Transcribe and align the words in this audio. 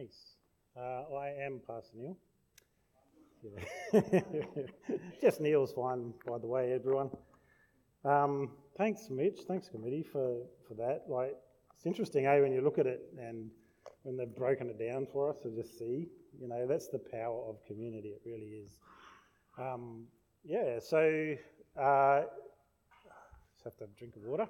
Thanks. 0.00 0.36
Uh, 0.74 1.14
I 1.14 1.28
am 1.44 1.60
Pastor 1.66 1.94
Neil. 1.94 2.16
Yeah. 3.42 4.96
Just 5.20 5.42
Neil's 5.42 5.74
fine, 5.74 6.14
by 6.26 6.38
the 6.38 6.46
way, 6.46 6.72
everyone. 6.72 7.10
Um, 8.06 8.52
thanks, 8.78 9.08
Mitch. 9.10 9.40
Thanks, 9.46 9.68
committee, 9.68 10.02
for, 10.02 10.38
for 10.66 10.72
that. 10.76 11.02
Like, 11.06 11.34
it's 11.76 11.84
interesting, 11.84 12.24
eh, 12.24 12.40
when 12.40 12.50
you 12.50 12.62
look 12.62 12.78
at 12.78 12.86
it 12.86 13.12
and 13.18 13.50
when 14.04 14.16
they've 14.16 14.34
broken 14.34 14.70
it 14.70 14.78
down 14.78 15.06
for 15.12 15.28
us 15.28 15.38
to 15.42 15.50
just 15.50 15.78
see. 15.78 16.08
You 16.40 16.48
know, 16.48 16.66
that's 16.66 16.88
the 16.88 16.98
power 16.98 17.44
of 17.46 17.62
community. 17.66 18.08
It 18.08 18.22
really 18.24 18.64
is. 18.64 18.78
Um, 19.58 20.06
yeah. 20.44 20.78
So, 20.78 21.34
uh, 21.78 22.22
just 23.52 23.64
have 23.64 23.76
to 23.76 23.84
have 23.84 23.90
a 23.94 23.98
drink 23.98 24.16
of 24.16 24.22
water. 24.22 24.46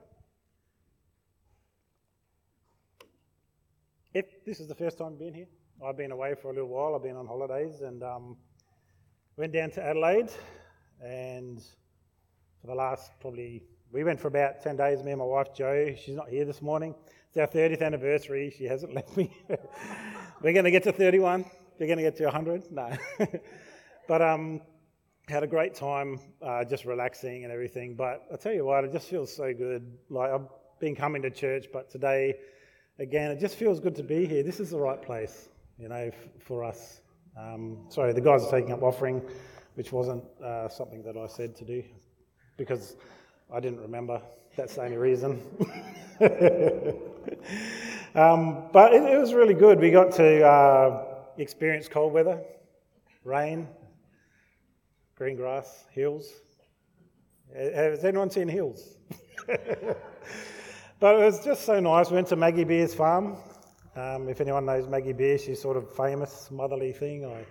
If 4.13 4.45
this 4.45 4.59
is 4.59 4.67
the 4.67 4.75
first 4.75 4.99
time 4.99 5.15
being 5.17 5.35
here, 5.35 5.47
I've 5.87 5.97
been 5.97 6.11
away 6.11 6.35
for 6.35 6.51
a 6.51 6.53
little 6.53 6.69
while. 6.69 6.97
I've 6.97 7.03
been 7.05 7.15
on 7.15 7.29
holidays 7.29 7.81
and 7.81 8.03
um, 8.03 8.37
went 9.37 9.53
down 9.53 9.71
to 9.73 9.83
Adelaide. 9.85 10.31
And 11.01 11.63
for 12.61 12.67
the 12.67 12.75
last 12.75 13.13
probably, 13.21 13.63
we 13.93 14.03
went 14.03 14.19
for 14.19 14.27
about 14.27 14.63
10 14.63 14.77
days, 14.77 15.05
me 15.05 15.13
and 15.13 15.21
my 15.21 15.25
wife 15.25 15.55
Jo. 15.55 15.95
She's 15.95 16.17
not 16.17 16.29
here 16.29 16.45
this 16.45 16.61
morning. 16.61 16.93
It's 17.29 17.37
our 17.37 17.47
30th 17.47 17.83
anniversary. 17.83 18.53
She 18.59 18.65
hasn't 18.65 18.93
left 18.97 19.17
me. 19.17 19.33
We're 20.43 20.55
going 20.55 20.65
to 20.65 20.73
get 20.73 20.83
to 20.85 20.93
31. 20.93 21.45
We're 21.79 21.87
going 21.87 21.99
to 21.99 22.03
get 22.03 22.17
to 22.17 22.25
100. 22.25 22.73
No. 22.73 22.91
but 24.09 24.23
um, 24.23 24.61
had 25.29 25.45
a 25.45 25.47
great 25.47 25.77
time 25.77 26.19
uh, 26.43 26.65
just 26.65 26.85
relaxing 26.85 27.45
and 27.45 27.53
everything. 27.53 27.95
But 27.95 28.27
I 28.33 28.37
tell 28.39 28.53
you 28.53 28.65
what, 28.65 28.83
it 28.83 28.91
just 28.91 29.09
feels 29.09 29.33
so 29.33 29.55
good. 29.55 29.87
Like 30.09 30.33
I've 30.33 30.49
been 30.81 30.97
coming 30.97 31.23
to 31.23 31.31
church, 31.31 31.67
but 31.73 31.91
today, 31.91 32.35
again, 33.01 33.31
it 33.31 33.41
just 33.41 33.57
feels 33.57 33.81
good 33.81 33.97
to 33.97 34.03
be 34.03 34.27
here. 34.27 34.43
This 34.43 34.61
is 34.61 34.71
the 34.71 34.79
right 34.79 35.01
place, 35.01 35.49
you 35.79 35.89
know, 35.89 36.11
f- 36.13 36.15
for 36.39 36.63
us. 36.63 37.01
Um, 37.37 37.79
sorry, 37.89 38.13
the 38.13 38.21
guys 38.21 38.45
are 38.45 38.51
taking 38.51 38.73
up 38.73 38.83
offering, 38.83 39.23
which 39.75 39.91
wasn't 39.91 40.23
uh, 40.45 40.69
something 40.69 41.03
that 41.05 41.17
I 41.17 41.27
said 41.27 41.57
to 41.57 41.65
do 41.65 41.83
because 42.59 42.97
I 43.53 43.59
didn't 43.59 43.81
remember. 43.81 44.21
That's 44.55 44.75
the 44.75 44.83
only 44.83 44.99
reason. 44.99 45.41
um, 48.15 48.65
but 48.73 48.93
it, 48.93 49.03
it, 49.03 49.19
was 49.19 49.33
really 49.33 49.55
good. 49.55 49.81
We 49.81 49.91
got 49.91 50.13
to 50.13 50.47
uh, 50.47 51.05
experience 51.39 51.89
cold 51.89 52.13
weather, 52.13 52.43
rain, 53.25 53.67
green 55.17 55.37
grass, 55.37 55.87
hills. 55.91 56.31
Has 57.57 58.05
anyone 58.05 58.31
seen 58.31 58.49
hills? 58.49 58.99
but 61.01 61.15
it 61.17 61.25
was 61.25 61.43
just 61.43 61.65
so 61.65 61.81
nice. 61.81 62.11
We 62.11 62.17
went 62.17 62.29
to 62.29 62.37
Maggie 62.37 62.65
Beer's 62.65 62.95
farm. 62.95 63.39
Um, 63.97 64.29
if 64.29 64.41
anyone 64.41 64.67
knows 64.67 64.87
Maggie 64.87 65.15
Beer, 65.15 65.39
she's 65.39 65.61
sort 65.61 65.77
of 65.77 65.91
famous 65.97 66.51
motherly 66.51 66.93
thing. 66.93 67.25
I 67.25 67.45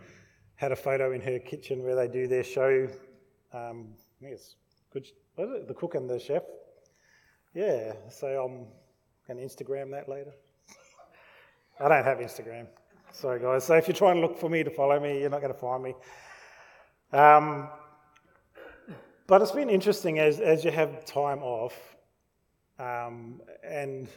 had 0.56 0.72
a 0.72 0.76
photo 0.76 1.12
in 1.12 1.22
her 1.22 1.40
kitchen 1.40 1.84
where 1.84 1.96
they 1.96 2.08
do 2.08 2.28
their 2.28 2.44
show. 2.44 2.88
Um, 3.52 3.90
I 3.98 4.24
think 4.24 4.34
it's 4.34 4.56
good, 4.94 5.08
what 5.36 5.50
is 5.50 5.56
it? 5.56 5.68
The 5.68 5.74
cook 5.74 5.96
and 5.96 6.10
the 6.10 6.20
chef. 6.20 6.44
Yeah, 7.54 7.94
so 8.10 8.28
I'm 8.28 8.68
going 9.28 9.40
to 9.48 9.56
Instagram 9.56 9.92
that 9.92 10.08
later. 10.08 10.32
I 11.80 11.90
don't 11.90 12.04
have 12.04 12.20
Instagram. 12.20 12.68
Sorry, 13.12 13.40
guys. 13.40 13.64
So 13.64 13.76
if 13.76 13.88
you're 13.88 13.96
trying 13.96 14.16
to 14.16 14.22
look 14.22 14.38
for 14.38 14.50
me 14.50 14.64
to 14.64 14.70
follow 14.70 15.00
me, 15.00 15.22
you're 15.22 15.30
not 15.30 15.42
going 15.42 15.54
to 15.54 15.60
find 15.60 15.82
me. 15.82 15.96
Um, 17.12 17.70
but 19.26 19.42
it's 19.42 19.52
been 19.52 19.70
interesting 19.70 20.20
as, 20.20 20.40
as 20.40 20.64
you 20.64 20.72
have 20.72 21.04
time 21.06 21.40
off 21.40 21.74
um, 22.80 23.42
and 23.64 24.08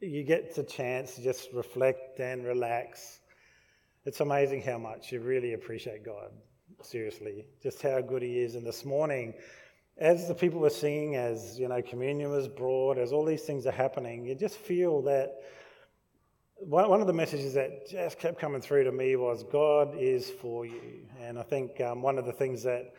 you 0.00 0.22
get 0.22 0.54
the 0.54 0.62
chance 0.62 1.14
to 1.14 1.22
just 1.22 1.48
reflect 1.52 2.20
and 2.20 2.44
relax. 2.44 3.20
It's 4.04 4.20
amazing 4.20 4.62
how 4.62 4.78
much 4.78 5.10
you 5.10 5.20
really 5.20 5.54
appreciate 5.54 6.04
God. 6.04 6.30
Seriously, 6.82 7.46
just 7.62 7.80
how 7.80 8.00
good 8.02 8.22
He 8.22 8.38
is. 8.38 8.54
And 8.54 8.66
this 8.66 8.84
morning, 8.84 9.32
as 9.96 10.28
the 10.28 10.34
people 10.34 10.60
were 10.60 10.70
singing, 10.70 11.16
as 11.16 11.58
you 11.58 11.68
know, 11.68 11.80
communion 11.80 12.30
was 12.30 12.48
brought, 12.48 12.98
as 12.98 13.12
all 13.12 13.24
these 13.24 13.42
things 13.42 13.66
are 13.66 13.72
happening, 13.72 14.26
you 14.26 14.34
just 14.34 14.56
feel 14.56 15.00
that 15.02 15.36
one, 16.58 17.00
of 17.00 17.06
the 17.06 17.12
messages 17.12 17.54
that 17.54 17.88
just 17.88 18.18
kept 18.18 18.38
coming 18.38 18.60
through 18.60 18.84
to 18.84 18.92
me 18.92 19.16
was 19.16 19.44
God 19.44 19.96
is 19.98 20.30
for 20.30 20.64
you. 20.64 21.06
And 21.20 21.38
I 21.38 21.42
think 21.42 21.80
um, 21.80 22.02
one 22.02 22.18
of 22.18 22.26
the 22.26 22.32
things 22.32 22.62
that 22.62 22.94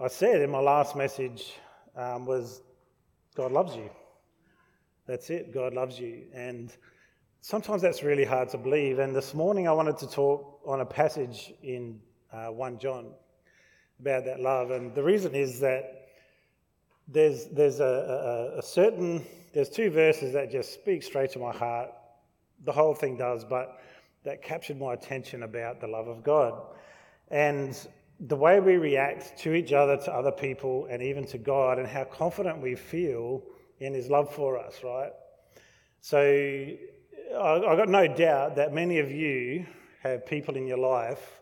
I 0.00 0.08
said 0.08 0.40
in 0.40 0.50
my 0.50 0.60
last 0.60 0.96
message 0.96 1.54
um, 1.96 2.26
was 2.26 2.60
God 3.34 3.52
loves 3.52 3.76
you. 3.76 3.90
That's 5.06 5.30
it, 5.30 5.52
God 5.52 5.74
loves 5.74 5.98
you. 5.98 6.24
And 6.32 6.72
sometimes 7.40 7.82
that's 7.82 8.02
really 8.02 8.24
hard 8.24 8.48
to 8.50 8.58
believe. 8.58 8.98
And 8.98 9.14
this 9.14 9.34
morning 9.34 9.68
I 9.68 9.72
wanted 9.72 9.98
to 9.98 10.06
talk 10.08 10.60
on 10.64 10.80
a 10.80 10.86
passage 10.86 11.52
in 11.62 12.00
uh, 12.32 12.46
1 12.46 12.78
John 12.78 13.12
about 14.00 14.24
that 14.24 14.40
love. 14.40 14.70
And 14.70 14.94
the 14.94 15.02
reason 15.02 15.34
is 15.34 15.60
that 15.60 16.08
there's, 17.08 17.46
there's 17.46 17.80
a, 17.80 18.54
a, 18.54 18.58
a 18.58 18.62
certain, 18.62 19.24
there's 19.52 19.68
two 19.68 19.90
verses 19.90 20.32
that 20.32 20.50
just 20.50 20.72
speak 20.72 21.02
straight 21.02 21.30
to 21.32 21.38
my 21.38 21.52
heart 21.52 21.90
the 22.64 22.72
whole 22.72 22.94
thing 22.94 23.16
does, 23.16 23.44
but 23.44 23.80
that 24.24 24.42
captured 24.42 24.78
my 24.78 24.94
attention 24.94 25.42
about 25.42 25.80
the 25.80 25.86
love 25.86 26.08
of 26.08 26.22
God. 26.22 26.60
And 27.28 27.76
the 28.20 28.36
way 28.36 28.60
we 28.60 28.76
react 28.76 29.38
to 29.40 29.54
each 29.54 29.72
other, 29.72 29.96
to 29.96 30.12
other 30.12 30.30
people, 30.30 30.86
and 30.88 31.02
even 31.02 31.26
to 31.26 31.38
God, 31.38 31.78
and 31.78 31.88
how 31.88 32.04
confident 32.04 32.60
we 32.60 32.76
feel 32.76 33.42
in 33.78 33.94
His 33.94 34.08
love 34.08 34.34
for 34.34 34.58
us, 34.58 34.82
right? 34.84 35.12
So 36.00 36.18
I've 37.38 37.78
got 37.78 37.88
no 37.88 38.06
doubt 38.06 38.56
that 38.56 38.72
many 38.72 38.98
of 38.98 39.10
you 39.10 39.66
have 40.02 40.26
people 40.26 40.56
in 40.56 40.66
your 40.66 40.78
life, 40.78 41.40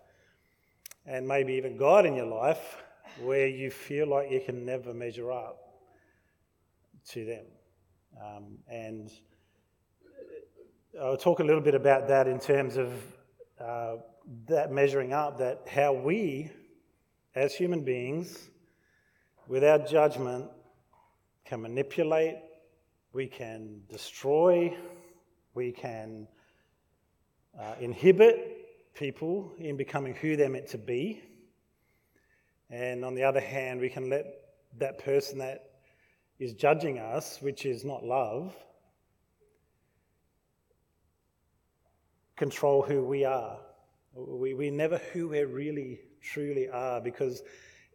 and 1.07 1.27
maybe 1.27 1.55
even 1.55 1.77
God 1.77 2.07
in 2.07 2.15
your 2.15 2.27
life, 2.27 2.77
where 3.23 3.49
you 3.49 3.71
feel 3.71 4.07
like 4.07 4.31
you 4.31 4.41
can 4.41 4.65
never 4.65 4.93
measure 4.95 5.33
up 5.33 5.59
to 7.09 7.25
them. 7.25 7.45
Um, 8.23 8.59
and 8.69 9.11
I'll 11.01 11.17
talk 11.17 11.41
a 11.41 11.45
little 11.45 11.63
bit 11.63 11.75
about 11.75 12.09
that 12.09 12.29
in 12.29 12.39
terms 12.39 12.77
of 12.77 12.93
uh, 13.59 13.97
that 14.47 14.71
measuring 14.71 15.13
up, 15.13 15.39
that 15.39 15.67
how 15.69 15.93
we, 15.93 16.51
as 17.35 17.55
human 17.55 17.83
beings, 17.83 18.51
without 19.49 19.89
judgment, 19.89 20.47
can 21.51 21.63
manipulate, 21.63 22.37
we 23.13 23.27
can 23.27 23.81
destroy, 23.91 24.73
we 25.53 25.73
can 25.73 26.29
uh, 27.61 27.75
inhibit 27.81 28.95
people 28.95 29.53
in 29.59 29.77
becoming 29.77 30.15
who 30.15 30.37
they're 30.37 30.49
meant 30.49 30.69
to 30.69 30.79
be. 30.79 31.21
And 32.71 33.05
on 33.05 33.17
the 33.17 33.25
other 33.25 33.41
hand, 33.41 33.81
we 33.81 33.89
can 33.89 34.09
let 34.09 34.27
that 34.79 34.99
person 34.99 35.39
that 35.39 35.73
is 36.39 36.55
judging 36.55 37.01
us, 37.01 37.43
which 37.43 37.67
is 37.67 37.85
not 37.85 38.05
love, 38.05 38.55
control 42.37 42.81
who 42.81 43.03
we 43.03 43.25
are. 43.25 43.59
We, 44.15 44.55
we 44.55 44.71
never 44.71 44.99
who 45.13 45.31
we 45.31 45.41
really 45.43 45.99
truly 46.23 46.69
are 46.69 47.01
because 47.01 47.43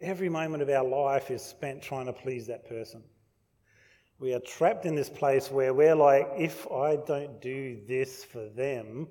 every 0.02 0.28
moment 0.28 0.62
of 0.62 0.70
our 0.70 0.84
life 0.84 1.32
is 1.32 1.42
spent 1.42 1.82
trying 1.82 2.08
to 2.08 2.14
please 2.14 2.48
that 2.48 2.68
person. 2.68 3.02
We 4.18 4.34
are 4.34 4.40
trapped 4.40 4.86
in 4.86 4.96
this 4.96 5.10
place 5.10 5.52
where 5.52 5.74
we're 5.74 5.96
like, 5.96 6.28
if 6.38 6.72
I 6.72 6.96
don't 6.96 7.42
do 7.42 7.82
this 7.86 8.24
for 8.24 8.48
them, 8.48 9.08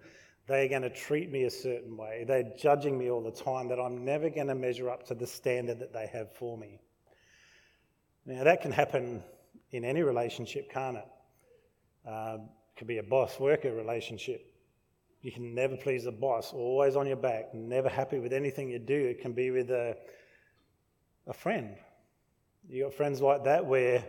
they're 0.46 0.68
going 0.68 0.82
to 0.82 0.90
treat 0.90 1.30
me 1.30 1.44
a 1.44 1.50
certain 1.50 1.96
way. 1.96 2.24
They're 2.26 2.52
judging 2.58 2.98
me 2.98 3.10
all 3.10 3.22
the 3.22 3.30
time 3.30 3.68
that 3.68 3.78
I'm 3.78 4.04
never 4.04 4.30
going 4.30 4.46
to 4.46 4.54
measure 4.54 4.88
up 4.88 5.06
to 5.08 5.14
the 5.14 5.26
standard 5.26 5.78
that 5.80 5.92
they 5.92 6.06
have 6.06 6.34
for 6.34 6.56
me. 6.56 6.80
Now, 8.24 8.44
that 8.44 8.62
can 8.62 8.72
happen 8.72 9.22
in 9.72 9.84
any 9.84 10.02
relationship, 10.02 10.70
can't 10.70 10.96
it? 10.96 11.06
It 12.06 12.40
could 12.78 12.86
be 12.86 12.98
a 12.98 13.02
boss 13.02 13.38
worker 13.38 13.74
relationship. 13.74 14.50
You 15.20 15.32
can 15.32 15.54
never 15.54 15.76
please 15.76 16.04
the 16.04 16.12
boss, 16.12 16.52
always 16.54 16.96
on 16.96 17.06
your 17.06 17.16
back, 17.16 17.54
never 17.54 17.90
happy 17.90 18.18
with 18.18 18.32
anything 18.32 18.70
you 18.70 18.78
do. 18.78 18.94
It 18.94 19.20
can 19.20 19.32
be 19.32 19.50
with 19.50 19.70
a, 19.70 19.96
a 21.26 21.32
friend. 21.34 21.76
You 22.68 22.84
got 22.84 22.94
friends 22.94 23.20
like 23.20 23.44
that 23.44 23.64
where 23.64 24.04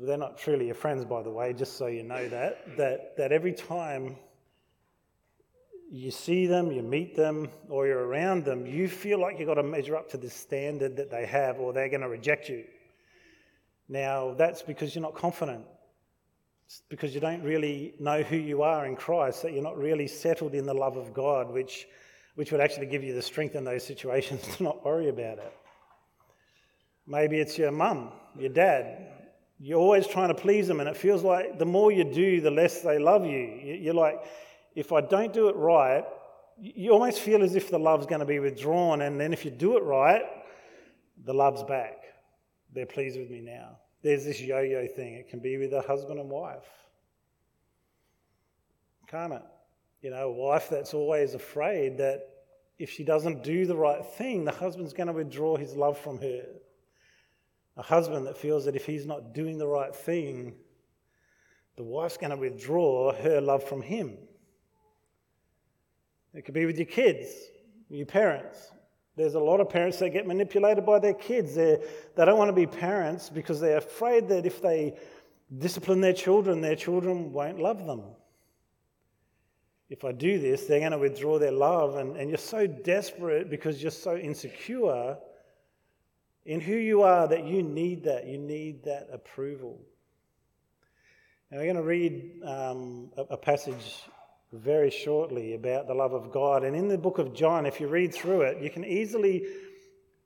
they're 0.00 0.16
not 0.16 0.38
truly 0.38 0.66
your 0.66 0.74
friends, 0.74 1.04
by 1.04 1.22
the 1.22 1.30
way, 1.30 1.52
just 1.52 1.76
so 1.76 1.86
you 1.86 2.02
know 2.02 2.28
that, 2.28 2.76
that, 2.76 3.16
that 3.16 3.32
every 3.32 3.52
time 3.52 4.16
you 5.90 6.10
see 6.10 6.46
them, 6.46 6.70
you 6.70 6.82
meet 6.82 7.16
them, 7.16 7.48
or 7.68 7.86
you're 7.86 8.06
around 8.06 8.44
them, 8.44 8.64
you 8.66 8.88
feel 8.88 9.20
like 9.20 9.38
you've 9.38 9.48
got 9.48 9.54
to 9.54 9.62
measure 9.62 9.96
up 9.96 10.08
to 10.10 10.16
the 10.16 10.30
standard 10.30 10.96
that 10.96 11.10
they 11.10 11.26
have, 11.26 11.58
or 11.58 11.72
they're 11.72 11.88
going 11.88 12.00
to 12.00 12.08
reject 12.08 12.48
you. 12.48 12.64
Now, 13.88 14.34
that's 14.34 14.62
because 14.62 14.94
you're 14.94 15.02
not 15.02 15.14
confident 15.14 15.64
because 16.88 17.14
you 17.14 17.20
don't 17.20 17.42
really 17.42 17.94
know 17.98 18.22
who 18.22 18.36
you 18.36 18.62
are 18.62 18.86
in 18.86 18.96
Christ, 18.96 19.42
that 19.42 19.52
you're 19.52 19.62
not 19.62 19.76
really 19.76 20.06
settled 20.06 20.54
in 20.54 20.66
the 20.66 20.74
love 20.74 20.96
of 20.96 21.12
God, 21.12 21.50
which, 21.50 21.86
which 22.36 22.52
would 22.52 22.60
actually 22.60 22.86
give 22.86 23.02
you 23.02 23.14
the 23.14 23.22
strength 23.22 23.54
in 23.54 23.64
those 23.64 23.84
situations 23.84 24.42
to 24.56 24.62
not 24.62 24.84
worry 24.84 25.08
about 25.08 25.38
it. 25.38 25.52
Maybe 27.06 27.40
it's 27.40 27.58
your 27.58 27.72
mum, 27.72 28.12
your 28.38 28.50
dad. 28.50 29.19
You're 29.62 29.78
always 29.78 30.06
trying 30.06 30.28
to 30.28 30.34
please 30.34 30.66
them, 30.66 30.80
and 30.80 30.88
it 30.88 30.96
feels 30.96 31.22
like 31.22 31.58
the 31.58 31.66
more 31.66 31.92
you 31.92 32.04
do, 32.04 32.40
the 32.40 32.50
less 32.50 32.80
they 32.80 32.98
love 32.98 33.26
you. 33.26 33.60
You're 33.80 33.92
like, 33.92 34.24
if 34.74 34.90
I 34.90 35.02
don't 35.02 35.34
do 35.34 35.50
it 35.50 35.56
right, 35.56 36.04
you 36.58 36.92
almost 36.92 37.20
feel 37.20 37.42
as 37.42 37.54
if 37.54 37.70
the 37.70 37.78
love's 37.78 38.06
going 38.06 38.20
to 38.20 38.26
be 38.26 38.38
withdrawn. 38.38 39.02
And 39.02 39.20
then 39.20 39.34
if 39.34 39.44
you 39.44 39.50
do 39.50 39.76
it 39.76 39.82
right, 39.82 40.22
the 41.24 41.34
love's 41.34 41.62
back. 41.64 42.04
They're 42.72 42.86
pleased 42.86 43.18
with 43.18 43.30
me 43.30 43.40
now. 43.40 43.78
There's 44.02 44.24
this 44.24 44.40
yo 44.40 44.60
yo 44.60 44.86
thing. 44.86 45.14
It 45.14 45.28
can 45.28 45.40
be 45.40 45.58
with 45.58 45.74
a 45.74 45.82
husband 45.82 46.18
and 46.18 46.30
wife. 46.30 46.64
Can't 49.08 49.34
it? 49.34 49.42
You 50.00 50.10
know, 50.10 50.28
a 50.28 50.32
wife 50.32 50.68
that's 50.70 50.94
always 50.94 51.34
afraid 51.34 51.98
that 51.98 52.22
if 52.78 52.88
she 52.88 53.04
doesn't 53.04 53.42
do 53.42 53.66
the 53.66 53.76
right 53.76 54.04
thing, 54.04 54.46
the 54.46 54.52
husband's 54.52 54.94
going 54.94 55.08
to 55.08 55.12
withdraw 55.12 55.56
his 55.56 55.74
love 55.74 55.98
from 55.98 56.18
her. 56.18 56.44
A 57.76 57.82
husband 57.82 58.26
that 58.26 58.36
feels 58.36 58.64
that 58.64 58.76
if 58.76 58.84
he's 58.84 59.06
not 59.06 59.32
doing 59.32 59.58
the 59.58 59.66
right 59.66 59.94
thing, 59.94 60.54
the 61.76 61.84
wife's 61.84 62.16
going 62.16 62.30
to 62.30 62.36
withdraw 62.36 63.12
her 63.12 63.40
love 63.40 63.64
from 63.64 63.80
him. 63.80 64.18
It 66.34 66.44
could 66.44 66.54
be 66.54 66.66
with 66.66 66.76
your 66.76 66.86
kids, 66.86 67.28
your 67.88 68.06
parents. 68.06 68.72
There's 69.16 69.34
a 69.34 69.40
lot 69.40 69.60
of 69.60 69.68
parents 69.68 69.98
that 69.98 70.10
get 70.10 70.26
manipulated 70.26 70.86
by 70.86 70.98
their 70.98 71.14
kids. 71.14 71.54
They're, 71.54 71.78
they 72.16 72.24
don't 72.24 72.38
want 72.38 72.48
to 72.48 72.54
be 72.54 72.66
parents 72.66 73.28
because 73.28 73.60
they're 73.60 73.78
afraid 73.78 74.28
that 74.28 74.46
if 74.46 74.62
they 74.62 74.96
discipline 75.58 76.00
their 76.00 76.12
children, 76.12 76.60
their 76.60 76.76
children 76.76 77.32
won't 77.32 77.58
love 77.58 77.86
them. 77.86 78.02
If 79.88 80.04
I 80.04 80.12
do 80.12 80.38
this, 80.38 80.66
they're 80.66 80.78
going 80.78 80.92
to 80.92 80.98
withdraw 80.98 81.38
their 81.38 81.50
love, 81.50 81.96
and, 81.96 82.16
and 82.16 82.30
you're 82.30 82.38
so 82.38 82.66
desperate 82.66 83.50
because 83.50 83.82
you're 83.82 83.90
so 83.90 84.16
insecure 84.16 85.16
in 86.44 86.60
who 86.60 86.74
you 86.74 87.02
are 87.02 87.28
that 87.28 87.44
you 87.44 87.62
need 87.62 88.04
that. 88.04 88.26
You 88.26 88.38
need 88.38 88.84
that 88.84 89.08
approval. 89.12 89.80
Now, 91.50 91.58
we're 91.58 91.64
going 91.64 91.76
to 91.76 91.82
read 91.82 92.42
um, 92.44 93.10
a, 93.16 93.34
a 93.34 93.36
passage 93.36 94.02
very 94.52 94.90
shortly 94.90 95.54
about 95.54 95.86
the 95.86 95.94
love 95.94 96.12
of 96.12 96.32
God. 96.32 96.64
And 96.64 96.74
in 96.74 96.88
the 96.88 96.98
book 96.98 97.18
of 97.18 97.34
John, 97.34 97.66
if 97.66 97.80
you 97.80 97.88
read 97.88 98.14
through 98.14 98.42
it, 98.42 98.62
you 98.62 98.70
can 98.70 98.84
easily 98.84 99.46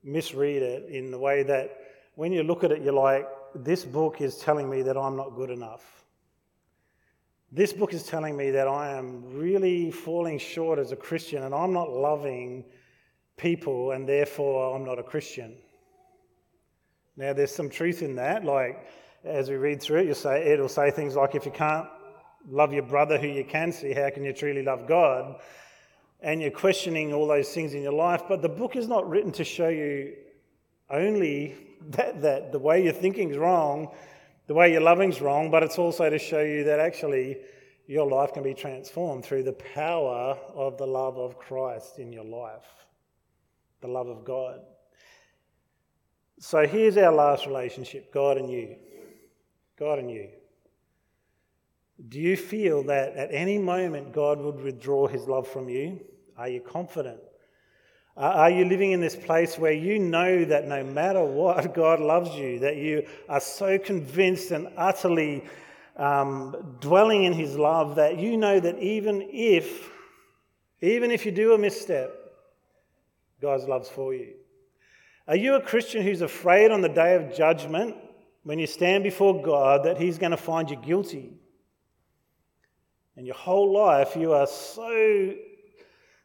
misread 0.02 0.62
it 0.62 0.88
in 0.88 1.10
the 1.10 1.18
way 1.18 1.42
that 1.42 1.78
when 2.14 2.32
you 2.32 2.42
look 2.42 2.64
at 2.64 2.72
it, 2.72 2.82
you're 2.82 2.92
like, 2.92 3.26
this 3.54 3.84
book 3.84 4.20
is 4.20 4.36
telling 4.38 4.68
me 4.68 4.82
that 4.82 4.96
I'm 4.96 5.16
not 5.16 5.34
good 5.34 5.50
enough. 5.50 6.04
This 7.52 7.72
book 7.72 7.94
is 7.94 8.02
telling 8.02 8.36
me 8.36 8.50
that 8.50 8.66
I 8.66 8.96
am 8.96 9.38
really 9.38 9.90
falling 9.90 10.38
short 10.38 10.78
as 10.78 10.90
a 10.90 10.96
Christian 10.96 11.44
and 11.44 11.54
I'm 11.54 11.72
not 11.72 11.90
loving 11.90 12.64
people 13.36 13.92
and 13.92 14.08
therefore 14.08 14.74
I'm 14.74 14.84
not 14.84 14.98
a 14.98 15.02
Christian. 15.02 15.56
Now, 17.16 17.32
there's 17.32 17.54
some 17.54 17.70
truth 17.70 18.02
in 18.02 18.16
that. 18.16 18.44
Like, 18.44 18.86
as 19.24 19.48
we 19.48 19.56
read 19.56 19.80
through 19.80 20.00
it, 20.00 20.06
you'll 20.06 20.14
say, 20.14 20.52
it'll 20.52 20.68
say 20.68 20.90
things 20.90 21.16
like, 21.16 21.34
if 21.34 21.46
you 21.46 21.52
can't 21.52 21.86
love 22.48 22.72
your 22.72 22.82
brother 22.82 23.18
who 23.18 23.28
you 23.28 23.44
can 23.44 23.72
see, 23.72 23.92
how 23.92 24.10
can 24.10 24.24
you 24.24 24.32
truly 24.32 24.62
love 24.62 24.86
God? 24.86 25.40
And 26.20 26.40
you're 26.40 26.50
questioning 26.50 27.12
all 27.12 27.26
those 27.26 27.50
things 27.50 27.74
in 27.74 27.82
your 27.82 27.92
life. 27.92 28.22
But 28.28 28.42
the 28.42 28.48
book 28.48 28.76
is 28.76 28.88
not 28.88 29.08
written 29.08 29.32
to 29.32 29.44
show 29.44 29.68
you 29.68 30.14
only 30.90 31.54
that, 31.90 32.22
that 32.22 32.52
the 32.52 32.58
way 32.58 32.82
you're 32.82 32.92
thinking 32.92 33.30
is 33.30 33.36
wrong, 33.36 33.88
the 34.46 34.54
way 34.54 34.72
you're 34.72 34.80
loving 34.80 35.10
is 35.10 35.20
wrong, 35.20 35.50
but 35.50 35.62
it's 35.62 35.78
also 35.78 36.10
to 36.10 36.18
show 36.18 36.40
you 36.40 36.64
that 36.64 36.80
actually 36.80 37.38
your 37.86 38.06
life 38.06 38.32
can 38.32 38.42
be 38.42 38.54
transformed 38.54 39.24
through 39.24 39.42
the 39.42 39.52
power 39.52 40.38
of 40.54 40.78
the 40.78 40.86
love 40.86 41.18
of 41.18 41.38
Christ 41.38 41.98
in 41.98 42.12
your 42.12 42.24
life, 42.24 42.66
the 43.80 43.88
love 43.88 44.08
of 44.08 44.24
God. 44.24 44.60
So 46.38 46.66
here's 46.66 46.96
our 46.96 47.12
last 47.12 47.46
relationship 47.46 48.12
God 48.12 48.36
and 48.36 48.50
you. 48.50 48.76
God 49.78 49.98
and 49.98 50.10
you. 50.10 50.28
Do 52.08 52.20
you 52.20 52.36
feel 52.36 52.82
that 52.84 53.14
at 53.16 53.32
any 53.32 53.58
moment 53.58 54.12
God 54.12 54.40
would 54.40 54.60
withdraw 54.60 55.06
his 55.06 55.26
love 55.28 55.46
from 55.46 55.68
you? 55.68 56.00
Are 56.36 56.48
you 56.48 56.60
confident? 56.60 57.20
Are 58.16 58.50
you 58.50 58.64
living 58.64 58.92
in 58.92 59.00
this 59.00 59.16
place 59.16 59.58
where 59.58 59.72
you 59.72 59.98
know 59.98 60.44
that 60.44 60.68
no 60.68 60.84
matter 60.84 61.24
what, 61.24 61.74
God 61.74 62.00
loves 62.00 62.34
you, 62.36 62.60
that 62.60 62.76
you 62.76 63.06
are 63.28 63.40
so 63.40 63.78
convinced 63.78 64.52
and 64.52 64.68
utterly 64.76 65.44
um, 65.96 66.76
dwelling 66.80 67.24
in 67.24 67.32
his 67.32 67.56
love 67.56 67.96
that 67.96 68.18
you 68.18 68.36
know 68.36 68.60
that 68.60 68.78
even 68.78 69.28
if, 69.32 69.90
even 70.80 71.10
if 71.10 71.26
you 71.26 71.32
do 71.32 71.54
a 71.54 71.58
misstep, 71.58 72.12
God's 73.40 73.64
love's 73.64 73.88
for 73.88 74.14
you? 74.14 74.34
Are 75.26 75.36
you 75.36 75.54
a 75.54 75.60
Christian 75.60 76.02
who's 76.02 76.20
afraid 76.20 76.70
on 76.70 76.82
the 76.82 76.88
day 76.88 77.14
of 77.14 77.34
judgment 77.34 77.96
when 78.42 78.58
you 78.58 78.66
stand 78.66 79.04
before 79.04 79.42
God 79.42 79.84
that 79.84 79.98
he's 79.98 80.18
going 80.18 80.32
to 80.32 80.36
find 80.36 80.68
you 80.68 80.76
guilty? 80.76 81.32
And 83.16 83.26
your 83.26 83.36
whole 83.36 83.72
life, 83.72 84.16
you 84.16 84.32
are 84.32 84.46
so 84.46 85.34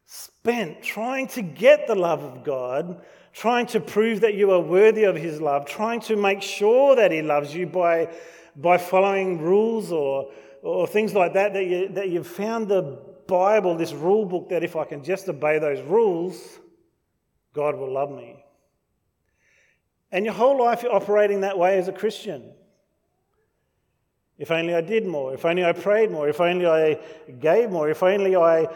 spent 0.05 0.81
trying 0.81 1.27
to 1.27 1.41
get 1.41 1.85
the 1.87 1.95
love 1.95 2.23
of 2.23 2.43
God, 2.43 3.05
trying 3.31 3.67
to 3.67 3.79
prove 3.79 4.21
that 4.21 4.33
you 4.33 4.51
are 4.51 4.59
worthy 4.59 5.03
of 5.03 5.15
His 5.15 5.39
love, 5.39 5.65
trying 5.65 5.99
to 6.01 6.15
make 6.15 6.41
sure 6.41 6.95
that 6.95 7.11
He 7.11 7.21
loves 7.21 7.53
you 7.53 7.67
by, 7.67 8.09
by 8.55 8.79
following 8.79 9.39
rules 9.39 9.91
or, 9.91 10.31
or 10.63 10.87
things 10.87 11.13
like 11.13 11.33
that, 11.33 11.53
that, 11.53 11.65
you, 11.65 11.89
that 11.89 12.09
you've 12.09 12.27
found 12.27 12.67
the 12.67 12.99
Bible, 13.27 13.77
this 13.77 13.93
rule 13.93 14.25
book, 14.25 14.49
that 14.49 14.63
if 14.63 14.75
I 14.75 14.83
can 14.83 15.03
just 15.03 15.29
obey 15.29 15.59
those 15.59 15.81
rules, 15.83 16.59
God 17.53 17.75
will 17.75 17.93
love 17.93 18.09
me. 18.09 18.43
And 20.11 20.25
your 20.25 20.33
whole 20.33 20.57
life 20.57 20.83
you're 20.83 20.93
operating 20.93 21.41
that 21.41 21.57
way 21.57 21.77
as 21.77 21.87
a 21.87 21.91
Christian. 21.91 22.51
If 24.37 24.51
only 24.51 24.73
I 24.73 24.81
did 24.81 25.05
more. 25.05 25.33
If 25.33 25.45
only 25.45 25.65
I 25.65 25.73
prayed 25.73 26.11
more. 26.11 26.29
If 26.29 26.39
only 26.39 26.65
I 26.65 26.99
gave 27.39 27.69
more. 27.69 27.89
If 27.89 28.01
only 28.01 28.35
I, 28.35 28.67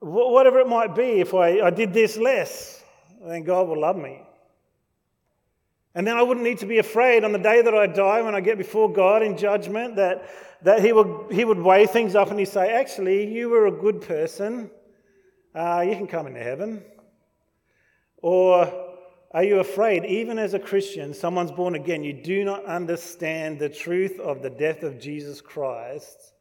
whatever 0.00 0.60
it 0.60 0.68
might 0.68 0.94
be, 0.94 1.20
if 1.20 1.32
I, 1.32 1.60
I 1.60 1.70
did 1.70 1.92
this 1.94 2.18
less, 2.18 2.84
then 3.24 3.44
God 3.44 3.66
will 3.66 3.80
love 3.80 3.96
me. 3.96 4.20
And 5.94 6.06
then 6.06 6.16
I 6.16 6.22
wouldn't 6.22 6.44
need 6.44 6.58
to 6.58 6.66
be 6.66 6.78
afraid 6.78 7.24
on 7.24 7.32
the 7.32 7.38
day 7.38 7.62
that 7.62 7.74
I 7.74 7.86
die 7.86 8.22
when 8.22 8.34
I 8.34 8.40
get 8.40 8.58
before 8.58 8.92
God 8.92 9.22
in 9.22 9.36
judgment 9.36 9.96
that, 9.96 10.26
that 10.62 10.82
he, 10.82 10.92
would, 10.92 11.32
he 11.32 11.44
would 11.44 11.58
weigh 11.58 11.86
things 11.86 12.14
up 12.14 12.30
and 12.30 12.38
he'd 12.38 12.46
say, 12.46 12.72
Actually, 12.72 13.32
you 13.32 13.50
were 13.50 13.66
a 13.66 13.72
good 13.72 14.00
person. 14.00 14.70
Uh, 15.54 15.84
you 15.86 15.94
can 15.94 16.06
come 16.06 16.26
into 16.26 16.42
heaven. 16.42 16.82
Or 18.18 18.81
are 19.34 19.44
you 19.44 19.60
afraid, 19.60 20.04
even 20.04 20.38
as 20.38 20.52
a 20.52 20.58
Christian, 20.58 21.14
someone's 21.14 21.52
born 21.52 21.74
again, 21.74 22.04
you 22.04 22.12
do 22.12 22.44
not 22.44 22.64
understand 22.66 23.58
the 23.58 23.68
truth 23.68 24.20
of 24.20 24.42
the 24.42 24.50
death 24.50 24.82
of 24.82 25.00
Jesus 25.00 25.40
Christ 25.40 26.34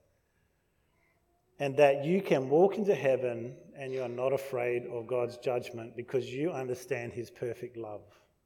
and 1.58 1.78
that 1.78 2.04
you 2.04 2.22
can 2.22 2.50
walk 2.50 2.78
into 2.78 2.94
heaven 2.94 3.56
and 3.78 3.94
you 3.94 4.02
are 4.02 4.10
not 4.10 4.34
afraid 4.34 4.88
of 4.88 5.08
God's 5.08 5.38
judgment 5.38 5.96
because 5.96 6.26
you 6.26 6.52
understand 6.52 7.14
his 7.14 7.32
perfect 7.32 7.78
love 7.78 8.02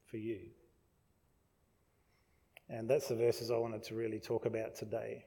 for 0.05 0.17
you? 0.17 0.39
And 2.69 2.87
that's 2.87 3.07
the 3.07 3.15
verses 3.15 3.49
I 3.49 3.57
wanted 3.57 3.83
to 3.83 3.95
really 3.95 4.19
talk 4.19 4.45
about 4.45 4.75
today. 4.75 5.25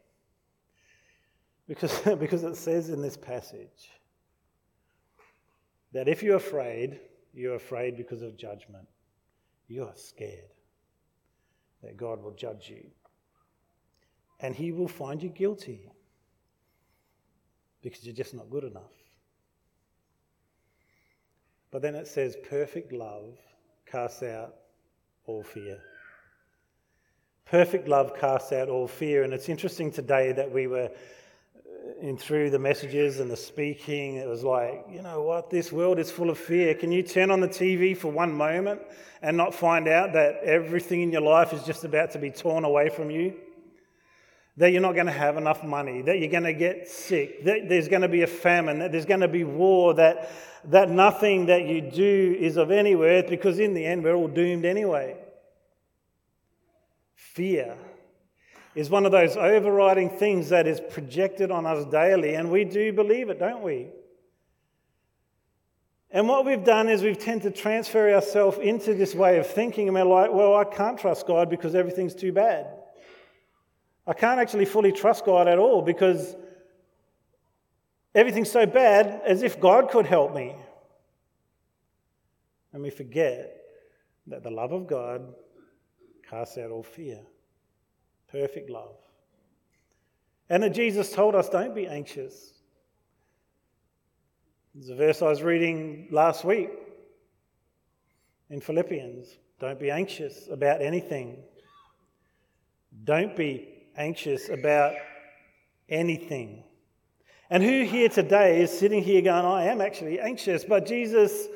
Because, 1.66 1.98
because 2.20 2.44
it 2.44 2.56
says 2.56 2.88
in 2.88 3.02
this 3.02 3.16
passage 3.16 3.90
that 5.92 6.08
if 6.08 6.22
you're 6.22 6.36
afraid, 6.36 7.00
you're 7.34 7.56
afraid 7.56 7.96
because 7.96 8.22
of 8.22 8.36
judgment. 8.36 8.86
You 9.68 9.84
are 9.84 9.94
scared 9.94 10.50
that 11.82 11.96
God 11.96 12.22
will 12.22 12.32
judge 12.32 12.68
you. 12.68 12.84
And 14.40 14.54
he 14.54 14.72
will 14.72 14.88
find 14.88 15.22
you 15.22 15.28
guilty 15.28 15.90
because 17.82 18.04
you're 18.04 18.14
just 18.14 18.34
not 18.34 18.50
good 18.50 18.64
enough. 18.64 18.92
But 21.70 21.82
then 21.82 21.94
it 21.94 22.06
says, 22.06 22.36
perfect 22.48 22.92
love 22.92 23.36
casts 23.86 24.22
out 24.22 24.54
all 25.26 25.42
fear. 25.42 25.78
Perfect 27.44 27.88
love 27.88 28.12
casts 28.18 28.52
out 28.52 28.68
all 28.68 28.88
fear. 28.88 29.22
And 29.22 29.32
it's 29.32 29.48
interesting 29.48 29.90
today 29.90 30.32
that 30.32 30.50
we 30.50 30.66
were 30.66 30.90
in 32.00 32.16
through 32.16 32.50
the 32.50 32.58
messages 32.58 33.20
and 33.20 33.30
the 33.30 33.36
speaking, 33.36 34.16
it 34.16 34.28
was 34.28 34.44
like, 34.44 34.84
you 34.90 35.02
know 35.02 35.22
what, 35.22 35.50
this 35.50 35.72
world 35.72 35.98
is 35.98 36.10
full 36.10 36.30
of 36.30 36.38
fear. 36.38 36.74
Can 36.74 36.92
you 36.92 37.02
turn 37.02 37.30
on 37.30 37.40
the 37.40 37.48
TV 37.48 37.96
for 37.96 38.10
one 38.10 38.32
moment 38.32 38.80
and 39.22 39.36
not 39.36 39.54
find 39.54 39.88
out 39.88 40.12
that 40.12 40.36
everything 40.44 41.02
in 41.02 41.10
your 41.10 41.22
life 41.22 41.52
is 41.52 41.62
just 41.64 41.84
about 41.84 42.10
to 42.12 42.18
be 42.18 42.30
torn 42.30 42.64
away 42.64 42.88
from 42.88 43.10
you? 43.10 43.34
That 44.56 44.72
you're 44.72 44.82
not 44.82 44.94
going 44.94 45.06
to 45.06 45.12
have 45.12 45.36
enough 45.36 45.62
money, 45.62 46.02
that 46.02 46.18
you're 46.18 46.30
going 46.30 46.44
to 46.44 46.52
get 46.52 46.88
sick, 46.88 47.44
that 47.44 47.68
there's 47.68 47.88
going 47.88 48.02
to 48.02 48.08
be 48.08 48.22
a 48.22 48.26
famine, 48.26 48.80
that 48.80 48.92
there's 48.92 49.06
going 49.06 49.20
to 49.20 49.28
be 49.28 49.44
war, 49.44 49.94
that, 49.94 50.30
that 50.64 50.90
nothing 50.90 51.46
that 51.46 51.64
you 51.66 51.80
do 51.80 52.36
is 52.38 52.56
of 52.56 52.70
any 52.70 52.96
worth 52.96 53.28
because 53.28 53.58
in 53.58 53.74
the 53.74 53.84
end 53.84 54.02
we're 54.02 54.14
all 54.14 54.28
doomed 54.28 54.64
anyway. 54.64 55.16
Fear 57.14 57.76
is 58.78 58.90
one 58.90 59.06
of 59.06 59.12
those 59.12 59.36
overriding 59.36 60.10
things 60.10 60.48
that 60.50 60.66
is 60.66 60.80
projected 60.80 61.50
on 61.50 61.66
us 61.66 61.84
daily, 61.86 62.34
and 62.34 62.50
we 62.50 62.64
do 62.64 62.92
believe 62.92 63.28
it, 63.28 63.38
don't 63.38 63.62
we? 63.62 63.88
And 66.10 66.26
what 66.28 66.46
we've 66.46 66.64
done 66.64 66.88
is 66.88 67.02
we've 67.02 67.18
tend 67.18 67.42
to 67.42 67.50
transfer 67.50 68.12
ourselves 68.12 68.58
into 68.58 68.94
this 68.94 69.14
way 69.14 69.38
of 69.38 69.46
thinking, 69.46 69.88
and 69.88 69.94
we're 69.94 70.04
like, 70.04 70.32
well, 70.32 70.56
I 70.56 70.64
can't 70.64 70.98
trust 70.98 71.26
God 71.26 71.50
because 71.50 71.74
everything's 71.74 72.14
too 72.14 72.32
bad. 72.32 72.66
I 74.06 74.14
can't 74.14 74.40
actually 74.40 74.64
fully 74.64 74.92
trust 74.92 75.24
God 75.24 75.48
at 75.48 75.58
all 75.58 75.82
because 75.82 76.34
Everything's 78.18 78.50
so 78.50 78.66
bad 78.66 79.22
as 79.24 79.42
if 79.42 79.60
God 79.60 79.90
could 79.90 80.04
help 80.06 80.34
me. 80.34 80.56
And 82.72 82.82
we 82.82 82.90
forget 82.90 83.62
that 84.26 84.42
the 84.42 84.50
love 84.50 84.72
of 84.72 84.86
God 84.86 85.34
casts 86.28 86.58
out 86.58 86.70
all 86.70 86.82
fear. 86.82 87.20
Perfect 88.30 88.70
love. 88.70 88.96
And 90.50 90.62
that 90.62 90.70
Jesus 90.70 91.12
told 91.12 91.34
us, 91.34 91.48
don't 91.48 91.74
be 91.74 91.86
anxious. 91.86 92.52
There's 94.74 94.90
a 94.90 94.94
verse 94.94 95.22
I 95.22 95.28
was 95.28 95.42
reading 95.42 96.08
last 96.10 96.44
week 96.44 96.70
in 98.50 98.60
Philippians. 98.60 99.28
Don't 99.60 99.80
be 99.80 99.90
anxious 99.90 100.48
about 100.50 100.80
anything. 100.80 101.38
Don't 103.04 103.36
be 103.36 103.68
anxious 103.96 104.48
about 104.48 104.94
anything. 105.88 106.62
And 107.50 107.62
who 107.62 107.84
here 107.84 108.08
today 108.08 108.60
is 108.60 108.70
sitting 108.70 109.02
here 109.02 109.22
going, 109.22 109.44
I 109.44 109.64
am 109.64 109.80
actually 109.80 110.20
anxious, 110.20 110.64
but 110.64 110.86
Jesus 110.86 111.48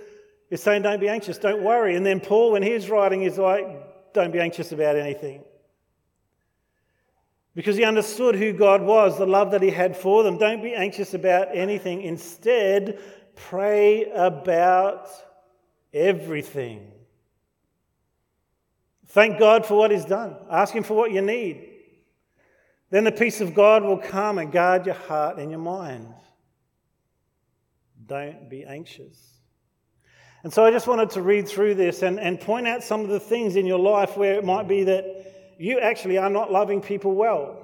is 0.51 0.63
saying, 0.63 0.83
don't 0.83 1.01
be 1.01 1.09
anxious, 1.09 1.39
don't 1.39 1.63
worry. 1.63 1.97
And 1.97 2.05
then 2.05 2.19
Paul, 2.19 2.53
when 2.53 2.63
he's 2.63 2.89
writing, 2.91 3.23
is 3.23 3.39
like, 3.39 4.13
don't 4.15 4.33
be 4.33 4.41
anxious 4.41 4.73
about 4.73 4.97
anything. 4.97 5.45
Because 7.55 7.77
he 7.77 7.85
understood 7.85 8.35
who 8.35 8.53
God 8.53 8.83
was, 8.83 9.19
the 9.19 9.27
love 9.27 9.51
that 9.51 9.63
he 9.63 9.71
had 9.71 9.97
for 9.97 10.23
them. 10.23 10.39
Don't 10.39 10.63
be 10.63 10.75
anxious 10.75 11.13
about 11.13 11.49
anything. 11.55 12.03
Instead, 12.03 12.99
pray 13.35 14.11
about 14.11 15.09
everything. 15.93 16.91
Thank 19.09 19.39
God 19.39 19.67
for 19.67 19.77
what 19.77 19.91
He's 19.91 20.07
done. 20.07 20.37
Ask 20.51 20.73
Him 20.73 20.85
for 20.85 20.95
what 20.95 21.13
you 21.13 21.21
need. 21.21 21.69
Then 22.89 23.05
the 23.05 23.13
peace 23.13 23.43
of 23.43 23.55
God 23.55 23.83
will 23.83 23.99
come 23.99 24.39
and 24.39 24.51
guard 24.51 24.87
your 24.87 24.95
heart 24.95 25.39
and 25.39 25.51
your 25.51 25.61
mind. 25.61 26.15
Don't 28.07 28.49
be 28.49 28.65
anxious. 28.65 29.19
And 30.43 30.53
so 30.53 30.65
I 30.65 30.71
just 30.71 30.87
wanted 30.87 31.11
to 31.11 31.23
read 31.23 31.47
through 31.47 31.75
this 31.75 32.03
and, 32.03 32.19
and 32.19 32.41
point 32.41 32.67
out 32.67 32.83
some 32.83 33.03
of 33.03 33.09
the 33.09 33.21
things 33.21 33.57
in 33.57 33.67
your 33.67 33.79
life 33.79 34.17
where 34.17 34.35
it 34.35 34.45
might 34.45 34.67
be 34.67 34.85
that 34.85 35.32
you 35.63 35.79
actually 35.81 36.19
are 36.19 36.31
not 36.31 36.51
loving 36.51 36.81
people 36.81 37.15
well. 37.15 37.59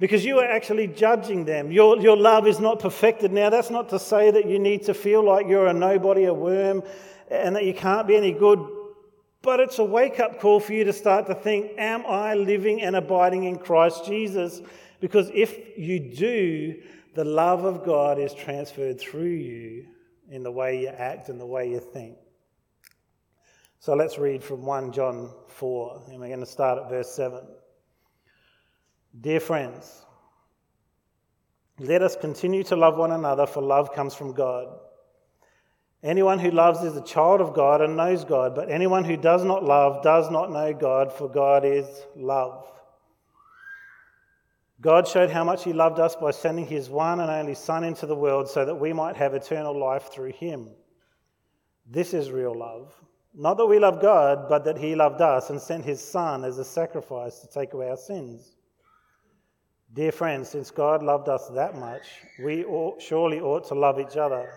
Because 0.00 0.24
you 0.24 0.38
are 0.40 0.50
actually 0.50 0.88
judging 0.88 1.44
them. 1.44 1.70
Your, 1.70 1.98
your 2.00 2.16
love 2.16 2.46
is 2.46 2.58
not 2.58 2.80
perfected. 2.80 3.32
Now, 3.32 3.50
that's 3.50 3.70
not 3.70 3.88
to 3.90 3.98
say 3.98 4.30
that 4.30 4.46
you 4.46 4.58
need 4.58 4.82
to 4.84 4.94
feel 4.94 5.22
like 5.24 5.46
you're 5.46 5.66
a 5.66 5.72
nobody, 5.72 6.24
a 6.24 6.34
worm, 6.34 6.82
and 7.30 7.54
that 7.56 7.64
you 7.64 7.74
can't 7.74 8.06
be 8.06 8.16
any 8.16 8.32
good 8.32 8.58
but 9.44 9.60
it's 9.60 9.78
a 9.78 9.84
wake 9.84 10.20
up 10.20 10.40
call 10.40 10.58
for 10.58 10.72
you 10.72 10.84
to 10.84 10.92
start 10.92 11.26
to 11.26 11.34
think 11.34 11.72
Am 11.76 12.04
I 12.06 12.34
living 12.34 12.80
and 12.80 12.96
abiding 12.96 13.44
in 13.44 13.58
Christ 13.58 14.06
Jesus? 14.06 14.62
Because 15.00 15.30
if 15.34 15.76
you 15.76 16.00
do, 16.00 16.80
the 17.14 17.24
love 17.24 17.64
of 17.64 17.84
God 17.84 18.18
is 18.18 18.32
transferred 18.32 18.98
through 18.98 19.26
you 19.26 19.86
in 20.30 20.42
the 20.42 20.50
way 20.50 20.80
you 20.80 20.88
act 20.88 21.28
and 21.28 21.38
the 21.38 21.46
way 21.46 21.70
you 21.70 21.78
think. 21.78 22.16
So 23.84 23.92
let's 23.92 24.16
read 24.16 24.42
from 24.42 24.64
1 24.64 24.92
John 24.92 25.28
4, 25.46 26.04
and 26.08 26.18
we're 26.18 26.28
going 26.28 26.40
to 26.40 26.46
start 26.46 26.78
at 26.78 26.88
verse 26.88 27.10
7. 27.10 27.40
Dear 29.20 29.40
friends, 29.40 30.06
let 31.78 32.00
us 32.00 32.16
continue 32.16 32.64
to 32.64 32.76
love 32.76 32.96
one 32.96 33.12
another, 33.12 33.44
for 33.44 33.60
love 33.62 33.92
comes 33.92 34.14
from 34.14 34.32
God. 34.32 34.68
Anyone 36.02 36.38
who 36.38 36.50
loves 36.50 36.82
is 36.82 36.96
a 36.96 37.04
child 37.04 37.42
of 37.42 37.52
God 37.52 37.82
and 37.82 37.94
knows 37.94 38.24
God, 38.24 38.54
but 38.54 38.70
anyone 38.70 39.04
who 39.04 39.18
does 39.18 39.44
not 39.44 39.62
love 39.62 40.02
does 40.02 40.30
not 40.30 40.50
know 40.50 40.72
God, 40.72 41.12
for 41.12 41.28
God 41.28 41.66
is 41.66 41.86
love. 42.16 42.66
God 44.80 45.06
showed 45.06 45.28
how 45.28 45.44
much 45.44 45.62
He 45.62 45.74
loved 45.74 46.00
us 46.00 46.16
by 46.16 46.30
sending 46.30 46.66
His 46.66 46.88
one 46.88 47.20
and 47.20 47.30
only 47.30 47.54
Son 47.54 47.84
into 47.84 48.06
the 48.06 48.16
world 48.16 48.48
so 48.48 48.64
that 48.64 48.76
we 48.76 48.94
might 48.94 49.16
have 49.16 49.34
eternal 49.34 49.78
life 49.78 50.10
through 50.10 50.32
Him. 50.32 50.70
This 51.86 52.14
is 52.14 52.30
real 52.30 52.58
love. 52.58 52.98
Not 53.34 53.56
that 53.56 53.66
we 53.66 53.80
love 53.80 54.00
God, 54.00 54.48
but 54.48 54.64
that 54.64 54.78
He 54.78 54.94
loved 54.94 55.20
us 55.20 55.50
and 55.50 55.60
sent 55.60 55.84
His 55.84 56.00
Son 56.00 56.44
as 56.44 56.58
a 56.58 56.64
sacrifice 56.64 57.40
to 57.40 57.48
take 57.48 57.74
away 57.74 57.90
our 57.90 57.96
sins. 57.96 58.54
Dear 59.92 60.12
friends, 60.12 60.48
since 60.48 60.70
God 60.70 61.02
loved 61.02 61.28
us 61.28 61.48
that 61.54 61.76
much, 61.76 62.02
we 62.42 62.64
ought, 62.64 63.00
surely 63.00 63.40
ought 63.40 63.66
to 63.68 63.74
love 63.74 64.00
each 64.00 64.16
other. 64.16 64.52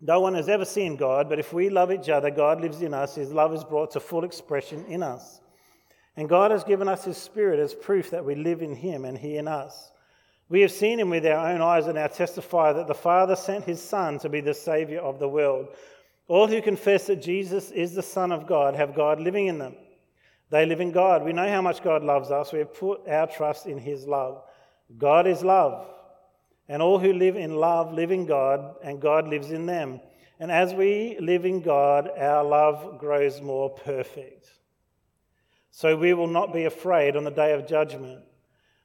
No 0.00 0.20
one 0.20 0.34
has 0.34 0.48
ever 0.48 0.64
seen 0.64 0.96
God, 0.96 1.28
but 1.28 1.38
if 1.38 1.52
we 1.52 1.70
love 1.70 1.90
each 1.90 2.08
other, 2.08 2.30
God 2.30 2.60
lives 2.60 2.82
in 2.82 2.94
us. 2.94 3.14
His 3.14 3.32
love 3.32 3.54
is 3.54 3.64
brought 3.64 3.92
to 3.92 4.00
full 4.00 4.24
expression 4.24 4.84
in 4.86 5.02
us. 5.02 5.40
And 6.16 6.28
God 6.28 6.50
has 6.50 6.62
given 6.62 6.88
us 6.88 7.04
His 7.04 7.16
Spirit 7.16 7.58
as 7.58 7.74
proof 7.74 8.10
that 8.10 8.24
we 8.24 8.34
live 8.34 8.60
in 8.60 8.74
Him 8.74 9.04
and 9.04 9.16
He 9.16 9.36
in 9.36 9.48
us. 9.48 9.92
We 10.48 10.60
have 10.60 10.70
seen 10.70 11.00
Him 11.00 11.10
with 11.10 11.26
our 11.26 11.50
own 11.50 11.62
eyes 11.62 11.86
and 11.86 11.94
now 11.94 12.06
testify 12.08 12.72
that 12.74 12.86
the 12.86 12.94
Father 12.94 13.34
sent 13.34 13.64
His 13.64 13.82
Son 13.82 14.18
to 14.18 14.28
be 14.28 14.40
the 14.40 14.54
Saviour 14.54 15.00
of 15.00 15.18
the 15.18 15.28
world. 15.28 15.68
All 16.26 16.46
who 16.46 16.62
confess 16.62 17.06
that 17.06 17.22
Jesus 17.22 17.70
is 17.70 17.94
the 17.94 18.02
Son 18.02 18.32
of 18.32 18.46
God 18.46 18.74
have 18.74 18.94
God 18.94 19.20
living 19.20 19.46
in 19.46 19.58
them. 19.58 19.74
They 20.50 20.66
live 20.66 20.80
in 20.80 20.92
God. 20.92 21.24
We 21.24 21.32
know 21.32 21.48
how 21.48 21.62
much 21.62 21.82
God 21.82 22.02
loves 22.04 22.30
us. 22.30 22.52
We 22.52 22.60
have 22.60 22.74
put 22.74 23.06
our 23.08 23.26
trust 23.26 23.66
in 23.66 23.78
His 23.78 24.06
love. 24.06 24.42
God 24.96 25.26
is 25.26 25.42
love. 25.42 25.86
And 26.68 26.80
all 26.80 26.98
who 26.98 27.12
live 27.12 27.36
in 27.36 27.56
love 27.56 27.92
live 27.92 28.10
in 28.10 28.24
God, 28.24 28.76
and 28.82 29.00
God 29.00 29.28
lives 29.28 29.50
in 29.50 29.66
them. 29.66 30.00
And 30.40 30.50
as 30.50 30.72
we 30.74 31.16
live 31.20 31.44
in 31.44 31.60
God, 31.60 32.10
our 32.18 32.42
love 32.42 32.98
grows 32.98 33.40
more 33.40 33.70
perfect. 33.70 34.48
So 35.70 35.96
we 35.96 36.14
will 36.14 36.28
not 36.28 36.52
be 36.52 36.64
afraid 36.64 37.16
on 37.16 37.24
the 37.24 37.30
day 37.30 37.52
of 37.52 37.66
judgment, 37.66 38.22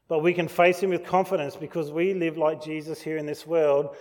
but 0.08 0.24
we 0.24 0.34
can 0.34 0.48
face 0.48 0.80
Him 0.80 0.90
with 0.90 1.06
confidence 1.06 1.56
because 1.56 1.92
we 1.92 2.14
live 2.14 2.38
like 2.38 2.64
Jesus 2.64 3.02
here 3.02 3.18
in 3.18 3.26
this 3.26 3.46
world. 3.46 3.96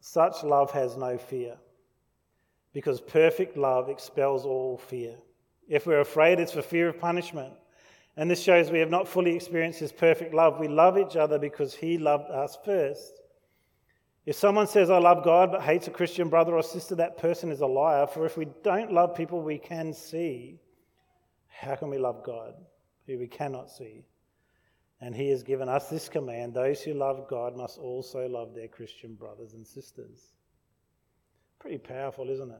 Such 0.00 0.44
love 0.44 0.70
has 0.70 0.96
no 0.96 1.18
fear, 1.18 1.56
because 2.72 3.00
perfect 3.00 3.56
love 3.56 3.88
expels 3.88 4.44
all 4.44 4.78
fear. 4.78 5.14
If 5.68 5.86
we're 5.86 6.00
afraid, 6.00 6.40
it's 6.40 6.52
for 6.52 6.62
fear 6.62 6.88
of 6.88 6.98
punishment. 6.98 7.52
And 8.16 8.30
this 8.30 8.42
shows 8.42 8.70
we 8.70 8.80
have 8.80 8.90
not 8.90 9.06
fully 9.06 9.34
experienced 9.34 9.78
His 9.78 9.92
perfect 9.92 10.34
love. 10.34 10.58
We 10.58 10.68
love 10.68 10.98
each 10.98 11.16
other 11.16 11.38
because 11.38 11.74
He 11.74 11.98
loved 11.98 12.30
us 12.30 12.58
first. 12.64 13.20
If 14.26 14.36
someone 14.36 14.66
says, 14.66 14.90
I 14.90 14.98
love 14.98 15.24
God, 15.24 15.52
but 15.52 15.62
hates 15.62 15.86
a 15.86 15.90
Christian 15.90 16.28
brother 16.28 16.54
or 16.54 16.62
sister, 16.62 16.94
that 16.96 17.16
person 17.16 17.50
is 17.50 17.60
a 17.60 17.66
liar. 17.66 18.06
For 18.06 18.26
if 18.26 18.36
we 18.36 18.46
don't 18.62 18.92
love 18.92 19.14
people 19.14 19.40
we 19.40 19.56
can 19.56 19.92
see, 19.92 20.60
how 21.46 21.76
can 21.76 21.90
we 21.90 21.98
love 21.98 22.22
God, 22.24 22.54
who 23.06 23.18
we 23.18 23.26
cannot 23.26 23.70
see? 23.70 24.04
And 25.00 25.14
He 25.14 25.30
has 25.30 25.42
given 25.42 25.68
us 25.68 25.88
this 25.88 26.08
command 26.08 26.54
those 26.54 26.82
who 26.82 26.94
love 26.94 27.26
God 27.28 27.56
must 27.56 27.78
also 27.78 28.26
love 28.28 28.54
their 28.54 28.68
Christian 28.68 29.14
brothers 29.14 29.54
and 29.54 29.66
sisters. 29.66 30.34
Pretty 31.58 31.78
powerful, 31.78 32.30
isn't 32.30 32.50
it? 32.50 32.56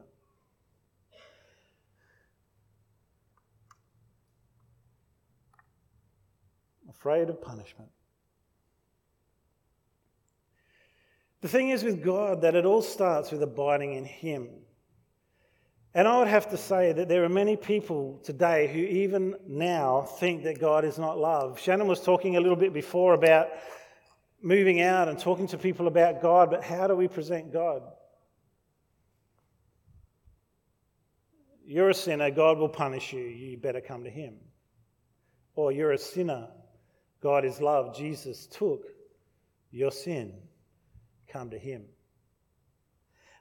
Afraid 6.90 7.28
of 7.28 7.40
punishment. 7.40 7.90
The 11.40 11.48
thing 11.48 11.70
is 11.70 11.84
with 11.84 12.02
God 12.02 12.42
that 12.42 12.56
it 12.56 12.64
all 12.64 12.82
starts 12.82 13.30
with 13.30 13.42
abiding 13.42 13.94
in 13.94 14.04
Him. 14.04 14.48
And 15.94 16.06
I 16.06 16.18
would 16.18 16.28
have 16.28 16.50
to 16.50 16.56
say 16.56 16.92
that 16.92 17.08
there 17.08 17.24
are 17.24 17.28
many 17.28 17.56
people 17.56 18.20
today 18.24 18.66
who, 18.66 18.80
even 18.80 19.36
now, 19.46 20.02
think 20.02 20.44
that 20.44 20.60
God 20.60 20.84
is 20.84 20.98
not 20.98 21.18
love. 21.18 21.60
Shannon 21.60 21.86
was 21.86 22.00
talking 22.00 22.36
a 22.36 22.40
little 22.40 22.56
bit 22.56 22.72
before 22.72 23.14
about 23.14 23.48
moving 24.42 24.80
out 24.80 25.08
and 25.08 25.18
talking 25.18 25.46
to 25.48 25.58
people 25.58 25.86
about 25.86 26.20
God, 26.20 26.50
but 26.50 26.62
how 26.62 26.86
do 26.86 26.94
we 26.94 27.08
present 27.08 27.52
God? 27.52 27.82
You're 31.70 31.90
a 31.90 31.94
sinner, 31.94 32.30
God 32.30 32.56
will 32.56 32.70
punish 32.70 33.12
you, 33.12 33.20
you 33.20 33.58
better 33.58 33.82
come 33.82 34.04
to 34.04 34.10
Him. 34.10 34.36
Or 35.54 35.70
you're 35.70 35.92
a 35.92 35.98
sinner, 35.98 36.48
God 37.22 37.44
is 37.44 37.60
love, 37.60 37.94
Jesus 37.94 38.46
took 38.46 38.86
your 39.70 39.90
sin 39.90 40.32
come 41.30 41.50
to 41.50 41.58
Him. 41.58 41.84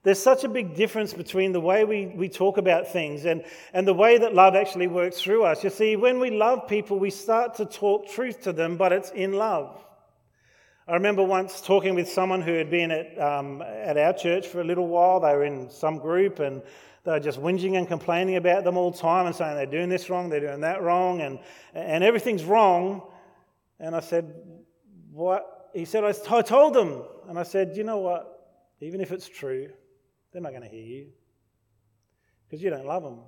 There's 0.03 0.21
such 0.21 0.43
a 0.43 0.49
big 0.49 0.75
difference 0.75 1.13
between 1.13 1.53
the 1.53 1.61
way 1.61 1.85
we, 1.85 2.07
we 2.07 2.27
talk 2.27 2.57
about 2.57 2.91
things 2.91 3.23
and, 3.23 3.45
and 3.71 3.87
the 3.87 3.93
way 3.93 4.17
that 4.17 4.35
love 4.35 4.55
actually 4.55 4.87
works 4.87 5.21
through 5.21 5.45
us. 5.45 5.63
You 5.63 5.69
see, 5.69 5.95
when 5.95 6.19
we 6.19 6.29
love 6.29 6.67
people, 6.67 6.99
we 6.99 7.11
start 7.11 7.55
to 7.55 7.65
talk 7.65 8.09
truth 8.09 8.43
to 8.43 8.51
them, 8.51 8.75
but 8.75 8.91
it's 8.91 9.11
in 9.11 9.31
love. 9.31 9.85
I 10.89 10.93
remember 10.93 11.21
once 11.21 11.59
talking 11.59 11.95
with 11.95 12.07
someone 12.07 12.41
who 12.41 12.53
had 12.53 12.69
been 12.69 12.91
at, 12.91 13.19
um, 13.19 13.61
at 13.61 13.97
our 13.97 14.13
church 14.13 14.47
for 14.47 14.61
a 14.61 14.63
little 14.63 14.87
while. 14.87 15.19
They 15.19 15.33
were 15.33 15.43
in 15.43 15.69
some 15.69 15.97
group 15.97 16.39
and 16.39 16.61
they 17.03 17.11
were 17.11 17.19
just 17.19 17.41
whinging 17.41 17.77
and 17.77 17.85
complaining 17.89 18.37
about 18.37 18.63
them 18.63 18.77
all 18.77 18.91
the 18.91 18.97
time 18.97 19.25
and 19.25 19.35
saying 19.35 19.57
they're 19.57 19.65
doing 19.65 19.89
this 19.89 20.09
wrong, 20.09 20.29
they're 20.29 20.39
doing 20.39 20.61
that 20.61 20.81
wrong, 20.81 21.19
and, 21.19 21.39
and 21.73 22.05
everything's 22.05 22.45
wrong. 22.45 23.01
And 23.81 23.97
I 23.97 23.99
said, 23.99 24.33
What? 25.11 25.71
He 25.73 25.83
said, 25.83 26.05
I 26.05 26.41
told 26.41 26.73
them. 26.73 27.03
And 27.27 27.37
I 27.37 27.43
said, 27.43 27.75
You 27.75 27.83
know 27.83 27.97
what? 27.97 28.55
Even 28.79 29.01
if 29.01 29.11
it's 29.11 29.27
true, 29.27 29.67
they're 30.31 30.41
not 30.41 30.51
going 30.51 30.63
to 30.63 30.69
hear 30.69 30.85
you 30.85 31.07
because 32.47 32.63
you 32.63 32.69
don't 32.69 32.85
love 32.85 33.03
them. 33.03 33.19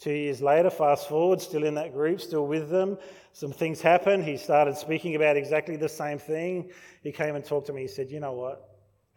Two 0.00 0.12
years 0.12 0.40
later, 0.40 0.70
fast 0.70 1.10
forward, 1.10 1.42
still 1.42 1.62
in 1.62 1.74
that 1.74 1.92
group, 1.92 2.22
still 2.22 2.46
with 2.46 2.70
them. 2.70 2.96
Some 3.34 3.52
things 3.52 3.82
happened. 3.82 4.24
He 4.24 4.38
started 4.38 4.78
speaking 4.78 5.14
about 5.14 5.36
exactly 5.36 5.76
the 5.76 5.90
same 5.90 6.18
thing. 6.18 6.70
He 7.02 7.12
came 7.12 7.34
and 7.36 7.44
talked 7.44 7.66
to 7.66 7.74
me. 7.74 7.82
He 7.82 7.88
said, 7.88 8.10
You 8.10 8.18
know 8.18 8.32
what? 8.32 8.66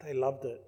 They 0.04 0.13
loved 0.13 0.44
it. 0.44 0.62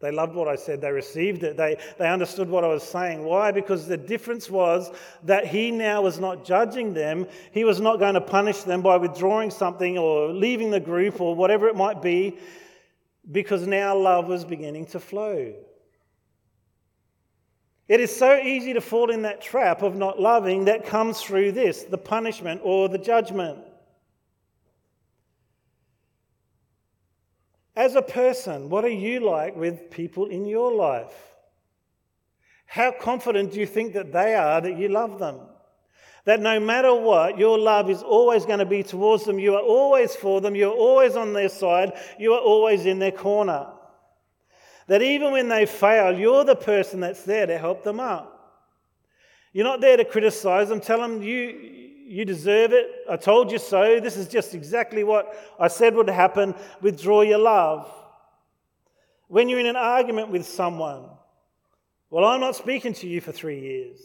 They 0.00 0.10
loved 0.10 0.34
what 0.34 0.48
I 0.48 0.56
said. 0.56 0.80
They 0.80 0.90
received 0.90 1.42
it. 1.42 1.58
They, 1.58 1.76
they 1.98 2.08
understood 2.08 2.48
what 2.48 2.64
I 2.64 2.68
was 2.68 2.82
saying. 2.82 3.24
Why? 3.24 3.50
Because 3.50 3.86
the 3.86 3.96
difference 3.96 4.48
was 4.48 4.90
that 5.24 5.46
he 5.46 5.70
now 5.70 6.02
was 6.02 6.18
not 6.18 6.46
judging 6.46 6.94
them. 6.94 7.26
He 7.52 7.64
was 7.64 7.78
not 7.80 7.98
going 7.98 8.14
to 8.14 8.20
punish 8.22 8.62
them 8.62 8.80
by 8.80 8.96
withdrawing 8.96 9.50
something 9.50 9.98
or 9.98 10.28
leaving 10.28 10.70
the 10.70 10.80
group 10.80 11.20
or 11.20 11.34
whatever 11.34 11.68
it 11.68 11.76
might 11.76 12.00
be, 12.00 12.38
because 13.30 13.66
now 13.66 13.96
love 13.96 14.28
was 14.28 14.44
beginning 14.44 14.86
to 14.86 15.00
flow. 15.00 15.52
It 17.88 18.00
is 18.00 18.14
so 18.14 18.36
easy 18.36 18.74
to 18.74 18.82
fall 18.82 19.10
in 19.10 19.22
that 19.22 19.40
trap 19.40 19.82
of 19.82 19.96
not 19.96 20.20
loving 20.20 20.66
that 20.66 20.84
comes 20.84 21.22
through 21.22 21.52
this 21.52 21.84
the 21.84 21.98
punishment 21.98 22.60
or 22.62 22.88
the 22.88 22.98
judgment. 22.98 23.58
As 27.74 27.94
a 27.94 28.02
person, 28.02 28.68
what 28.68 28.84
are 28.84 28.88
you 28.88 29.20
like 29.20 29.56
with 29.56 29.90
people 29.90 30.26
in 30.26 30.44
your 30.44 30.72
life? 30.72 31.14
How 32.66 32.92
confident 32.92 33.52
do 33.52 33.60
you 33.60 33.66
think 33.66 33.94
that 33.94 34.12
they 34.12 34.34
are 34.34 34.60
that 34.60 34.76
you 34.76 34.88
love 34.88 35.18
them? 35.18 35.40
That 36.26 36.40
no 36.40 36.60
matter 36.60 36.92
what, 36.92 37.38
your 37.38 37.58
love 37.58 37.88
is 37.88 38.02
always 38.02 38.44
going 38.44 38.58
to 38.58 38.66
be 38.66 38.82
towards 38.82 39.24
them. 39.24 39.38
You 39.38 39.54
are 39.54 39.62
always 39.62 40.14
for 40.14 40.42
them. 40.42 40.54
You're 40.54 40.74
always 40.74 41.16
on 41.16 41.32
their 41.32 41.48
side. 41.48 41.92
You 42.18 42.34
are 42.34 42.40
always 42.40 42.84
in 42.84 42.98
their 42.98 43.12
corner. 43.12 43.68
That 44.88 45.02
even 45.02 45.32
when 45.32 45.48
they 45.48 45.66
fail, 45.66 46.18
you're 46.18 46.44
the 46.44 46.56
person 46.56 47.00
that's 47.00 47.22
there 47.22 47.46
to 47.46 47.58
help 47.58 47.84
them 47.84 48.00
up. 48.00 48.34
You're 49.52 49.64
not 49.64 49.80
there 49.80 49.96
to 49.96 50.04
criticize 50.04 50.68
them, 50.68 50.80
tell 50.80 51.00
them 51.00 51.22
you, 51.22 51.36
you 52.06 52.24
deserve 52.24 52.72
it. 52.72 52.86
I 53.08 53.16
told 53.16 53.52
you 53.52 53.58
so. 53.58 54.00
This 54.00 54.16
is 54.16 54.28
just 54.28 54.54
exactly 54.54 55.04
what 55.04 55.36
I 55.58 55.68
said 55.68 55.94
would 55.94 56.08
happen. 56.08 56.54
Withdraw 56.80 57.22
your 57.22 57.38
love. 57.38 57.92
When 59.28 59.48
you're 59.48 59.60
in 59.60 59.66
an 59.66 59.76
argument 59.76 60.30
with 60.30 60.46
someone, 60.46 61.04
well, 62.10 62.24
I'm 62.24 62.40
not 62.40 62.56
speaking 62.56 62.94
to 62.94 63.06
you 63.06 63.20
for 63.20 63.32
three 63.32 63.60
years. 63.60 64.00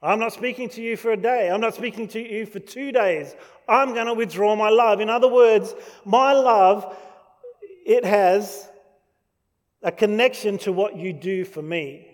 I'm 0.00 0.20
not 0.20 0.32
speaking 0.32 0.68
to 0.70 0.82
you 0.82 0.96
for 0.96 1.12
a 1.12 1.16
day. 1.16 1.50
I'm 1.50 1.60
not 1.60 1.74
speaking 1.74 2.06
to 2.08 2.20
you 2.20 2.46
for 2.46 2.60
two 2.60 2.92
days. 2.92 3.34
I'm 3.68 3.94
going 3.94 4.06
to 4.06 4.14
withdraw 4.14 4.54
my 4.54 4.68
love. 4.68 5.00
In 5.00 5.08
other 5.10 5.28
words, 5.28 5.74
my 6.04 6.32
love, 6.32 6.96
it 7.84 8.04
has 8.04 8.68
a 9.82 9.92
connection 9.92 10.58
to 10.58 10.72
what 10.72 10.96
you 10.96 11.12
do 11.12 11.44
for 11.44 11.62
me. 11.62 12.08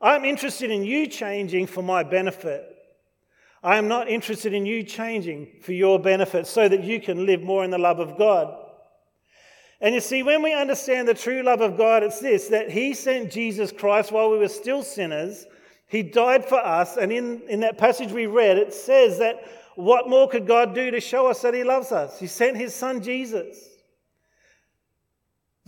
I'm 0.00 0.24
interested 0.24 0.70
in 0.70 0.84
you 0.84 1.06
changing 1.06 1.66
for 1.66 1.82
my 1.82 2.02
benefit. 2.02 2.66
I 3.62 3.76
am 3.76 3.88
not 3.88 4.08
interested 4.08 4.54
in 4.54 4.64
you 4.64 4.82
changing 4.82 5.48
for 5.60 5.72
your 5.72 5.98
benefit 5.98 6.46
so 6.46 6.68
that 6.68 6.82
you 6.82 7.00
can 7.00 7.26
live 7.26 7.42
more 7.42 7.62
in 7.62 7.70
the 7.70 7.78
love 7.78 8.00
of 8.00 8.16
God. 8.16 8.56
And 9.82 9.94
you 9.94 10.00
see, 10.00 10.22
when 10.22 10.42
we 10.42 10.54
understand 10.54 11.06
the 11.06 11.14
true 11.14 11.42
love 11.42 11.60
of 11.60 11.76
God, 11.76 12.02
it's 12.02 12.20
this 12.20 12.48
that 12.48 12.70
He 12.70 12.94
sent 12.94 13.30
Jesus 13.30 13.72
Christ 13.72 14.12
while 14.12 14.30
we 14.30 14.38
were 14.38 14.48
still 14.48 14.82
sinners. 14.82 15.46
He 15.86 16.02
died 16.02 16.44
for 16.44 16.58
us. 16.58 16.96
And 16.96 17.12
in, 17.12 17.42
in 17.48 17.60
that 17.60 17.78
passage 17.78 18.12
we 18.12 18.26
read, 18.26 18.56
it 18.56 18.72
says 18.72 19.18
that 19.18 19.42
what 19.74 20.08
more 20.08 20.28
could 20.28 20.46
God 20.46 20.74
do 20.74 20.90
to 20.90 21.00
show 21.00 21.26
us 21.26 21.42
that 21.42 21.54
He 21.54 21.64
loves 21.64 21.92
us? 21.92 22.18
He 22.18 22.26
sent 22.26 22.56
His 22.56 22.74
Son 22.74 23.02
Jesus 23.02 23.69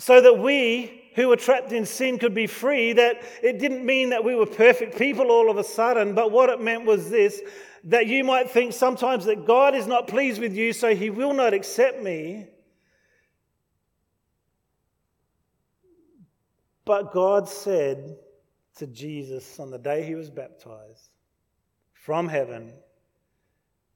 so 0.02 0.20
that 0.20 0.36
we 0.36 1.00
who 1.14 1.28
were 1.28 1.36
trapped 1.36 1.70
in 1.70 1.86
sin 1.86 2.18
could 2.18 2.34
be 2.34 2.48
free. 2.48 2.92
That 2.92 3.22
it 3.40 3.60
didn't 3.60 3.86
mean 3.86 4.10
that 4.10 4.24
we 4.24 4.34
were 4.34 4.46
perfect 4.46 4.98
people 4.98 5.30
all 5.30 5.48
of 5.48 5.58
a 5.58 5.64
sudden, 5.64 6.12
but 6.12 6.32
what 6.32 6.50
it 6.50 6.60
meant 6.60 6.84
was 6.84 7.08
this 7.08 7.40
that 7.84 8.08
you 8.08 8.24
might 8.24 8.50
think 8.50 8.72
sometimes 8.72 9.24
that 9.26 9.46
God 9.46 9.76
is 9.76 9.86
not 9.86 10.08
pleased 10.08 10.40
with 10.40 10.54
you, 10.54 10.72
so 10.72 10.92
he 10.94 11.10
will 11.10 11.32
not 11.32 11.54
accept 11.54 12.02
me. 12.02 12.46
But 16.84 17.12
God 17.12 17.48
said 17.48 18.16
to 18.78 18.88
Jesus 18.88 19.60
on 19.60 19.70
the 19.70 19.78
day 19.78 20.04
he 20.04 20.16
was 20.16 20.30
baptized 20.30 21.10
from 21.92 22.28
heaven, 22.28 22.72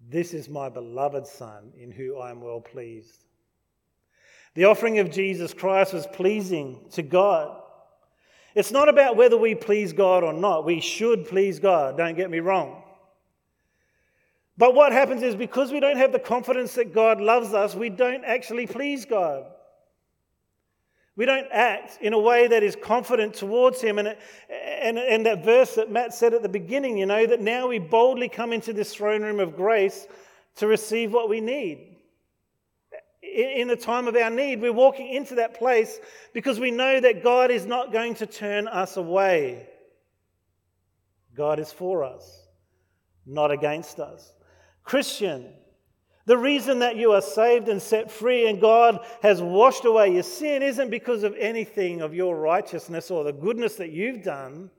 This 0.09 0.35
is 0.35 0.49
my 0.49 0.69
beloved 0.69 1.27
Son, 1.27 1.73
in 1.77 1.91
whom 1.91 2.21
I 2.21 2.31
am 2.31 2.41
well 2.41 2.61
pleased. 2.61 3.26
The 4.57 4.65
offering 4.65 4.99
of 5.01 5.11
Jesus 5.11 5.53
Christ 5.53 5.93
was 5.93 6.07
pleasing 6.07 6.81
to 6.93 7.03
God. 7.03 7.61
It's 8.55 8.73
not 8.73 8.89
about 8.89 9.15
whether 9.15 9.37
we 9.37 9.55
please 9.55 9.93
God 9.93 10.25
or 10.25 10.33
not. 10.33 10.65
We 10.65 10.81
should 10.81 11.27
please 11.27 11.61
God, 11.61 11.99
don't 11.99 12.17
get 12.17 12.31
me 12.31 12.41
wrong. 12.41 12.83
But 14.57 14.75
what 14.75 14.93
happens 14.93 15.23
is 15.23 15.35
because 15.35 15.73
we 15.73 15.81
don't 15.81 15.99
have 15.99 16.11
the 16.11 16.19
confidence 16.19 16.73
that 16.77 16.95
God 16.95 17.21
loves 17.21 17.53
us, 17.53 17.75
we 17.75 17.91
don't 17.91 18.25
actually 18.25 18.67
please 18.67 19.05
God. 19.05 19.45
We 21.17 21.27
don't 21.27 21.49
act 21.53 21.99
in 22.01 22.15
a 22.15 22.19
way 22.19 22.47
that 22.47 22.63
is 22.63 22.77
confident 22.83 23.35
towards 23.35 23.83
Him. 23.83 23.99
And, 23.99 24.17
and, 24.49 24.99
and 24.99 25.27
that 25.27 25.45
verse 25.45 25.75
that 25.75 25.91
Matt 25.91 26.15
said 26.15 26.33
at 26.33 26.43
the 26.43 26.49
beginning, 26.49 26.97
you 26.97 27.05
know, 27.05 27.27
that 27.27 27.41
now 27.43 27.69
we 27.69 27.79
boldly 27.79 28.31
come 28.31 28.55
into 28.55 28.73
this 28.73 28.95
throne 28.95 29.23
room 29.23 29.41
of 29.41 29.55
grace 29.55 30.07
to 30.57 30.67
receive 30.67 31.13
what 31.13 31.29
we 31.29 31.43
need 31.43 31.96
in 33.37 33.69
the 33.69 33.77
time 33.77 34.09
of 34.09 34.17
our 34.17 34.31
need. 34.31 34.61
We're 34.61 34.73
walking 34.73 35.09
into 35.13 35.37
that 35.37 35.59
place 35.59 35.99
because 36.33 36.59
we 36.59 36.71
know 36.71 37.01
that 37.01 37.23
God 37.23 37.51
is 37.51 37.67
not 37.67 37.93
going 37.93 38.15
to 38.17 38.27
turn 38.27 38.67
us 38.67 38.97
away. 38.97 39.69
God 41.37 41.61
is 41.61 41.71
for 41.71 42.03
us, 42.03 42.47
not 43.27 43.51
against 43.51 44.01
us. 44.01 44.33
Christian, 44.85 45.53
the 46.25 46.39
reason 46.39 46.79
that 46.79 46.97
you 46.97 47.13
are 47.13 47.21
saved 47.21 47.69
and 47.69 47.81
set 47.81 48.11
free 48.11 48.49
and 48.49 48.61
God 48.61 49.05
has 49.23 49.43
washed 49.43 49.85
away 49.85 50.15
your 50.15 50.23
sin 50.23 50.63
isn't 50.63 50.91
because 50.91 51.23
of 51.23 51.37
anything 51.39 52.01
of 52.01 52.15
your 52.15 52.37
righteousness 52.37 53.11
or 53.11 53.23
the 53.23 53.33
goodness 53.33 53.77
that 53.77 53.91
you've 53.91 54.23
done. 54.25 54.71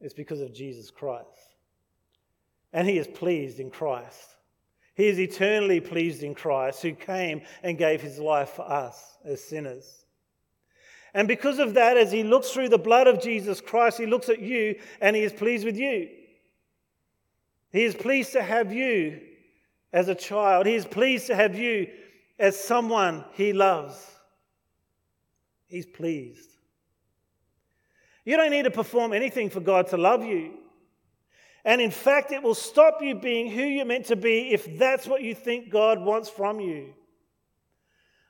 It's 0.00 0.14
because 0.14 0.40
of 0.40 0.54
Jesus 0.54 0.90
Christ. 0.90 1.26
And 2.72 2.88
He 2.88 2.96
is 2.96 3.06
pleased 3.06 3.60
in 3.60 3.70
Christ. 3.70 4.36
He 4.94 5.06
is 5.08 5.18
eternally 5.18 5.80
pleased 5.80 6.22
in 6.22 6.34
Christ, 6.34 6.82
who 6.82 6.92
came 6.92 7.42
and 7.62 7.78
gave 7.78 8.02
his 8.02 8.18
life 8.18 8.50
for 8.50 8.70
us 8.70 9.16
as 9.24 9.42
sinners. 9.42 10.04
And 11.14 11.28
because 11.28 11.58
of 11.58 11.74
that, 11.74 11.96
as 11.96 12.12
he 12.12 12.22
looks 12.22 12.50
through 12.50 12.70
the 12.70 12.78
blood 12.78 13.06
of 13.06 13.22
Jesus 13.22 13.60
Christ, 13.60 13.98
he 13.98 14.06
looks 14.06 14.28
at 14.28 14.40
you 14.40 14.76
and 15.00 15.14
he 15.14 15.22
is 15.22 15.32
pleased 15.32 15.64
with 15.64 15.76
you. 15.76 16.08
He 17.70 17.84
is 17.84 17.94
pleased 17.94 18.32
to 18.32 18.42
have 18.42 18.72
you 18.72 19.20
as 19.92 20.08
a 20.08 20.14
child, 20.14 20.66
he 20.66 20.74
is 20.74 20.86
pleased 20.86 21.26
to 21.26 21.36
have 21.36 21.58
you 21.58 21.86
as 22.38 22.58
someone 22.58 23.24
he 23.34 23.52
loves. 23.52 24.10
He's 25.66 25.86
pleased. 25.86 26.50
You 28.24 28.36
don't 28.36 28.50
need 28.50 28.64
to 28.64 28.70
perform 28.70 29.12
anything 29.12 29.50
for 29.50 29.60
God 29.60 29.88
to 29.88 29.96
love 29.96 30.24
you. 30.24 30.54
And 31.64 31.80
in 31.80 31.90
fact, 31.90 32.32
it 32.32 32.42
will 32.42 32.54
stop 32.54 33.02
you 33.02 33.14
being 33.14 33.50
who 33.50 33.62
you're 33.62 33.84
meant 33.84 34.06
to 34.06 34.16
be 34.16 34.50
if 34.50 34.78
that's 34.78 35.06
what 35.06 35.22
you 35.22 35.34
think 35.34 35.70
God 35.70 36.00
wants 36.00 36.28
from 36.28 36.60
you. 36.60 36.94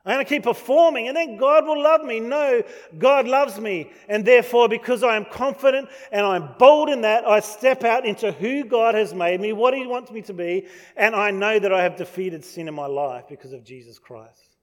I'm 0.05 0.17
going 0.17 0.27
to 0.27 0.29
keep 0.29 0.43
performing 0.43 1.07
and 1.07 1.17
then 1.17 1.37
God 1.37 1.65
will 1.65 1.81
love 1.81 2.03
me. 2.03 2.19
No, 2.19 2.63
God 2.99 3.29
loves 3.29 3.61
me. 3.61 3.91
And 4.09 4.25
therefore, 4.25 4.69
because 4.69 5.05
I 5.05 5.17
am 5.17 5.25
confident 5.25 5.89
and 6.11 6.27
I'm 6.27 6.55
bold 6.59 6.89
in 6.89 7.03
that, 7.03 7.25
I 7.25 7.39
step 7.39 7.85
out 7.85 8.05
into 8.05 8.33
who 8.33 8.65
God 8.65 8.97
has 8.97 9.15
made 9.15 9.41
me, 9.41 9.53
what 9.53 9.75
He 9.75 9.87
wants 9.87 10.11
me 10.11 10.23
to 10.23 10.33
be, 10.33 10.67
and 10.97 11.15
I 11.15 11.31
know 11.31 11.59
that 11.59 11.73
I 11.73 11.85
have 11.85 11.97
defeated 11.97 12.45
sin 12.45 12.67
in 12.67 12.75
my 12.75 12.87
life 12.87 13.27
because 13.29 13.53
of 13.53 13.65
Jesus 13.65 14.01
Christ. 14.01 14.57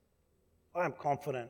I 0.75 0.83
am 0.83 0.91
confident. 0.91 1.49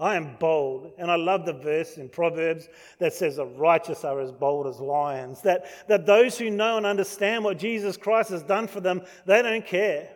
I 0.00 0.16
am 0.16 0.36
bold. 0.38 0.92
And 0.98 1.10
I 1.10 1.16
love 1.16 1.44
the 1.44 1.52
verse 1.52 1.98
in 1.98 2.08
Proverbs 2.08 2.68
that 2.98 3.12
says, 3.12 3.36
The 3.36 3.44
righteous 3.44 4.02
are 4.02 4.18
as 4.20 4.32
bold 4.32 4.66
as 4.66 4.80
lions. 4.80 5.42
That, 5.42 5.66
that 5.88 6.06
those 6.06 6.38
who 6.38 6.48
know 6.48 6.78
and 6.78 6.86
understand 6.86 7.44
what 7.44 7.58
Jesus 7.58 7.98
Christ 7.98 8.30
has 8.30 8.42
done 8.42 8.66
for 8.66 8.80
them, 8.80 9.02
they 9.26 9.42
don't 9.42 9.66
care. 9.66 10.08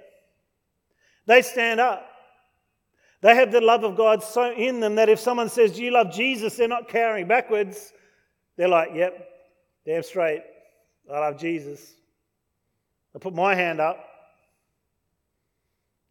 They 1.27 1.43
stand 1.43 1.81
up. 1.81 2.09
They 3.21 3.35
have 3.35 3.53
the 3.53 3.61
love 3.61 3.85
of 3.85 3.97
God 3.97 4.23
so 4.23 4.53
in 4.53 4.81
them 4.81 4.95
that 4.97 5.09
if 5.09 5.21
someone 5.21 5.51
says, 5.51 5.73
Do 5.73 5.85
you 5.85 5.91
love 5.91 6.13
Jesus? 6.13 6.57
they're 6.57 6.67
not 6.67 6.89
carrying 6.89 7.29
backwards. 7.29 7.93
They're 8.57 8.69
like, 8.69 8.91
Yep, 8.95 9.29
damn 9.85 10.03
straight. 10.03 10.43
I 11.13 11.19
love 11.19 11.39
Jesus. 11.39 11.95
I 13.15 13.19
put 13.19 13.35
my 13.35 13.55
hand 13.55 13.81
up. 13.81 13.99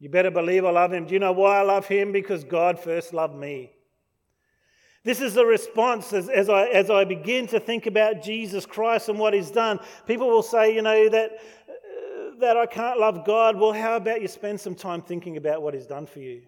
You 0.03 0.09
better 0.09 0.31
believe 0.31 0.65
I 0.65 0.69
love 0.69 0.91
him. 0.91 1.05
Do 1.05 1.13
you 1.13 1.19
know 1.21 1.31
why 1.31 1.59
I 1.59 1.61
love 1.61 1.87
him? 1.87 2.11
Because 2.11 2.43
God 2.43 2.77
first 2.77 3.13
loved 3.13 3.37
me. 3.37 3.71
This 5.05 5.21
is 5.21 5.33
the 5.33 5.45
response 5.45 6.11
as, 6.11 6.27
as, 6.27 6.49
I, 6.49 6.65
as 6.65 6.89
I 6.89 7.05
begin 7.05 7.47
to 7.47 7.59
think 7.61 7.85
about 7.85 8.21
Jesus 8.21 8.65
Christ 8.65 9.07
and 9.07 9.17
what 9.17 9.33
he's 9.33 9.49
done. 9.49 9.79
People 10.05 10.27
will 10.27 10.43
say, 10.43 10.75
you 10.75 10.81
know, 10.81 11.07
that, 11.07 11.31
uh, 11.69 12.37
that 12.41 12.57
I 12.57 12.65
can't 12.65 12.99
love 12.99 13.25
God. 13.25 13.57
Well, 13.57 13.71
how 13.71 13.95
about 13.95 14.21
you 14.21 14.27
spend 14.27 14.59
some 14.59 14.75
time 14.75 15.01
thinking 15.01 15.37
about 15.37 15.61
what 15.61 15.73
he's 15.73 15.87
done 15.87 16.05
for 16.05 16.19
you? 16.19 16.41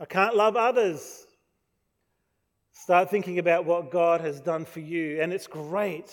I 0.00 0.06
can't 0.06 0.34
love 0.34 0.56
others. 0.56 1.24
Start 2.72 3.10
thinking 3.10 3.38
about 3.38 3.64
what 3.64 3.92
God 3.92 4.20
has 4.22 4.40
done 4.40 4.64
for 4.64 4.80
you. 4.80 5.22
And 5.22 5.32
it's 5.32 5.46
great. 5.46 6.12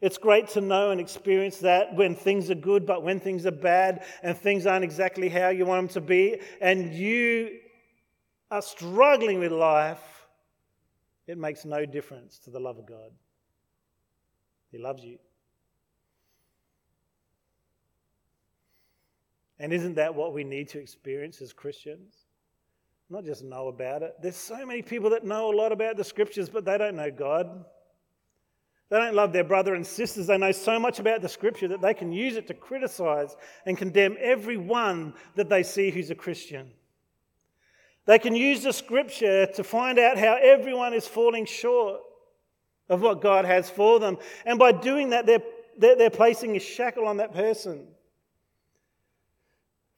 It's 0.00 0.16
great 0.16 0.48
to 0.50 0.60
know 0.62 0.90
and 0.90 1.00
experience 1.00 1.58
that 1.58 1.94
when 1.94 2.14
things 2.14 2.50
are 2.50 2.54
good, 2.54 2.86
but 2.86 3.02
when 3.02 3.20
things 3.20 3.44
are 3.44 3.50
bad 3.50 4.04
and 4.22 4.36
things 4.36 4.66
aren't 4.66 4.84
exactly 4.84 5.28
how 5.28 5.50
you 5.50 5.66
want 5.66 5.92
them 5.92 6.02
to 6.02 6.06
be, 6.06 6.40
and 6.60 6.94
you 6.94 7.58
are 8.50 8.62
struggling 8.62 9.38
with 9.38 9.52
life, 9.52 10.02
it 11.26 11.36
makes 11.36 11.64
no 11.64 11.84
difference 11.84 12.38
to 12.40 12.50
the 12.50 12.58
love 12.58 12.78
of 12.78 12.86
God. 12.86 13.10
He 14.72 14.78
loves 14.78 15.04
you. 15.04 15.18
And 19.58 19.74
isn't 19.74 19.96
that 19.96 20.14
what 20.14 20.32
we 20.32 20.42
need 20.42 20.70
to 20.70 20.80
experience 20.80 21.42
as 21.42 21.52
Christians? 21.52 22.14
Not 23.10 23.26
just 23.26 23.44
know 23.44 23.68
about 23.68 24.02
it. 24.02 24.14
There's 24.22 24.36
so 24.36 24.64
many 24.64 24.80
people 24.80 25.10
that 25.10 25.24
know 25.24 25.52
a 25.52 25.56
lot 25.56 25.72
about 25.72 25.98
the 25.98 26.04
scriptures, 26.04 26.48
but 26.48 26.64
they 26.64 26.78
don't 26.78 26.96
know 26.96 27.10
God. 27.10 27.66
They 28.90 28.98
don't 28.98 29.14
love 29.14 29.32
their 29.32 29.44
brother 29.44 29.74
and 29.74 29.86
sisters. 29.86 30.26
They 30.26 30.36
know 30.36 30.50
so 30.50 30.78
much 30.80 30.98
about 30.98 31.22
the 31.22 31.28
scripture 31.28 31.68
that 31.68 31.80
they 31.80 31.94
can 31.94 32.12
use 32.12 32.36
it 32.36 32.48
to 32.48 32.54
criticize 32.54 33.36
and 33.64 33.78
condemn 33.78 34.16
everyone 34.20 35.14
that 35.36 35.48
they 35.48 35.62
see 35.62 35.90
who's 35.90 36.10
a 36.10 36.14
Christian. 36.16 36.72
They 38.06 38.18
can 38.18 38.34
use 38.34 38.64
the 38.64 38.72
scripture 38.72 39.46
to 39.46 39.62
find 39.62 39.98
out 40.00 40.18
how 40.18 40.36
everyone 40.42 40.92
is 40.92 41.06
falling 41.06 41.46
short 41.46 42.00
of 42.88 43.00
what 43.00 43.22
God 43.22 43.44
has 43.44 43.70
for 43.70 44.00
them. 44.00 44.18
And 44.44 44.58
by 44.58 44.72
doing 44.72 45.10
that, 45.10 45.24
they're, 45.24 45.42
they're, 45.78 45.96
they're 45.96 46.10
placing 46.10 46.56
a 46.56 46.60
shackle 46.60 47.06
on 47.06 47.18
that 47.18 47.32
person. 47.32 47.86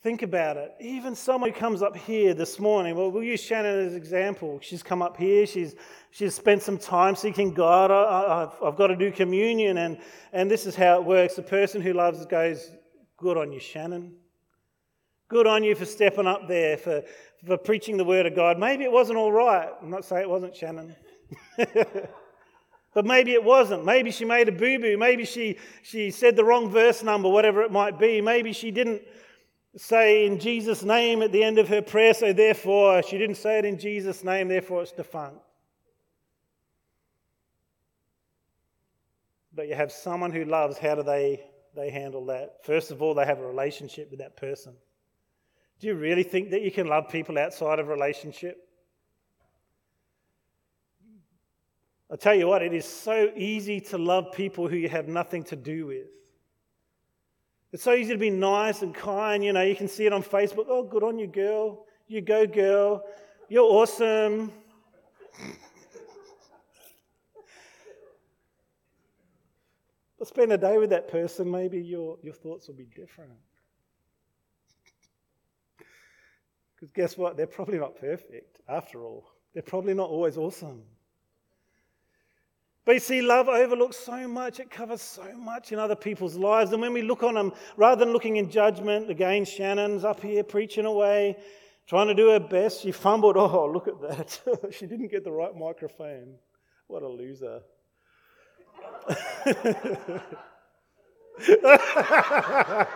Think 0.03 0.23
about 0.23 0.57
it. 0.57 0.75
Even 0.81 1.15
someone 1.15 1.51
who 1.53 1.57
comes 1.57 1.81
up 1.81 1.97
here 1.97 2.35
this 2.35 2.59
morning, 2.59 2.97
well, 2.97 3.09
we'll 3.09 3.23
use 3.23 3.41
Shannon 3.41 3.87
as 3.87 3.93
an 3.93 3.99
example. 3.99 4.59
She's 4.61 4.83
come 4.83 5.01
up 5.01 5.17
here, 5.17 5.47
she's, 5.47 5.77
she's 6.11 6.35
spent 6.35 6.61
some 6.61 6.77
time 6.77 7.15
seeking 7.15 7.55
God. 7.55 7.93
I, 7.93 8.41
have 8.41 8.57
I've 8.65 8.77
got 8.77 8.89
to 8.89 8.97
do 8.97 9.13
communion, 9.13 9.79
and, 9.79 9.99
and 10.33 10.51
this 10.51 10.67
is 10.67 10.75
how 10.75 10.97
it 10.97 11.05
works. 11.05 11.37
The 11.37 11.43
person 11.43 11.81
who 11.81 11.93
loves 11.93 12.27
goes, 12.27 12.73
Good 13.17 13.37
on 13.37 13.53
you, 13.53 13.61
Shannon. 13.61 14.17
Good 15.29 15.47
on 15.47 15.63
you 15.63 15.77
for 15.77 15.85
stepping 15.85 16.27
up 16.27 16.49
there, 16.49 16.77
for, 16.77 17.05
for 17.47 17.57
preaching 17.57 17.97
the 17.97 18.05
word 18.05 18.27
of 18.27 18.35
God. 18.35 18.59
Maybe 18.59 18.83
it 18.83 18.91
wasn't 18.91 19.19
all 19.19 19.31
right. 19.31 19.69
I'm 19.81 19.91
not 19.91 20.05
saying 20.05 20.23
it 20.23 20.29
wasn't, 20.29 20.57
Shannon. 20.57 20.97
but 21.57 23.05
maybe 23.05 23.35
it 23.35 23.45
wasn't. 23.45 23.85
Maybe 23.85 24.11
she 24.11 24.25
made 24.25 24.49
a 24.49 24.53
boo 24.53 24.81
boo. 24.81 24.99
Maybe 24.99 25.25
she, 25.25 25.59
she 25.85 26.11
said 26.11 26.35
the 26.35 26.45
wrong 26.45 26.69
verse 26.69 27.05
number, 27.05 27.29
whatever 27.29 27.63
it 27.63 27.71
might 27.71 28.01
be. 28.01 28.21
Maybe 28.21 28.53
she 28.53 28.73
didn't 28.73 29.03
say 29.77 30.27
in 30.27 30.39
Jesus' 30.39 30.83
name 30.83 31.23
at 31.23 31.33
the 31.33 31.43
end 31.43 31.59
of 31.59 31.69
her 31.69 31.83
prayer, 31.83 32.15
so 32.15 32.33
therefore 32.33 33.03
she 33.03 33.19
didn't 33.19 33.37
say 33.37 33.59
it 33.59 33.65
in 33.65 33.79
Jesus' 33.79 34.23
name, 34.23 34.49
therefore 34.49 34.83
it's 34.83 34.93
defunct. 34.93 35.41
But 39.55 39.69
you 39.69 39.75
have 39.75 39.93
someone 39.93 40.31
who 40.31 40.45
loves, 40.45 40.79
how 40.79 40.95
do 40.95 41.03
they, 41.03 41.43
they 41.75 41.91
handle 41.91 42.27
that? 42.27 42.65
First 42.65 42.91
of 42.91 43.03
all, 43.03 43.15
they 43.15 43.27
have 43.27 43.39
a 43.39 43.47
relationship 43.47 44.11
with 44.11 44.21
that 44.21 44.37
person. 44.37 44.75
Do 45.79 45.87
you 45.89 45.95
really 45.95 46.23
think 46.23 46.51
that 46.51 46.63
you 46.63 46.71
can 46.71 46.87
love 46.87 47.09
people 47.09 47.39
outside 47.39 47.79
of 47.79 47.89
relationship? 47.89 48.69
I 52.11 52.17
tell 52.17 52.35
you 52.35 52.47
what, 52.47 52.63
it 52.63 52.75
is 52.75 52.85
so 52.85 53.31
easy 53.35 53.81
to 53.81 53.99
love 53.99 54.33
people 54.33 54.69
who 54.69 54.77
you 54.77 54.91
have 54.91 55.09
nothing 55.09 55.45
to 55.45 55.57
do 55.57 55.87
with. 55.87 56.09
It's 57.73 57.83
so 57.83 57.95
easy 57.95 58.13
to 58.13 58.19
be 58.19 58.29
nice 58.29 58.83
and 58.83 58.95
kind. 58.95 59.43
You 59.43 59.55
know, 59.55 59.63
you 59.63 59.75
can 59.75 59.89
see 59.89 60.05
it 60.05 60.13
on 60.13 60.23
Facebook. 60.23 60.67
Oh, 60.69 60.83
good 60.83 61.03
on 61.03 61.19
you, 61.19 61.27
girl. 61.27 61.87
You 62.07 62.21
go, 62.21 62.47
girl. 62.47 63.03
You're 63.49 63.65
awesome. 63.65 64.53
but 70.19 70.29
spend 70.29 70.53
a 70.53 70.59
day 70.59 70.77
with 70.77 70.91
that 70.91 71.09
person, 71.09 71.51
maybe 71.51 71.81
your, 71.81 72.19
your 72.23 72.35
thoughts 72.35 72.69
will 72.69 72.75
be 72.75 72.89
different. 72.95 73.33
Because 76.75 76.91
guess 76.93 77.17
what? 77.17 77.39
They're 77.39 77.47
probably 77.47 77.79
not 77.79 77.97
perfect 77.99 78.61
after 78.69 79.03
all. 79.03 79.31
They're 79.55 79.63
probably 79.63 79.95
not 79.95 80.11
always 80.11 80.37
awesome. 80.37 80.83
But 82.85 82.93
you 82.93 83.01
see, 83.01 83.23
love 83.23 83.49
overlooks 83.49 83.97
so 83.97 84.27
much, 84.27 84.59
it 84.59 84.69
covers 84.69 85.01
so 85.01 85.33
much 85.37 85.71
in 85.71 85.79
other 85.79 85.95
people's 85.95 86.37
lives. 86.37 86.73
And 86.73 86.81
when 86.81 86.93
we 86.93 87.03
look 87.03 87.23
on 87.23 87.35
them, 87.35 87.53
rather 87.77 88.05
than 88.05 88.13
looking 88.13 88.37
in 88.37 88.51
judgment, 88.51 89.09
again, 89.09 89.45
Shannon's 89.45 90.05
up 90.05 90.21
here 90.21 90.43
preaching 90.43 90.85
away, 90.85 91.37
trying 91.87 92.09
to 92.09 92.15
do 92.15 92.31
her 92.31 92.41
best. 92.41 92.83
She 92.83 92.91
fumbled. 92.91 93.37
Oh, 93.37 93.71
look 93.73 93.87
at 93.87 94.01
that. 94.01 94.41
she 94.73 94.87
didn't 94.87 95.13
get 95.13 95.23
the 95.23 95.31
right 95.31 95.57
microphone. 95.57 96.35
What 96.89 97.05
a 97.05 97.09
loser. 97.09 97.61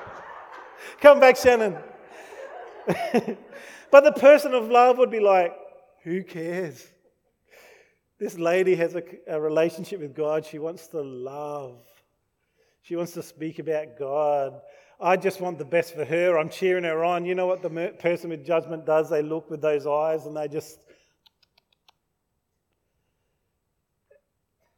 Come 1.01 1.21
back, 1.21 1.37
Shannon. 1.37 1.77
but 3.91 4.05
the 4.05 4.13
person 4.13 4.53
of 4.53 4.69
love 4.69 4.99
would 4.99 5.13
be 5.13 5.21
like, 5.21 5.55
who 6.03 6.25
cares? 6.25 6.89
This 8.19 8.39
lady 8.39 8.75
has 8.77 8.95
a, 8.95 9.03
a, 9.27 9.39
relationship 9.39 10.01
with 10.01 10.15
God. 10.15 10.47
She 10.47 10.59
wants 10.59 10.87
to 10.89 11.03
love. 11.03 11.79
She 12.83 12.97
wants 12.97 13.13
to 13.13 13.23
speak 13.23 13.59
about 13.59 13.99
God. 13.99 14.61
I 14.99 15.17
just 15.17 15.41
want 15.41 15.59
the 15.59 15.67
best 15.67 15.95
for 15.95 16.05
her. 16.05 16.39
I'm 16.39 16.49
cheering 16.49 16.85
her 16.85 17.05
on. 17.05 17.27
You 17.27 17.35
know 17.35 17.47
what 17.47 17.61
the 17.61 17.95
person 17.99 18.31
with 18.31 18.47
judgment 18.47 18.87
does? 18.87 19.11
They 19.11 19.21
look 19.21 19.51
with 19.51 19.61
those 19.61 19.87
eyes 19.87 20.25
and 20.25 20.35
they 20.35 20.49
just. 20.49 20.81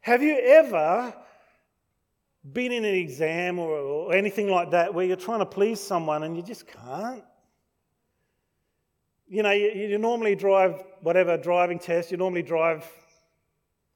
Have 0.00 0.22
you 0.22 0.36
ever 0.36 1.14
been 2.52 2.72
in 2.72 2.84
an 2.84 2.94
exam 2.94 3.58
or, 3.60 3.70
or 3.70 4.14
anything 4.14 4.48
like 4.48 4.72
that 4.72 4.94
where 4.94 5.04
you're 5.04 5.16
trying 5.16 5.40
to 5.40 5.46
please 5.46 5.78
someone 5.78 6.24
and 6.24 6.36
you 6.36 6.42
just 6.42 6.66
can't? 6.66 7.22
You 9.28 9.44
know, 9.44 9.52
you, 9.52 9.70
you 9.70 9.98
normally 9.98 10.34
drive 10.34 10.82
whatever 11.02 11.36
driving 11.36 11.78
test, 11.78 12.10
you 12.10 12.16
normally 12.16 12.42
drive 12.42 12.84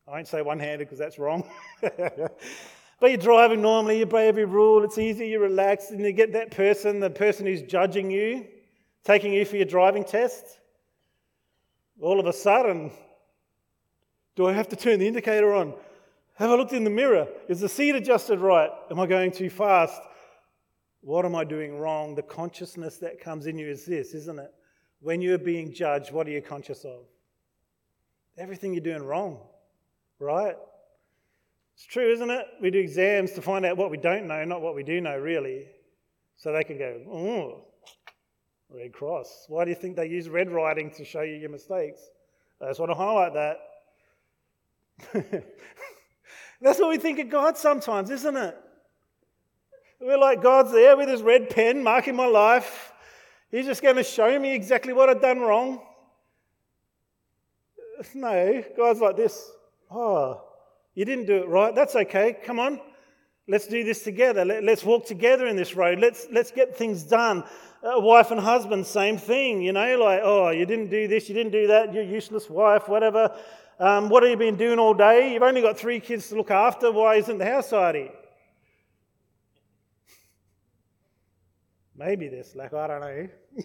I 0.07 0.11
won't 0.11 0.27
say 0.27 0.43
one 0.43 0.59
handed 0.59 0.87
because 0.87 0.99
that's 0.99 1.19
wrong. 1.19 1.49
but 1.81 2.31
you're 3.03 3.17
driving 3.17 3.62
normally, 3.62 3.99
you 3.99 4.05
obey 4.05 4.29
every 4.29 4.45
rule, 4.45 4.83
it's 4.83 4.99
easy, 4.99 5.29
you 5.29 5.38
relax, 5.38 5.91
and 5.91 6.01
you 6.01 6.12
get 6.12 6.33
that 6.33 6.51
person, 6.51 6.99
the 6.99 7.11
person 7.11 7.47
who's 7.47 7.62
judging 7.62 8.11
you, 8.11 8.47
taking 9.05 9.33
you 9.33 9.45
for 9.45 9.57
your 9.57 9.65
driving 9.65 10.05
test. 10.05 10.45
All 12.01 12.19
of 12.19 12.27
a 12.27 12.33
sudden, 12.33 12.91
do 14.35 14.47
I 14.47 14.53
have 14.53 14.69
to 14.71 14.77
turn 14.77 14.99
the 14.99 15.07
indicator 15.07 15.55
on? 15.55 15.75
Have 16.35 16.51
I 16.51 16.55
looked 16.57 16.73
in 16.73 16.83
the 16.83 16.91
mirror? 16.91 17.29
Is 17.49 17.61
the 17.61 17.69
seat 17.69 17.95
adjusted 17.95 18.41
right? 18.41 18.71
Am 18.91 18.99
I 18.99 19.07
going 19.07 19.31
too 19.31 19.51
fast? 19.51 20.03
What 21.01 21.25
am 21.25 21.37
I 21.37 21.45
doing 21.45 21.79
wrong? 21.79 22.17
The 22.17 22.23
consciousness 22.23 22.99
that 22.99 23.21
comes 23.21 23.47
in 23.47 23.57
you 23.57 23.69
is 23.69 23.85
this, 23.85 24.15
isn't 24.15 24.41
it? 24.41 24.53
When 25.01 25.21
you're 25.21 25.38
being 25.38 25.73
judged, 25.73 26.11
what 26.11 26.27
are 26.27 26.31
you 26.31 26.43
conscious 26.43 26.85
of? 26.85 27.05
Everything 28.37 28.73
you're 28.73 28.83
doing 28.83 29.03
wrong 29.03 29.38
right? 30.23 30.57
It's 31.75 31.87
true, 31.87 32.13
isn't 32.13 32.31
it? 32.31 32.47
We 32.61 32.71
do 32.71 32.79
exams 32.79 33.33
to 33.33 33.43
find 33.43 33.67
out 33.67 33.77
what 33.77 33.91
we 33.91 33.97
don't 33.97 34.27
know, 34.27 34.45
not 34.45 34.61
what 34.61 34.75
we 34.75 34.83
do 34.83 35.01
know, 35.01 35.17
really. 35.19 35.67
So 36.37 36.53
they 36.53 36.65
can 36.65 36.79
go, 36.79 37.01
oh, 37.11 37.65
red 38.71 38.93
cross. 38.93 39.47
Why 39.49 39.65
do 39.65 39.71
you 39.71 39.77
think 39.77 39.97
they 39.97 40.09
use 40.09 40.29
red 40.29 40.51
writing 40.51 40.91
to 40.93 41.05
show 41.05 41.23
you 41.23 41.35
your 41.35 41.51
mistakes? 41.51 42.01
I 42.61 42.69
just 42.69 42.81
want 42.81 42.91
to 42.91 42.97
highlight 42.97 43.35
that. 43.35 43.59
That's 46.61 46.79
what 46.79 46.91
we 46.91 46.99
think 46.99 47.19
of 47.19 47.29
God 47.29 47.59
sometimes, 47.59 48.11
isn't 48.11 48.37
it? 48.37 48.57
We're 50.01 50.19
like, 50.19 50.43
God's 50.43 50.73
there 50.73 50.97
with 50.97 51.09
his 51.09 51.23
red 51.23 51.51
pen 51.51 51.83
marking 51.83 52.17
my 52.17 52.27
life. 52.27 52.93
He's 53.51 53.67
just 53.67 53.83
going 53.83 53.97
to 53.97 54.05
show 54.05 54.39
me 54.39 54.55
exactly 54.55 54.93
what 54.93 55.09
I've 55.09 55.21
done 55.21 55.41
wrong. 55.41 55.81
No, 58.15 58.65
God's 58.77 59.01
like 59.01 59.17
this. 59.17 59.51
Oh, 59.95 60.43
you 60.95 61.05
didn't 61.05 61.27
do 61.27 61.37
it 61.37 61.49
right. 61.49 61.75
That's 61.75 61.95
okay. 61.95 62.37
Come 62.45 62.59
on. 62.59 62.81
Let's 63.49 63.67
do 63.67 63.85
this 63.85 64.03
together. 64.03 64.45
Let, 64.45 64.67
us 64.69 64.85
walk 64.85 65.05
together 65.05 65.47
in 65.47 65.57
this 65.57 65.75
road. 65.75 65.99
Let's, 65.99 66.27
let's 66.31 66.51
get 66.51 66.77
things 66.77 67.03
done. 67.03 67.45
Uh, 67.83 67.99
wife 67.99 68.31
and 68.31 68.41
husband, 68.41 68.87
same 68.87 69.19
thing. 69.19 69.61
You 69.61 69.73
know, 69.73 69.99
like, 69.99 70.21
oh, 70.23 70.51
you 70.51 70.65
didn't 70.65 70.91
do 70.91 71.09
this, 71.09 71.29
you 71.29 71.35
didn't 71.35 71.51
do 71.51 71.67
that, 71.67 71.93
you're 71.93 72.05
useless 72.05 72.49
wife, 72.49 72.89
whatever. 72.89 73.37
Um, 73.81 74.09
what 74.09 74.23
have 74.23 74.31
you 74.31 74.37
been 74.37 74.57
doing 74.57 74.79
all 74.79 74.95
day? 74.95 75.33
You've 75.33 75.43
only 75.43 75.61
got 75.61 75.77
three 75.77 75.99
kids 75.99 76.29
to 76.29 76.37
look 76.37 76.53
after. 76.53 76.93
Why 76.93 77.17
isn't 77.17 77.39
the 77.39 77.45
house 77.45 77.71
tidy? 77.71 78.13
Maybe 81.97 82.29
there's 82.29 82.53
slack. 82.53 82.73
I 82.73 82.87
don't 82.87 83.01
know. 83.01 83.29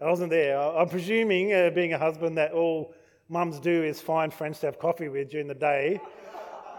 I 0.00 0.04
wasn't 0.04 0.30
there. 0.30 0.56
I'm 0.58 0.88
presuming, 0.88 1.52
uh, 1.52 1.70
being 1.70 1.92
a 1.92 1.98
husband, 1.98 2.38
that 2.38 2.52
all 2.52 2.94
mums 3.28 3.60
do 3.60 3.82
is 3.82 4.00
find 4.00 4.32
friends 4.32 4.60
to 4.60 4.66
have 4.66 4.78
coffee 4.78 5.08
with 5.08 5.30
during 5.30 5.46
the 5.46 5.54
day, 5.54 6.00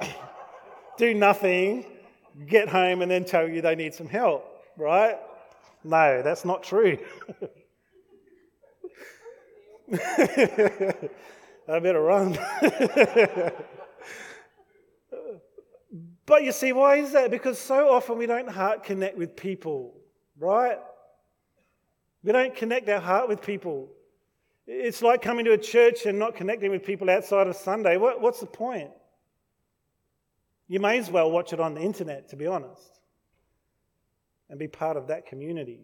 do 0.97 1.13
nothing, 1.13 1.85
get 2.47 2.67
home, 2.69 3.01
and 3.01 3.11
then 3.11 3.25
tell 3.25 3.47
you 3.47 3.61
they 3.61 3.75
need 3.75 3.93
some 3.93 4.07
help, 4.07 4.63
right? 4.77 5.17
No, 5.83 6.21
that's 6.21 6.45
not 6.45 6.63
true. 6.63 6.97
I 11.71 11.79
better 11.79 12.01
run. 12.01 12.37
but 16.25 16.43
you 16.43 16.51
see, 16.51 16.73
why 16.73 16.95
is 16.97 17.11
that? 17.13 17.31
Because 17.31 17.59
so 17.59 17.89
often 17.91 18.17
we 18.17 18.25
don't 18.25 18.49
heart 18.49 18.83
connect 18.83 19.17
with 19.17 19.35
people, 19.35 19.95
right? 20.39 20.79
We 22.23 22.31
don't 22.31 22.55
connect 22.55 22.89
our 22.89 22.99
heart 22.99 23.29
with 23.29 23.41
people. 23.41 23.89
It's 24.71 25.01
like 25.01 25.23
coming 25.23 25.45
to 25.45 25.53
a 25.53 25.57
church 25.57 26.05
and 26.05 26.19
not 26.19 26.35
connecting 26.35 26.69
with 26.69 26.83
people 26.83 27.09
outside 27.09 27.47
of 27.47 27.55
Sunday. 27.55 27.97
What, 27.97 28.21
what's 28.21 28.39
the 28.39 28.45
point? 28.45 28.91
You 30.67 30.79
may 30.79 30.99
as 30.99 31.09
well 31.09 31.31
watch 31.31 31.53
it 31.53 31.59
on 31.59 31.73
the 31.73 31.81
internet, 31.81 32.29
to 32.29 32.35
be 32.35 32.45
honest, 32.45 32.99
and 34.47 34.59
be 34.59 34.67
part 34.67 34.95
of 34.95 35.07
that 35.07 35.25
community. 35.25 35.79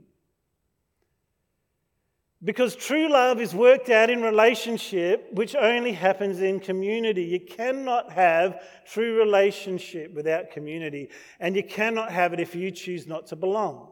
Because 2.43 2.75
true 2.75 3.09
love 3.09 3.41
is 3.41 3.55
worked 3.55 3.89
out 3.89 4.11
in 4.11 4.21
relationship, 4.21 5.33
which 5.33 5.55
only 5.55 5.93
happens 5.93 6.43
in 6.43 6.59
community. 6.59 7.23
You 7.23 7.39
cannot 7.39 8.11
have 8.11 8.61
true 8.85 9.17
relationship 9.17 10.13
without 10.13 10.51
community, 10.51 11.09
and 11.39 11.55
you 11.55 11.63
cannot 11.63 12.11
have 12.11 12.33
it 12.33 12.39
if 12.39 12.53
you 12.53 12.69
choose 12.69 13.07
not 13.07 13.25
to 13.27 13.35
belong. 13.35 13.89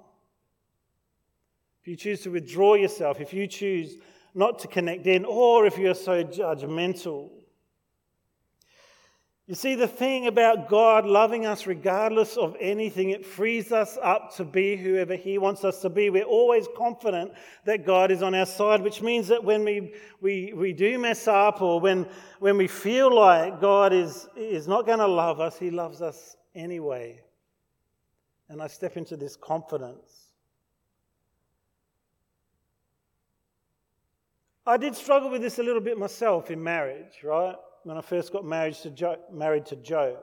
If 1.81 1.87
you 1.87 1.95
choose 1.95 2.21
to 2.21 2.29
withdraw 2.29 2.75
yourself, 2.75 3.19
if 3.19 3.33
you 3.33 3.47
choose 3.47 3.95
not 4.33 4.59
to 4.59 4.67
connect 4.67 5.05
in, 5.07 5.25
or 5.25 5.65
if 5.65 5.77
you're 5.77 5.93
so 5.93 6.23
judgmental. 6.23 7.29
You 9.45 9.55
see, 9.55 9.75
the 9.75 9.89
thing 9.89 10.27
about 10.27 10.69
God 10.69 11.05
loving 11.05 11.45
us 11.45 11.67
regardless 11.67 12.37
of 12.37 12.55
anything, 12.61 13.09
it 13.09 13.25
frees 13.25 13.73
us 13.73 13.97
up 14.01 14.33
to 14.37 14.45
be 14.45 14.77
whoever 14.77 15.17
He 15.17 15.37
wants 15.37 15.65
us 15.65 15.81
to 15.81 15.89
be. 15.89 16.09
We're 16.09 16.23
always 16.23 16.65
confident 16.77 17.33
that 17.65 17.85
God 17.85 18.09
is 18.09 18.23
on 18.23 18.33
our 18.33 18.45
side, 18.45 18.81
which 18.81 19.01
means 19.01 19.27
that 19.27 19.43
when 19.43 19.65
we, 19.65 19.95
we, 20.21 20.53
we 20.55 20.71
do 20.71 20.97
mess 20.97 21.27
up 21.27 21.61
or 21.61 21.81
when, 21.81 22.07
when 22.39 22.57
we 22.57 22.67
feel 22.67 23.13
like 23.13 23.59
God 23.59 23.91
is, 23.91 24.29
is 24.37 24.65
not 24.65 24.85
going 24.85 24.99
to 24.99 25.07
love 25.07 25.41
us, 25.41 25.59
He 25.59 25.71
loves 25.71 26.01
us 26.01 26.37
anyway. 26.55 27.19
And 28.47 28.61
I 28.61 28.67
step 28.67 28.95
into 28.95 29.17
this 29.17 29.35
confidence. 29.35 30.22
I 34.65 34.77
did 34.77 34.95
struggle 34.95 35.29
with 35.29 35.41
this 35.41 35.59
a 35.59 35.63
little 35.63 35.81
bit 35.81 35.97
myself 35.97 36.49
in 36.49 36.63
marriage, 36.63 37.23
right? 37.23 37.55
When 37.83 37.97
I 37.97 38.01
first 38.01 38.31
got 38.31 38.45
married 38.45 38.75
to 38.75 38.91
Jo, 38.91 39.17
married 39.31 39.65
to 39.67 39.75
Jo. 39.75 40.17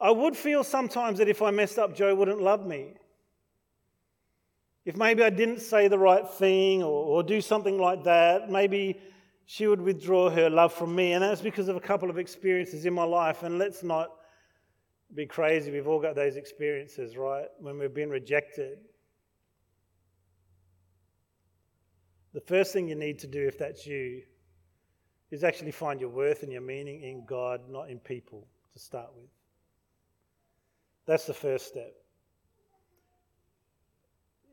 I 0.00 0.10
would 0.10 0.36
feel 0.36 0.64
sometimes 0.64 1.18
that 1.18 1.28
if 1.28 1.42
I 1.42 1.50
messed 1.50 1.78
up, 1.78 1.94
Jo 1.94 2.14
wouldn't 2.14 2.40
love 2.40 2.66
me. 2.66 2.94
If 4.84 4.96
maybe 4.96 5.22
I 5.22 5.30
didn't 5.30 5.60
say 5.60 5.88
the 5.88 5.98
right 5.98 6.28
thing 6.28 6.82
or, 6.82 7.04
or 7.04 7.22
do 7.22 7.40
something 7.40 7.78
like 7.78 8.02
that, 8.04 8.50
maybe 8.50 8.98
she 9.44 9.66
would 9.66 9.80
withdraw 9.80 10.30
her 10.30 10.48
love 10.48 10.72
from 10.72 10.94
me. 10.94 11.12
And 11.12 11.22
that's 11.22 11.42
because 11.42 11.68
of 11.68 11.76
a 11.76 11.80
couple 11.80 12.10
of 12.10 12.18
experiences 12.18 12.86
in 12.86 12.94
my 12.94 13.04
life. 13.04 13.42
And 13.42 13.58
let's 13.58 13.82
not 13.82 14.10
be 15.14 15.26
crazy. 15.26 15.70
We've 15.70 15.86
all 15.86 16.00
got 16.00 16.14
those 16.14 16.36
experiences, 16.36 17.16
right? 17.16 17.46
When 17.58 17.78
we've 17.78 17.94
been 17.94 18.10
rejected. 18.10 18.78
The 22.32 22.40
first 22.40 22.72
thing 22.72 22.88
you 22.88 22.94
need 22.94 23.18
to 23.20 23.26
do, 23.26 23.46
if 23.46 23.58
that's 23.58 23.86
you, 23.86 24.22
is 25.30 25.44
actually 25.44 25.72
find 25.72 26.00
your 26.00 26.10
worth 26.10 26.42
and 26.42 26.52
your 26.52 26.60
meaning 26.60 27.02
in 27.02 27.24
God, 27.24 27.68
not 27.68 27.90
in 27.90 27.98
people 27.98 28.46
to 28.72 28.78
start 28.78 29.10
with. 29.16 29.28
That's 31.06 31.26
the 31.26 31.34
first 31.34 31.66
step. 31.66 31.92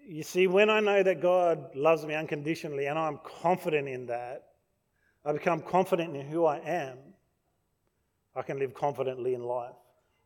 You 0.08 0.24
see, 0.24 0.48
when 0.48 0.70
I 0.70 0.80
know 0.80 1.04
that 1.04 1.22
God 1.22 1.76
loves 1.76 2.06
me 2.06 2.16
unconditionally 2.16 2.86
and 2.86 2.98
I'm 2.98 3.20
confident 3.24 3.88
in 3.88 4.06
that, 4.08 4.46
I 5.26 5.34
become 5.34 5.62
confident 5.62 6.16
in 6.16 6.26
who 6.26 6.46
I 6.46 6.58
am, 6.60 6.98
I 8.36 8.42
can 8.42 8.58
live 8.60 8.74
confidently 8.74 9.34
in 9.34 9.44
life, 9.44 9.76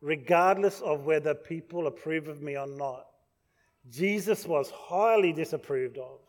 regardless 0.00 0.80
of 0.82 1.04
whether 1.04 1.34
people 1.34 1.86
approve 1.86 2.28
of 2.28 2.40
me 2.40 2.56
or 2.56 2.66
not. 2.66 3.06
Jesus 3.90 4.46
was 4.46 4.70
highly 4.70 5.32
disapproved 5.32 5.98
of 5.98 6.20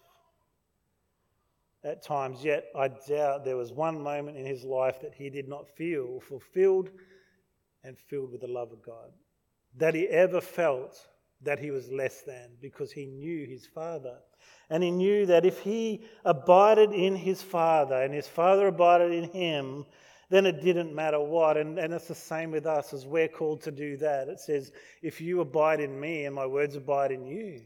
at 1.84 2.02
times, 2.02 2.43
yet 2.43 2.65
I 2.76 2.88
doubt 2.88 3.43
there 3.43 3.58
was 3.58 3.72
one 3.72 4.02
moment 4.02 4.38
in 4.38 4.46
his 4.46 4.63
life 4.63 5.02
that 5.02 5.13
he 5.13 5.30
did 5.30 5.50
not 5.50 5.67
feel 5.76 6.19
fulfilled 6.22 6.89
and 7.84 7.98
filled 7.98 8.32
with 8.32 8.41
the 8.41 8.48
love 8.48 8.72
of 8.72 8.82
God. 8.82 9.12
That 9.76 9.93
he 9.93 10.08
ever 10.08 10.39
felt 10.39 10.98
that 11.41 11.60
he 11.60 11.72
was 11.72 11.91
less 11.91 12.22
than 12.22 12.52
because 12.62 12.91
he 12.91 13.06
knew 13.06 13.46
his 13.46 13.65
Father. 13.65 14.17
And 14.69 14.82
he 14.82 14.91
knew 14.91 15.26
that 15.26 15.46
if 15.46 15.60
he 15.60 16.06
abided 16.24 16.91
in 16.93 17.15
his 17.15 17.41
Father 17.41 18.02
and 18.02 18.13
his 18.13 18.28
Father 18.28 18.67
abided 18.67 19.12
in 19.12 19.30
him, 19.32 19.86
then 20.30 20.46
it 20.46 20.63
didn't 20.63 20.96
matter 20.96 21.19
what. 21.19 21.58
And, 21.58 21.78
and 21.78 21.93
it's 21.93 22.08
the 22.08 22.15
same 22.15 22.52
with 22.52 22.65
us 22.65 22.93
as 22.93 23.06
we're 23.06 23.28
called 23.28 23.62
to 23.63 23.72
do 23.72 23.98
that. 23.98 24.30
It 24.30 24.39
says, 24.39 24.72
If 25.02 25.19
you 25.19 25.41
abide 25.41 25.82
in 25.82 26.00
me 26.00 26.26
and 26.26 26.34
my 26.34 26.46
words 26.46 26.76
abide 26.76 27.12
in 27.12 27.26
you, 27.26 27.62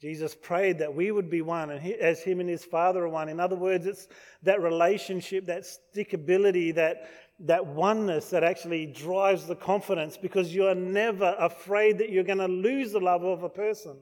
Jesus 0.00 0.34
prayed 0.34 0.78
that 0.78 0.94
we 0.94 1.10
would 1.10 1.30
be 1.30 1.40
one, 1.40 1.70
and 1.70 1.80
he, 1.80 1.94
as 1.94 2.20
him 2.20 2.40
and 2.40 2.48
his 2.48 2.64
Father 2.64 3.04
are 3.04 3.08
one. 3.08 3.28
In 3.28 3.40
other 3.40 3.56
words, 3.56 3.86
it's 3.86 4.08
that 4.42 4.60
relationship, 4.60 5.46
that 5.46 5.62
stickability, 5.62 6.74
that, 6.74 7.08
that 7.40 7.66
oneness 7.66 8.28
that 8.30 8.44
actually 8.44 8.86
drives 8.86 9.46
the 9.46 9.56
confidence 9.56 10.18
because 10.18 10.54
you're 10.54 10.74
never 10.74 11.34
afraid 11.38 11.98
that 11.98 12.10
you're 12.10 12.24
going 12.24 12.38
to 12.38 12.46
lose 12.46 12.92
the 12.92 13.00
love 13.00 13.24
of 13.24 13.42
a 13.42 13.48
person. 13.48 13.96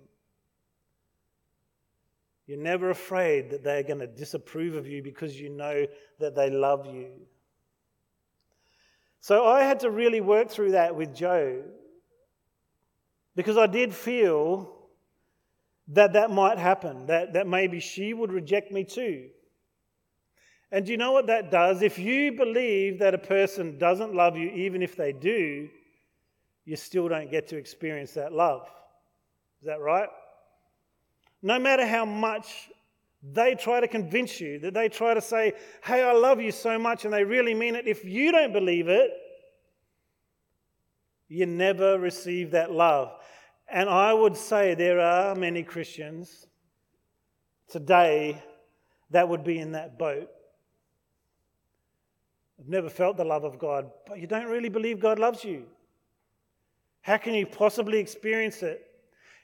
You're 2.46 2.58
never 2.58 2.90
afraid 2.90 3.50
that 3.50 3.62
they're 3.62 3.84
going 3.84 4.00
to 4.00 4.06
disapprove 4.06 4.74
of 4.74 4.86
you 4.86 5.02
because 5.02 5.40
you 5.40 5.48
know 5.48 5.86
that 6.18 6.34
they 6.34 6.50
love 6.50 6.86
you. 6.86 7.10
So 9.20 9.46
I 9.46 9.62
had 9.62 9.80
to 9.80 9.90
really 9.90 10.20
work 10.20 10.50
through 10.50 10.72
that 10.72 10.94
with 10.94 11.14
Jo 11.14 11.62
because 13.34 13.56
I 13.56 13.66
did 13.66 13.94
feel 13.94 14.73
that 15.88 16.14
that 16.14 16.30
might 16.30 16.58
happen, 16.58 17.06
that, 17.06 17.34
that 17.34 17.46
maybe 17.46 17.80
she 17.80 18.14
would 18.14 18.32
reject 18.32 18.72
me 18.72 18.84
too. 18.84 19.28
And 20.72 20.86
do 20.86 20.92
you 20.92 20.98
know 20.98 21.12
what 21.12 21.26
that 21.28 21.50
does? 21.50 21.82
If 21.82 21.98
you 21.98 22.32
believe 22.32 22.98
that 22.98 23.14
a 23.14 23.18
person 23.18 23.78
doesn't 23.78 24.14
love 24.14 24.36
you, 24.36 24.50
even 24.50 24.82
if 24.82 24.96
they 24.96 25.12
do, 25.12 25.68
you 26.64 26.76
still 26.76 27.08
don't 27.08 27.30
get 27.30 27.46
to 27.48 27.56
experience 27.56 28.12
that 28.14 28.32
love. 28.32 28.66
Is 29.60 29.66
that 29.66 29.80
right? 29.80 30.08
No 31.42 31.58
matter 31.58 31.86
how 31.86 32.04
much 32.04 32.70
they 33.32 33.54
try 33.54 33.80
to 33.80 33.88
convince 33.88 34.40
you, 34.40 34.58
that 34.60 34.74
they 34.74 34.88
try 34.88 35.14
to 35.14 35.20
say, 35.20 35.52
hey, 35.84 36.02
I 36.02 36.12
love 36.12 36.40
you 36.40 36.50
so 36.50 36.78
much, 36.78 37.04
and 37.04 37.12
they 37.12 37.24
really 37.24 37.54
mean 37.54 37.74
it, 37.74 37.86
if 37.86 38.04
you 38.04 38.32
don't 38.32 38.52
believe 38.52 38.88
it, 38.88 39.10
you 41.28 41.46
never 41.46 41.98
receive 41.98 42.50
that 42.50 42.70
love. 42.70 43.12
And 43.68 43.88
I 43.88 44.12
would 44.12 44.36
say 44.36 44.74
there 44.74 45.00
are 45.00 45.34
many 45.34 45.62
Christians 45.62 46.46
today 47.68 48.42
that 49.10 49.28
would 49.28 49.44
be 49.44 49.58
in 49.58 49.72
that 49.72 49.98
boat. 49.98 50.28
I've 52.58 52.68
never 52.68 52.88
felt 52.88 53.16
the 53.16 53.24
love 53.24 53.44
of 53.44 53.58
God, 53.58 53.90
but 54.06 54.18
you 54.18 54.26
don't 54.26 54.46
really 54.46 54.68
believe 54.68 55.00
God 55.00 55.18
loves 55.18 55.44
you. 55.44 55.64
How 57.02 57.16
can 57.16 57.34
you 57.34 57.46
possibly 57.46 57.98
experience 57.98 58.62
it? 58.62 58.86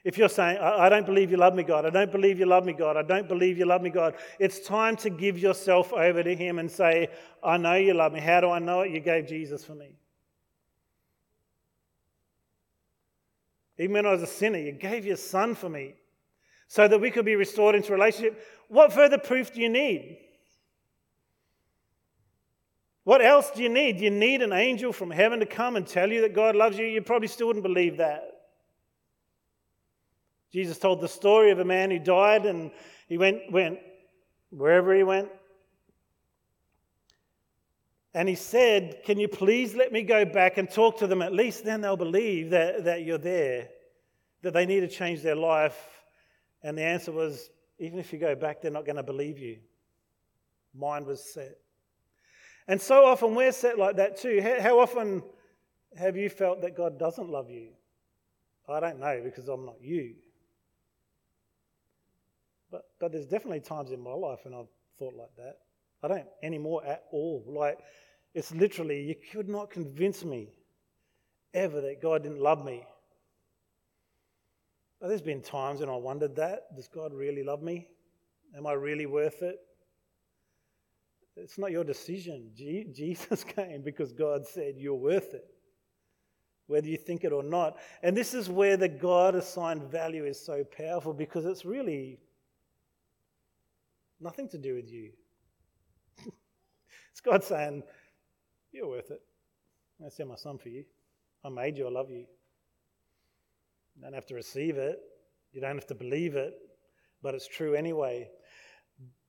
If 0.02 0.16
you're 0.16 0.30
saying, 0.30 0.56
I, 0.58 0.88
don't 0.88 1.04
believe 1.04 1.30
you 1.30 1.36
love 1.36 1.54
me, 1.54 1.62
God, 1.62 1.84
I 1.84 1.90
don't 1.90 2.10
believe 2.10 2.38
you 2.38 2.46
love 2.46 2.64
me, 2.64 2.72
God, 2.72 2.96
I 2.96 3.02
don't 3.02 3.28
believe 3.28 3.58
you 3.58 3.66
love 3.66 3.82
me, 3.82 3.90
God, 3.90 4.14
it's 4.38 4.60
time 4.60 4.96
to 4.96 5.10
give 5.10 5.38
yourself 5.38 5.92
over 5.92 6.22
to 6.22 6.34
Him 6.34 6.58
and 6.58 6.70
say, 6.70 7.08
I 7.42 7.58
know 7.58 7.74
you 7.74 7.92
love 7.92 8.12
me. 8.12 8.20
How 8.20 8.40
do 8.40 8.48
I 8.48 8.60
know 8.60 8.80
it? 8.80 8.92
You 8.92 9.00
gave 9.00 9.26
Jesus 9.26 9.62
for 9.62 9.74
me. 9.74 9.90
Even 13.80 13.94
when 13.94 14.06
I 14.06 14.12
was 14.12 14.22
a 14.22 14.26
sinner, 14.26 14.58
you 14.58 14.72
gave 14.72 15.06
your 15.06 15.16
son 15.16 15.54
for 15.54 15.70
me 15.70 15.94
so 16.68 16.86
that 16.86 17.00
we 17.00 17.10
could 17.10 17.24
be 17.24 17.34
restored 17.34 17.74
into 17.74 17.92
relationship. 17.92 18.46
What 18.68 18.92
further 18.92 19.16
proof 19.16 19.54
do 19.54 19.62
you 19.62 19.70
need? 19.70 20.18
What 23.04 23.24
else 23.24 23.50
do 23.50 23.62
you 23.62 23.70
need? 23.70 23.96
Do 23.96 24.04
you 24.04 24.10
need 24.10 24.42
an 24.42 24.52
angel 24.52 24.92
from 24.92 25.10
heaven 25.10 25.40
to 25.40 25.46
come 25.46 25.76
and 25.76 25.86
tell 25.86 26.10
you 26.10 26.20
that 26.20 26.34
God 26.34 26.54
loves 26.54 26.76
you? 26.76 26.84
You 26.84 27.00
probably 27.00 27.28
still 27.28 27.46
wouldn't 27.46 27.62
believe 27.62 27.96
that. 27.96 28.22
Jesus 30.52 30.78
told 30.78 31.00
the 31.00 31.08
story 31.08 31.50
of 31.50 31.58
a 31.58 31.64
man 31.64 31.90
who 31.90 31.98
died 31.98 32.44
and 32.44 32.70
he 33.08 33.16
went, 33.16 33.50
went 33.50 33.78
wherever 34.50 34.94
he 34.94 35.04
went, 35.04 35.30
and 38.14 38.28
he 38.28 38.34
said, 38.34 39.02
Can 39.04 39.18
you 39.18 39.28
please 39.28 39.74
let 39.74 39.92
me 39.92 40.02
go 40.02 40.24
back 40.24 40.58
and 40.58 40.68
talk 40.70 40.98
to 40.98 41.06
them? 41.06 41.22
At 41.22 41.32
least 41.32 41.64
then 41.64 41.80
they'll 41.80 41.96
believe 41.96 42.50
that, 42.50 42.84
that 42.84 43.02
you're 43.02 43.18
there, 43.18 43.68
that 44.42 44.52
they 44.52 44.66
need 44.66 44.80
to 44.80 44.88
change 44.88 45.22
their 45.22 45.36
life. 45.36 45.78
And 46.62 46.76
the 46.76 46.82
answer 46.82 47.12
was, 47.12 47.50
Even 47.78 47.98
if 47.98 48.12
you 48.12 48.18
go 48.18 48.34
back, 48.34 48.60
they're 48.60 48.70
not 48.70 48.84
going 48.84 48.96
to 48.96 49.02
believe 49.02 49.38
you. 49.38 49.58
Mind 50.74 51.06
was 51.06 51.22
set. 51.22 51.58
And 52.66 52.80
so 52.80 53.04
often 53.04 53.34
we're 53.34 53.52
set 53.52 53.78
like 53.78 53.96
that 53.96 54.16
too. 54.16 54.40
How 54.60 54.78
often 54.78 55.22
have 55.96 56.16
you 56.16 56.28
felt 56.28 56.62
that 56.62 56.76
God 56.76 56.98
doesn't 56.98 57.28
love 57.28 57.50
you? 57.50 57.70
I 58.68 58.78
don't 58.78 59.00
know 59.00 59.20
because 59.24 59.48
I'm 59.48 59.66
not 59.66 59.76
you. 59.80 60.14
But 62.70 62.82
but 63.00 63.10
there's 63.10 63.26
definitely 63.26 63.60
times 63.60 63.90
in 63.90 64.00
my 64.00 64.12
life 64.12 64.40
when 64.44 64.54
I've 64.54 64.68
thought 64.98 65.14
like 65.16 65.34
that. 65.36 65.58
I 66.02 66.08
don't 66.08 66.26
anymore 66.42 66.84
at 66.84 67.04
all. 67.10 67.44
Like, 67.46 67.78
it's 68.34 68.52
literally, 68.54 69.02
you 69.02 69.14
could 69.32 69.48
not 69.48 69.70
convince 69.70 70.24
me 70.24 70.48
ever 71.52 71.80
that 71.80 72.00
God 72.00 72.22
didn't 72.22 72.40
love 72.40 72.64
me. 72.64 72.84
But 75.00 75.08
there's 75.08 75.22
been 75.22 75.42
times 75.42 75.80
when 75.80 75.88
I 75.88 75.96
wondered 75.96 76.36
that. 76.36 76.74
Does 76.76 76.88
God 76.88 77.12
really 77.12 77.42
love 77.42 77.62
me? 77.62 77.88
Am 78.56 78.66
I 78.66 78.72
really 78.72 79.06
worth 79.06 79.42
it? 79.42 79.56
It's 81.36 81.58
not 81.58 81.70
your 81.70 81.84
decision. 81.84 82.50
Jesus 82.54 83.44
came 83.44 83.82
because 83.82 84.12
God 84.12 84.46
said 84.46 84.74
you're 84.76 84.94
worth 84.94 85.32
it, 85.34 85.44
whether 86.66 86.86
you 86.86 86.96
think 86.96 87.24
it 87.24 87.32
or 87.32 87.42
not. 87.42 87.78
And 88.02 88.16
this 88.16 88.34
is 88.34 88.48
where 88.48 88.76
the 88.76 88.88
God 88.88 89.34
assigned 89.34 89.84
value 89.84 90.24
is 90.24 90.38
so 90.38 90.64
powerful 90.64 91.14
because 91.14 91.46
it's 91.46 91.64
really 91.64 92.18
nothing 94.20 94.48
to 94.50 94.58
do 94.58 94.74
with 94.74 94.90
you. 94.90 95.12
It's 97.20 97.28
God 97.28 97.44
saying, 97.44 97.82
You're 98.72 98.88
worth 98.88 99.10
it. 99.10 99.20
I 100.04 100.08
sent 100.08 100.28
my 100.28 100.36
son 100.36 100.56
for 100.56 100.70
you. 100.70 100.84
I 101.44 101.50
made 101.50 101.76
you. 101.76 101.86
I 101.86 101.90
love 101.90 102.10
you. 102.10 102.24
You 103.96 104.02
don't 104.02 104.14
have 104.14 104.26
to 104.26 104.34
receive 104.34 104.78
it, 104.78 104.98
you 105.52 105.60
don't 105.60 105.74
have 105.74 105.86
to 105.88 105.94
believe 105.94 106.36
it, 106.36 106.54
but 107.22 107.34
it's 107.34 107.46
true 107.46 107.74
anyway. 107.74 108.30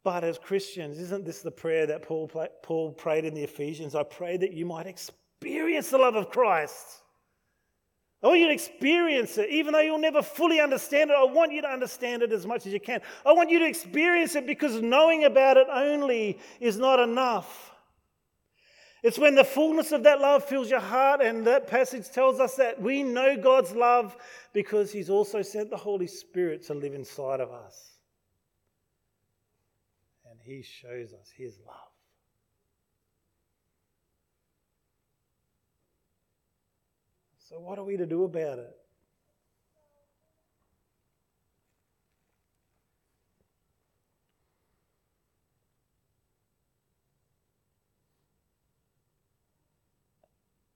But 0.03 0.23
as 0.23 0.39
Christians, 0.39 0.97
isn't 0.97 1.25
this 1.25 1.41
the 1.41 1.51
prayer 1.51 1.85
that 1.87 2.03
Paul, 2.03 2.31
Paul 2.63 2.93
prayed 2.93 3.25
in 3.25 3.33
the 3.33 3.43
Ephesians? 3.43 3.93
I 3.95 4.03
pray 4.03 4.37
that 4.37 4.53
you 4.53 4.65
might 4.65 4.87
experience 4.87 5.89
the 5.89 5.97
love 5.97 6.15
of 6.15 6.29
Christ. 6.29 7.01
I 8.23 8.27
want 8.27 8.39
you 8.39 8.47
to 8.47 8.53
experience 8.53 9.37
it, 9.37 9.49
even 9.49 9.73
though 9.73 9.81
you'll 9.81 9.97
never 9.97 10.21
fully 10.21 10.59
understand 10.59 11.09
it. 11.09 11.17
I 11.19 11.23
want 11.23 11.51
you 11.51 11.61
to 11.63 11.69
understand 11.69 12.21
it 12.21 12.31
as 12.31 12.47
much 12.47 12.65
as 12.65 12.73
you 12.73 12.79
can. 12.79 13.01
I 13.25 13.33
want 13.33 13.49
you 13.49 13.59
to 13.59 13.65
experience 13.65 14.35
it 14.35 14.47
because 14.47 14.81
knowing 14.81 15.25
about 15.25 15.57
it 15.57 15.67
only 15.71 16.39
is 16.59 16.77
not 16.77 16.99
enough. 16.99 17.70
It's 19.03 19.17
when 19.17 19.33
the 19.33 19.43
fullness 19.43 19.91
of 19.91 20.03
that 20.03 20.21
love 20.21 20.43
fills 20.43 20.69
your 20.69 20.79
heart, 20.79 21.21
and 21.21 21.45
that 21.47 21.65
passage 21.67 22.09
tells 22.09 22.39
us 22.39 22.55
that 22.55 22.79
we 22.79 23.01
know 23.01 23.35
God's 23.35 23.73
love 23.73 24.15
because 24.53 24.91
He's 24.91 25.09
also 25.09 25.41
sent 25.41 25.71
the 25.71 25.77
Holy 25.77 26.05
Spirit 26.05 26.63
to 26.67 26.75
live 26.75 26.93
inside 26.93 27.39
of 27.39 27.51
us. 27.51 27.89
And 30.29 30.39
He 30.39 30.61
shows 30.61 31.13
us 31.13 31.31
His 31.35 31.57
love. 31.65 31.75
So, 37.49 37.59
what 37.59 37.79
are 37.79 37.83
we 37.83 37.97
to 37.97 38.05
do 38.05 38.23
about 38.23 38.59
it? 38.59 38.80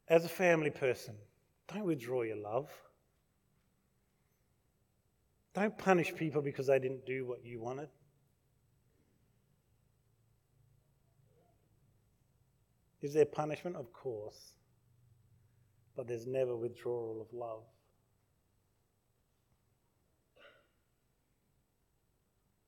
As 0.07 0.25
a 0.25 0.29
family 0.29 0.69
person, 0.69 1.15
don't 1.67 1.85
withdraw 1.85 2.21
your 2.21 2.37
love. 2.37 2.69
Don't 5.53 5.77
punish 5.77 6.13
people 6.13 6.41
because 6.41 6.67
they 6.67 6.79
didn't 6.79 7.05
do 7.05 7.25
what 7.25 7.43
you 7.43 7.59
wanted. 7.59 7.89
Is 13.01 13.13
there 13.13 13.25
punishment? 13.25 13.75
Of 13.75 13.93
course 13.93 14.55
but 15.95 16.07
there's 16.07 16.27
never 16.27 16.55
withdrawal 16.55 17.21
of 17.21 17.33
love. 17.33 17.63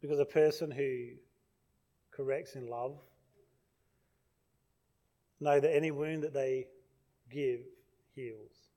Because 0.02 0.20
a 0.20 0.26
person 0.26 0.72
who 0.72 1.10
corrects 2.12 2.56
in 2.56 2.70
love 2.70 2.98
know 5.40 5.60
that 5.60 5.76
any 5.76 5.92
wound 5.92 6.24
that 6.24 6.34
they 6.34 6.68
give 7.30 7.62
heals. 8.16 8.68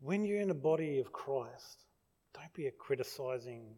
When 0.00 0.24
you're 0.24 0.40
in 0.40 0.48
the 0.48 0.54
body 0.54 1.00
of 1.00 1.12
Christ, 1.12 1.84
don't 2.32 2.52
be 2.54 2.66
a 2.66 2.70
criticizing, 2.70 3.74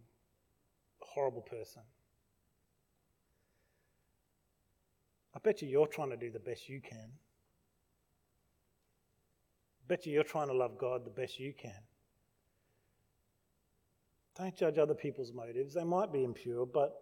horrible 1.01 1.41
person. 1.41 1.83
I 5.35 5.39
bet 5.39 5.63
you 5.63 5.69
you're 5.69 5.87
trying 5.87 6.11
to 6.11 6.17
do 6.17 6.31
the 6.31 6.39
best 6.39 6.69
you 6.69 6.81
can. 6.81 7.11
I 9.81 9.85
bet 9.87 10.05
you 10.05 10.13
you're 10.13 10.23
trying 10.23 10.49
to 10.49 10.55
love 10.55 10.77
God 10.77 11.07
the 11.07 11.11
best 11.11 11.41
you 11.41 11.55
can. 11.55 11.81
Don't 14.39 14.57
judge 14.57 14.79
other 14.79 14.95
people's 14.95 15.33
motives. 15.33 15.75
They 15.75 15.85
might 15.85 16.13
be 16.13 16.23
impure, 16.23 16.65
but 16.65 16.95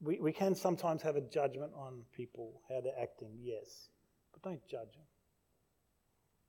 we, 0.00 0.18
we 0.20 0.32
can 0.32 0.54
sometimes 0.54 1.00
have 1.02 1.16
a 1.16 1.20
judgment 1.20 1.72
on 1.76 2.02
people, 2.14 2.60
how 2.68 2.80
they're 2.80 3.00
acting, 3.00 3.30
yes. 3.40 3.88
But 4.32 4.42
don't 4.42 4.66
judge 4.66 4.92
them. 4.94 5.06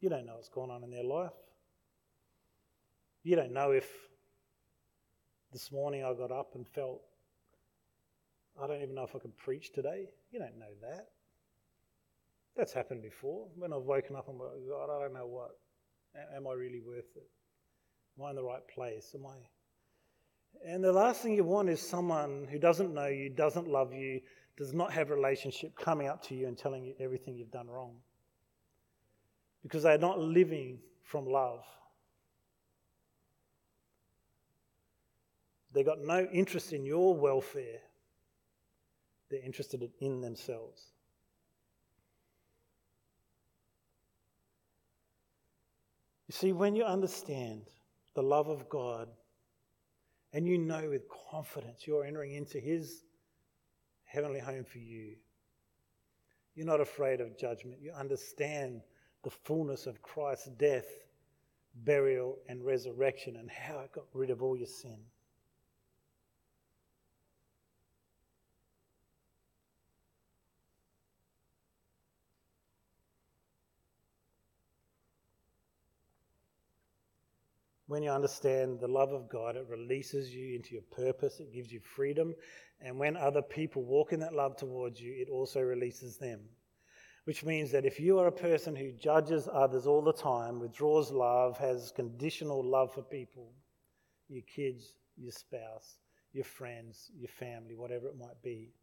You 0.01 0.09
don't 0.09 0.25
know 0.25 0.35
what's 0.35 0.49
going 0.49 0.71
on 0.71 0.83
in 0.83 0.89
their 0.89 1.03
life. 1.03 1.31
You 3.23 3.35
don't 3.35 3.53
know 3.53 3.71
if 3.71 3.87
this 5.51 5.71
morning 5.71 6.03
I 6.03 6.13
got 6.13 6.31
up 6.31 6.55
and 6.55 6.67
felt, 6.67 7.01
I 8.61 8.67
don't 8.67 8.81
even 8.81 8.95
know 8.95 9.03
if 9.03 9.15
I 9.15 9.19
could 9.19 9.37
preach 9.37 9.71
today. 9.71 10.09
You 10.31 10.39
don't 10.39 10.57
know 10.57 10.73
that. 10.81 11.09
That's 12.55 12.73
happened 12.73 13.03
before. 13.03 13.47
When 13.55 13.71
I've 13.71 13.83
woken 13.83 14.15
up 14.15 14.27
and 14.29 14.39
God, 14.39 14.89
I 14.89 15.03
don't 15.03 15.13
know 15.13 15.27
what. 15.27 15.51
Am 16.35 16.47
I 16.47 16.53
really 16.53 16.81
worth 16.81 17.15
it? 17.15 17.29
Am 18.17 18.25
I 18.25 18.31
in 18.31 18.35
the 18.35 18.43
right 18.43 18.67
place? 18.73 19.11
Am 19.13 19.25
I? 19.27 19.35
And 20.65 20.83
the 20.83 20.91
last 20.91 21.21
thing 21.21 21.33
you 21.33 21.43
want 21.43 21.69
is 21.69 21.81
someone 21.81 22.47
who 22.49 22.59
doesn't 22.59 22.93
know 22.93 23.07
you, 23.07 23.29
doesn't 23.29 23.67
love 23.67 23.93
you, 23.93 24.21
does 24.57 24.73
not 24.73 24.91
have 24.91 25.11
a 25.11 25.15
relationship 25.15 25.77
coming 25.77 26.07
up 26.07 26.23
to 26.23 26.35
you 26.35 26.47
and 26.47 26.57
telling 26.57 26.83
you 26.83 26.93
everything 26.99 27.35
you've 27.35 27.51
done 27.51 27.67
wrong. 27.67 27.95
Because 29.63 29.83
they're 29.83 29.97
not 29.97 30.19
living 30.19 30.79
from 31.03 31.25
love. 31.25 31.63
They've 35.73 35.85
got 35.85 35.99
no 35.99 36.27
interest 36.33 36.73
in 36.73 36.85
your 36.85 37.15
welfare, 37.15 37.79
they're 39.29 39.43
interested 39.43 39.87
in 39.99 40.21
themselves. 40.21 40.81
You 46.27 46.33
see, 46.33 46.51
when 46.51 46.75
you 46.75 46.83
understand 46.83 47.61
the 48.15 48.23
love 48.23 48.49
of 48.49 48.67
God 48.67 49.07
and 50.37 50.47
you 50.47 50.59
know 50.59 50.89
with 50.91 51.01
confidence 51.31 51.87
you're 51.87 52.05
entering 52.05 52.35
into 52.35 52.59
His 52.59 53.01
heavenly 54.03 54.39
home 54.39 54.63
for 54.63 54.77
you, 54.77 55.15
you're 56.53 56.67
not 56.67 56.79
afraid 56.79 57.21
of 57.21 57.39
judgment. 57.39 57.81
You 57.81 57.91
understand 57.91 58.81
the 59.23 59.31
fullness 59.31 59.87
of 59.87 60.03
Christ's 60.03 60.49
death, 60.49 60.85
burial, 61.83 62.37
and 62.47 62.63
resurrection 62.63 63.37
and 63.37 63.49
how 63.49 63.79
it 63.79 63.91
got 63.93 64.03
rid 64.13 64.29
of 64.29 64.43
all 64.43 64.55
your 64.55 64.67
sin. 64.67 64.99
When 77.87 78.03
you 78.03 78.11
understand 78.11 78.81
the 78.81 78.87
love 78.87 79.13
of 79.13 79.29
God, 79.29 79.55
it 79.55 79.65
releases 79.69 80.33
you 80.33 80.55
into 80.55 80.73
your 80.73 80.83
purpose, 80.91 81.39
it 81.39 81.53
gives 81.53 81.71
you 81.71 81.79
freedom. 81.79 82.35
And 82.81 82.99
when 82.99 83.15
other 83.15 83.41
people 83.41 83.83
walk 83.83 84.11
in 84.11 84.19
that 84.19 84.33
love 84.33 84.57
towards 84.57 84.99
you, 84.99 85.13
it 85.17 85.29
also 85.29 85.61
releases 85.61 86.17
them. 86.17 86.41
Which 87.23 87.43
means 87.43 87.71
that 87.71 87.85
if 87.85 87.99
you 87.99 88.19
are 88.19 88.27
a 88.27 88.31
person 88.31 88.75
who 88.75 88.91
judges 88.91 89.49
others 89.51 89.87
all 89.87 90.01
the 90.01 90.13
time, 90.13 90.59
withdraws 90.59 91.11
love, 91.11 91.57
has 91.57 91.91
conditional 91.95 92.63
love 92.63 92.93
for 92.93 93.01
people, 93.01 93.51
your 94.27 94.43
kids, 94.43 94.93
your 95.17 95.31
spouse, 95.31 95.97
your 96.33 96.45
friends, 96.45 97.09
your 97.17 97.29
family, 97.29 97.75
whatever 97.75 98.07
it 98.07 98.17
might 98.17 98.41
be, 98.43 98.73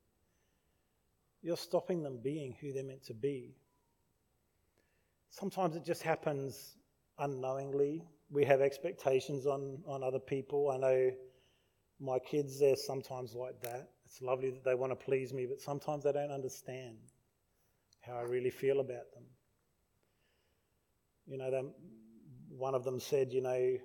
you're 1.43 1.57
stopping 1.57 2.03
them 2.03 2.19
being 2.23 2.57
who 2.61 2.73
they're 2.73 2.85
meant 2.85 3.05
to 3.05 3.15
be. 3.15 3.55
Sometimes 5.29 5.77
it 5.77 5.85
just 5.85 6.03
happens 6.03 6.77
unknowingly 7.19 8.03
we 8.35 8.45
have 8.45 8.61
expectations 8.61 9.47
on, 9.47 9.79
on 9.87 10.03
other 10.03 10.19
people. 10.19 10.69
I 10.69 10.77
know 10.77 11.11
my 12.01 12.19
kids, 12.19 12.59
they're 12.59 12.75
sometimes 12.75 13.33
like 13.33 13.61
that. 13.63 13.91
It's 14.05 14.21
lovely 14.21 14.51
that 14.51 14.65
they 14.65 14.75
want 14.75 14.91
to 14.91 14.97
please 14.97 15.33
me, 15.33 15.47
but 15.47 15.61
sometimes 15.61 16.03
they 16.03 16.13
don't 16.13 16.33
understand 16.33 16.97
how 18.01 18.15
I 18.15 18.23
really 18.23 18.51
feel 18.51 18.81
about 18.81 19.13
them. 19.15 19.23
You 21.29 21.39
know, 21.39 21.51
they, 21.51 21.63
one 22.49 22.75
of 22.75 22.83
them 22.83 22.99
said, 22.99 23.33
you 23.33 23.41
know, 23.41 23.77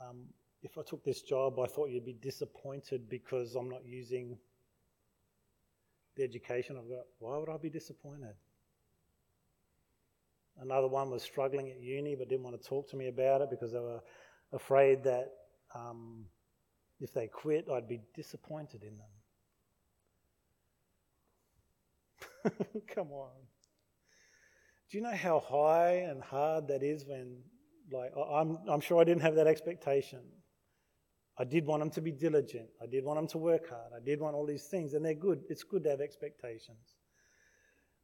um, 0.00 0.24
if 0.62 0.78
I 0.78 0.82
took 0.86 1.04
this 1.04 1.20
job, 1.20 1.60
I 1.60 1.66
thought 1.66 1.90
you'd 1.90 2.06
be 2.06 2.14
disappointed 2.14 3.10
because 3.10 3.54
I'm 3.56 3.68
not 3.68 3.84
using 3.84 4.38
the 6.16 6.24
education 6.24 6.76
I've 6.78 6.88
got. 6.88 7.04
Why 7.18 7.36
would 7.36 7.50
I 7.50 7.58
be 7.58 7.70
disappointed? 7.70 8.34
Another 10.60 10.88
one 10.88 11.10
was 11.10 11.22
struggling 11.22 11.70
at 11.70 11.80
uni 11.80 12.16
but 12.16 12.28
didn't 12.28 12.44
want 12.44 12.60
to 12.60 12.68
talk 12.68 12.88
to 12.90 12.96
me 12.96 13.08
about 13.08 13.40
it 13.42 13.50
because 13.50 13.72
they 13.72 13.78
were 13.78 14.00
afraid 14.52 15.04
that 15.04 15.30
um, 15.74 16.24
if 17.00 17.12
they 17.12 17.28
quit, 17.28 17.66
I'd 17.72 17.88
be 17.88 18.00
disappointed 18.14 18.82
in 18.82 18.98
them. 22.44 22.52
Come 22.94 23.12
on. 23.12 23.30
Do 24.90 24.96
you 24.98 25.04
know 25.04 25.14
how 25.14 25.40
high 25.40 26.06
and 26.08 26.22
hard 26.22 26.68
that 26.68 26.82
is 26.82 27.04
when, 27.06 27.42
like, 27.92 28.10
I'm, 28.16 28.58
I'm 28.68 28.80
sure 28.80 29.00
I 29.00 29.04
didn't 29.04 29.22
have 29.22 29.34
that 29.36 29.46
expectation. 29.46 30.20
I 31.38 31.44
did 31.44 31.66
want 31.66 31.82
them 31.82 31.90
to 31.90 32.00
be 32.00 32.10
diligent. 32.10 32.68
I 32.82 32.86
did 32.86 33.04
want 33.04 33.18
them 33.18 33.28
to 33.28 33.38
work 33.38 33.68
hard. 33.68 33.92
I 33.94 34.00
did 34.04 34.18
want 34.18 34.34
all 34.34 34.46
these 34.46 34.66
things, 34.66 34.94
and 34.94 35.04
they're 35.04 35.14
good. 35.14 35.42
It's 35.48 35.62
good 35.62 35.84
to 35.84 35.90
have 35.90 36.00
expectations. 36.00 36.97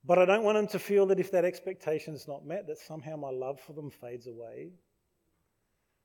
But 0.06 0.18
I 0.18 0.26
don't 0.26 0.44
want 0.44 0.58
them 0.58 0.68
to 0.68 0.78
feel 0.78 1.06
that 1.06 1.18
if 1.18 1.30
that 1.30 1.46
expectation 1.46 2.14
is 2.14 2.28
not 2.28 2.44
met, 2.44 2.66
that 2.66 2.78
somehow 2.78 3.16
my 3.16 3.30
love 3.30 3.58
for 3.60 3.72
them 3.72 3.90
fades 3.90 4.26
away. 4.26 4.72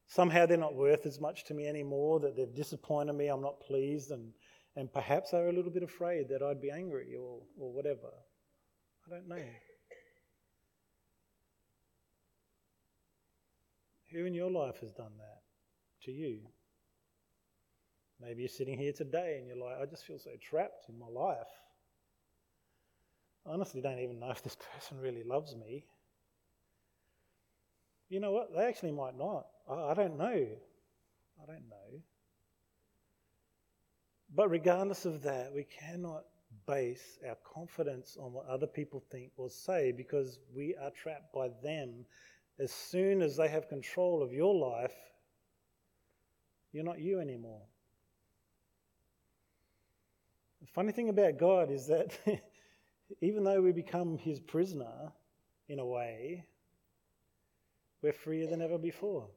Somehow 0.07 0.45
they're 0.45 0.57
not 0.57 0.75
worth 0.75 1.05
as 1.05 1.19
much 1.19 1.43
to 1.45 1.53
me 1.53 1.67
anymore, 1.67 2.21
that 2.21 2.37
they've 2.37 2.55
disappointed 2.55 3.13
me, 3.13 3.27
I'm 3.27 3.41
not 3.41 3.59
pleased, 3.59 4.11
and, 4.11 4.31
and 4.75 4.91
perhaps 4.91 5.31
they're 5.31 5.49
a 5.49 5.53
little 5.53 5.71
bit 5.71 5.83
afraid 5.83 6.29
that 6.29 6.41
I'd 6.41 6.61
be 6.61 6.71
angry 6.71 7.13
or, 7.15 7.41
or 7.59 7.73
whatever. 7.73 8.09
I 9.05 9.15
don't 9.15 9.27
know. 9.27 9.43
Who 14.11 14.25
in 14.25 14.33
your 14.33 14.49
life 14.49 14.79
has 14.79 14.91
done 14.93 15.11
that 15.17 15.41
to 16.05 16.11
you? 16.11 16.39
Maybe 18.19 18.41
you're 18.41 18.49
sitting 18.49 18.77
here 18.77 18.93
today 18.93 19.37
and 19.39 19.47
you're 19.47 19.63
like, 19.63 19.77
I 19.79 19.85
just 19.85 20.05
feel 20.05 20.17
so 20.19 20.31
trapped 20.41 20.89
in 20.89 20.97
my 20.97 21.07
life. 21.07 21.47
I 23.45 23.51
honestly 23.51 23.81
don't 23.81 23.99
even 23.99 24.19
know 24.19 24.31
if 24.31 24.43
this 24.43 24.57
person 24.75 24.99
really 24.99 25.23
loves 25.23 25.55
me. 25.55 25.85
You 28.09 28.19
know 28.19 28.31
what? 28.31 28.53
They 28.55 28.63
actually 28.63 28.91
might 28.91 29.17
not. 29.17 29.47
I, 29.69 29.91
I 29.91 29.93
don't 29.93 30.17
know. 30.17 30.47
I 31.41 31.45
don't 31.45 31.69
know. 31.69 32.01
But 34.35 34.49
regardless 34.49 35.05
of 35.05 35.23
that, 35.23 35.53
we 35.53 35.65
cannot 35.65 36.23
base 36.67 37.17
our 37.27 37.37
confidence 37.53 38.17
on 38.19 38.33
what 38.33 38.47
other 38.47 38.67
people 38.67 39.03
think 39.11 39.31
or 39.37 39.49
say 39.49 39.91
because 39.91 40.39
we 40.55 40.75
are 40.81 40.91
trapped 40.91 41.33
by 41.33 41.49
them. 41.63 42.05
As 42.59 42.71
soon 42.71 43.21
as 43.21 43.37
they 43.37 43.47
have 43.47 43.69
control 43.69 44.21
of 44.21 44.33
your 44.33 44.53
life, 44.53 44.93
you're 46.71 46.83
not 46.83 46.99
you 46.99 47.19
anymore. 47.19 47.61
The 50.61 50.67
funny 50.67 50.91
thing 50.91 51.09
about 51.09 51.37
God 51.37 51.71
is 51.71 51.87
that 51.87 52.17
even 53.21 53.43
though 53.43 53.61
we 53.61 53.71
become 53.71 54.17
his 54.17 54.39
prisoner 54.39 55.11
in 55.67 55.79
a 55.79 55.85
way, 55.85 56.45
we're 58.01 58.13
freer 58.13 58.47
than 58.47 58.61
ever 58.61 58.77
before. 58.77 59.27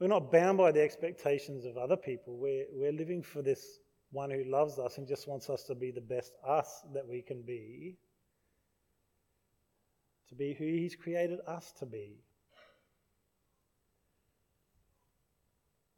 We're 0.00 0.08
not 0.08 0.32
bound 0.32 0.58
by 0.58 0.72
the 0.72 0.82
expectations 0.82 1.64
of 1.64 1.76
other 1.76 1.96
people. 1.96 2.36
We're, 2.36 2.66
we're 2.72 2.92
living 2.92 3.22
for 3.22 3.42
this 3.42 3.78
one 4.10 4.30
who 4.30 4.44
loves 4.44 4.78
us 4.78 4.98
and 4.98 5.06
just 5.06 5.28
wants 5.28 5.48
us 5.50 5.64
to 5.64 5.74
be 5.74 5.90
the 5.90 6.00
best 6.00 6.32
us 6.46 6.82
that 6.94 7.06
we 7.06 7.22
can 7.22 7.42
be, 7.42 7.96
to 10.28 10.34
be 10.34 10.54
who 10.54 10.64
he's 10.64 10.96
created 10.96 11.38
us 11.46 11.72
to 11.78 11.86
be. 11.86 12.18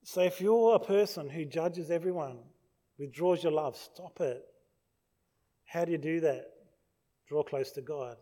So 0.02 0.20
if 0.20 0.40
you're 0.40 0.76
a 0.76 0.80
person 0.80 1.28
who 1.28 1.44
judges 1.44 1.90
everyone, 1.90 2.38
withdraws 2.98 3.42
your 3.42 3.52
love, 3.52 3.76
stop 3.76 4.20
it. 4.20 4.44
How 5.66 5.84
do 5.84 5.92
you 5.92 5.98
do 5.98 6.20
that? 6.20 6.46
Draw 7.28 7.42
close 7.42 7.70
to 7.72 7.82
God. 7.82 8.16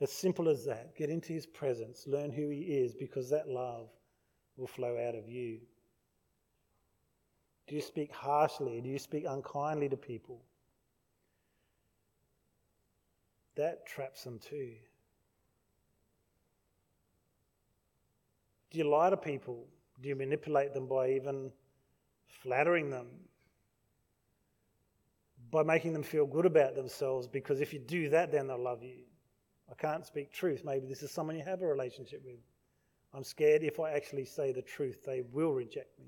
As 0.00 0.10
simple 0.12 0.48
as 0.48 0.64
that. 0.64 0.96
Get 0.96 1.10
into 1.10 1.32
His 1.32 1.46
presence, 1.46 2.06
learn 2.06 2.32
who 2.32 2.48
He 2.48 2.60
is, 2.60 2.94
because 2.94 3.30
that 3.30 3.48
love 3.48 3.88
will 4.56 4.66
flow 4.66 4.98
out 4.98 5.14
of 5.14 5.28
you. 5.28 5.60
Do 7.66 7.74
you 7.74 7.80
speak 7.80 8.12
harshly? 8.12 8.80
Do 8.80 8.88
you 8.88 8.98
speak 8.98 9.24
unkindly 9.28 9.88
to 9.88 9.96
people? 9.96 10.40
That 13.56 13.86
traps 13.86 14.24
them 14.24 14.38
too. 14.38 14.72
Do 18.70 18.78
you 18.78 18.84
lie 18.84 19.10
to 19.10 19.16
people? 19.16 19.66
Do 20.02 20.08
you 20.08 20.14
manipulate 20.14 20.74
them 20.74 20.86
by 20.86 21.10
even 21.10 21.50
flattering 22.28 22.90
them? 22.90 23.06
By 25.50 25.62
making 25.62 25.92
them 25.92 26.02
feel 26.02 26.26
good 26.26 26.46
about 26.46 26.74
themselves? 26.74 27.26
Because 27.26 27.60
if 27.60 27.72
you 27.72 27.78
do 27.78 28.08
that, 28.10 28.32
then 28.32 28.46
they'll 28.46 28.62
love 28.62 28.82
you. 28.82 29.04
I 29.70 29.74
can't 29.74 30.04
speak 30.04 30.32
truth. 30.32 30.62
Maybe 30.64 30.86
this 30.86 31.02
is 31.02 31.10
someone 31.10 31.36
you 31.36 31.44
have 31.44 31.62
a 31.62 31.66
relationship 31.66 32.22
with. 32.24 32.40
I'm 33.14 33.24
scared 33.24 33.62
if 33.62 33.80
I 33.80 33.92
actually 33.92 34.24
say 34.24 34.52
the 34.52 34.62
truth, 34.62 35.04
they 35.04 35.22
will 35.32 35.52
reject 35.52 35.98
me. 35.98 36.06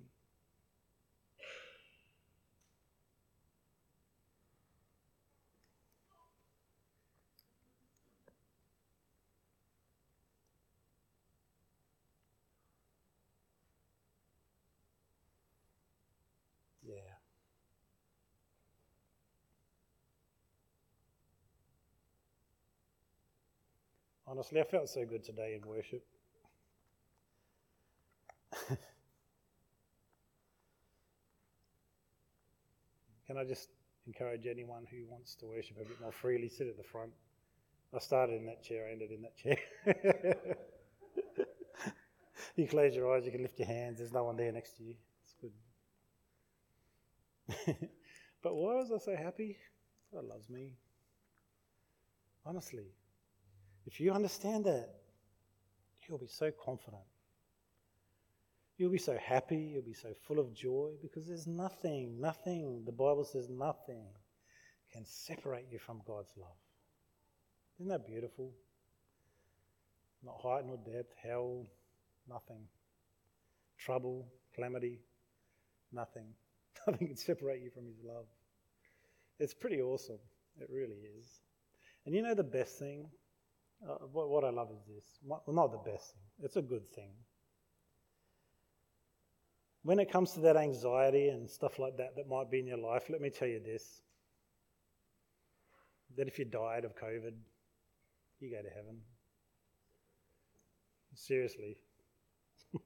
Honestly, 24.38 24.60
I 24.60 24.64
felt 24.64 24.88
so 24.88 25.04
good 25.04 25.24
today 25.24 25.58
in 25.60 25.68
worship. 25.68 26.06
Can 33.26 33.36
I 33.36 33.42
just 33.42 33.70
encourage 34.06 34.46
anyone 34.46 34.86
who 34.88 34.98
wants 35.10 35.34
to 35.40 35.46
worship 35.46 35.78
a 35.80 35.84
bit 35.84 36.00
more 36.00 36.12
freely, 36.12 36.48
sit 36.48 36.68
at 36.68 36.76
the 36.76 36.84
front? 36.84 37.10
I 37.92 37.98
started 37.98 38.34
in 38.34 38.46
that 38.46 38.62
chair, 38.62 38.86
I 38.88 38.92
ended 38.92 39.10
in 39.10 39.22
that 39.22 39.36
chair. 39.36 39.58
you 42.54 42.68
close 42.68 42.94
your 42.94 43.12
eyes, 43.12 43.26
you 43.26 43.32
can 43.32 43.42
lift 43.42 43.58
your 43.58 43.66
hands, 43.66 43.98
there's 43.98 44.12
no 44.12 44.22
one 44.22 44.36
there 44.36 44.52
next 44.52 44.76
to 44.76 44.84
you. 44.84 44.94
It's 45.24 45.34
good. 45.40 45.50
but 48.44 48.54
why 48.54 48.76
was 48.76 48.92
I 48.92 48.98
so 48.98 49.16
happy? 49.16 49.58
God 50.14 50.26
loves 50.26 50.48
me. 50.48 50.76
Honestly, 52.46 52.92
if 53.88 54.00
you 54.00 54.12
understand 54.12 54.66
that, 54.66 54.90
you'll 56.06 56.18
be 56.18 56.26
so 56.26 56.50
confident. 56.62 57.02
You'll 58.76 58.92
be 58.92 58.98
so 58.98 59.16
happy. 59.16 59.70
You'll 59.72 59.82
be 59.82 59.94
so 59.94 60.10
full 60.26 60.38
of 60.38 60.52
joy 60.52 60.90
because 61.00 61.26
there's 61.26 61.46
nothing, 61.46 62.20
nothing, 62.20 62.82
the 62.84 62.92
Bible 62.92 63.24
says 63.24 63.48
nothing 63.48 64.04
can 64.92 65.06
separate 65.06 65.64
you 65.72 65.78
from 65.78 66.02
God's 66.06 66.34
love. 66.36 66.58
Isn't 67.80 67.88
that 67.88 68.06
beautiful? 68.06 68.52
Not 70.22 70.38
height 70.42 70.66
nor 70.66 70.76
depth, 70.76 71.14
hell, 71.22 71.66
nothing. 72.28 72.64
Trouble, 73.78 74.28
calamity, 74.54 75.00
nothing. 75.92 76.34
Nothing 76.86 77.08
can 77.08 77.16
separate 77.16 77.62
you 77.62 77.70
from 77.70 77.86
His 77.86 77.98
love. 78.04 78.26
It's 79.38 79.52
pretty 79.52 79.80
awesome. 79.80 80.20
It 80.60 80.68
really 80.70 80.96
is. 81.18 81.26
And 82.06 82.14
you 82.14 82.22
know 82.22 82.34
the 82.34 82.44
best 82.44 82.78
thing? 82.78 83.08
Uh, 83.82 83.94
what, 84.12 84.28
what 84.28 84.44
I 84.44 84.50
love 84.50 84.70
is 84.72 84.82
this. 84.86 85.18
Well, 85.24 85.42
not 85.48 85.70
the 85.70 85.90
best 85.90 86.12
thing, 86.12 86.22
it's 86.42 86.56
a 86.56 86.62
good 86.62 86.90
thing. 86.94 87.10
When 89.82 90.00
it 90.00 90.10
comes 90.10 90.32
to 90.32 90.40
that 90.40 90.56
anxiety 90.56 91.28
and 91.28 91.48
stuff 91.48 91.78
like 91.78 91.96
that 91.96 92.16
that 92.16 92.28
might 92.28 92.50
be 92.50 92.58
in 92.58 92.66
your 92.66 92.78
life, 92.78 93.04
let 93.08 93.20
me 93.20 93.30
tell 93.30 93.48
you 93.48 93.60
this 93.60 94.02
that 96.16 96.26
if 96.26 96.38
you 96.38 96.44
died 96.44 96.84
of 96.84 96.96
COVID, 96.96 97.32
you 98.40 98.50
go 98.50 98.60
to 98.60 98.74
heaven. 98.74 98.98
Seriously. 101.14 101.76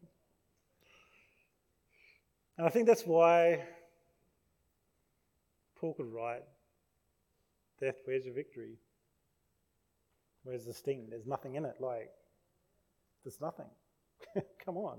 and 2.58 2.66
I 2.66 2.68
think 2.68 2.86
that's 2.86 3.06
why 3.06 3.64
Paul 5.76 5.94
could 5.94 6.12
write, 6.12 6.42
Death, 7.80 7.96
where's 8.04 8.24
your 8.24 8.34
victory? 8.34 8.76
Where's 10.44 10.64
the 10.64 10.74
sting? 10.74 11.06
There's 11.08 11.26
nothing 11.26 11.54
in 11.54 11.64
it. 11.64 11.76
Like, 11.80 12.10
there's 13.24 13.40
nothing. 13.40 13.70
Come 14.64 14.76
on. 14.76 14.98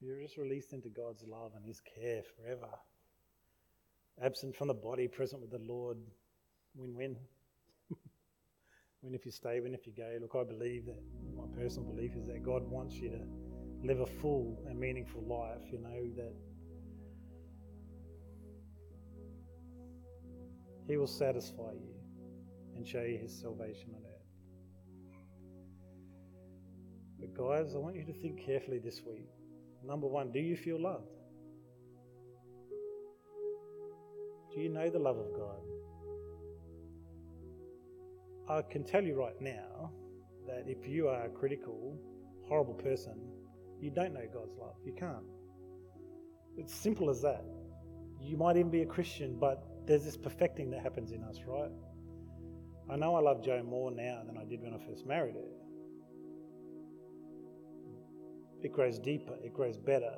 You're 0.00 0.20
just 0.20 0.38
released 0.38 0.72
into 0.72 0.88
God's 0.88 1.24
love 1.26 1.52
and 1.56 1.64
His 1.64 1.80
care 1.80 2.22
forever. 2.36 2.68
Absent 4.22 4.56
from 4.56 4.68
the 4.68 4.74
body, 4.74 5.08
present 5.08 5.42
with 5.42 5.50
the 5.50 5.58
Lord. 5.58 5.98
Win 6.74 6.94
win. 6.94 7.16
win 9.02 9.14
if 9.14 9.26
you 9.26 9.32
stay, 9.32 9.60
win 9.60 9.74
if 9.74 9.86
you 9.86 9.92
go. 9.92 10.18
Look, 10.20 10.36
I 10.38 10.44
believe 10.44 10.86
that 10.86 11.02
my 11.36 11.44
personal 11.54 11.90
belief 11.90 12.12
is 12.16 12.26
that 12.28 12.42
God 12.42 12.62
wants 12.62 12.94
you 12.94 13.10
to 13.10 13.86
live 13.86 14.00
a 14.00 14.06
full 14.06 14.62
and 14.68 14.78
meaningful 14.78 15.22
life. 15.26 15.70
You 15.70 15.80
know, 15.80 16.06
that 16.16 16.34
He 20.86 20.96
will 20.96 21.06
satisfy 21.06 21.72
you. 21.72 21.99
And 22.76 22.86
show 22.86 23.02
you 23.02 23.18
his 23.18 23.38
salvation 23.38 23.90
on 23.94 24.02
earth. 24.02 24.20
But, 27.20 27.34
guys, 27.34 27.74
I 27.74 27.78
want 27.78 27.96
you 27.96 28.04
to 28.04 28.12
think 28.12 28.44
carefully 28.44 28.78
this 28.78 29.02
week. 29.06 29.28
Number 29.84 30.06
one, 30.06 30.32
do 30.32 30.40
you 30.40 30.56
feel 30.56 30.80
loved? 30.80 31.10
Do 34.54 34.60
you 34.60 34.68
know 34.68 34.90
the 34.90 34.98
love 34.98 35.16
of 35.18 35.32
God? 35.36 35.60
I 38.48 38.62
can 38.62 38.84
tell 38.84 39.04
you 39.04 39.14
right 39.14 39.40
now 39.40 39.92
that 40.46 40.64
if 40.66 40.88
you 40.88 41.08
are 41.08 41.26
a 41.26 41.28
critical, 41.28 41.96
horrible 42.48 42.74
person, 42.74 43.14
you 43.80 43.90
don't 43.90 44.12
know 44.12 44.26
God's 44.32 44.56
love. 44.58 44.74
You 44.84 44.92
can't. 44.92 45.24
It's 46.56 46.74
simple 46.74 47.10
as 47.10 47.22
that. 47.22 47.44
You 48.20 48.36
might 48.36 48.56
even 48.56 48.70
be 48.70 48.82
a 48.82 48.86
Christian, 48.86 49.38
but 49.38 49.62
there's 49.86 50.04
this 50.04 50.16
perfecting 50.16 50.70
that 50.72 50.82
happens 50.82 51.12
in 51.12 51.22
us, 51.22 51.38
right? 51.46 51.70
I 52.90 52.96
know 52.96 53.14
I 53.14 53.20
love 53.20 53.44
Jo 53.44 53.62
more 53.62 53.90
now 53.90 54.22
than 54.26 54.36
I 54.36 54.44
did 54.44 54.60
when 54.62 54.74
I 54.74 54.78
first 54.88 55.06
married 55.06 55.36
her. 55.36 55.48
It 58.62 58.72
grows 58.72 58.98
deeper, 58.98 59.34
it 59.42 59.54
grows 59.54 59.76
better, 59.76 60.12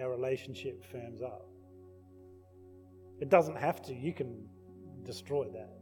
our 0.00 0.10
relationship 0.10 0.84
firms 0.90 1.20
up. 1.22 1.46
It 3.20 3.28
doesn't 3.28 3.56
have 3.56 3.82
to, 3.82 3.94
you 3.94 4.14
can 4.14 4.48
destroy 5.04 5.44
that. 5.52 5.78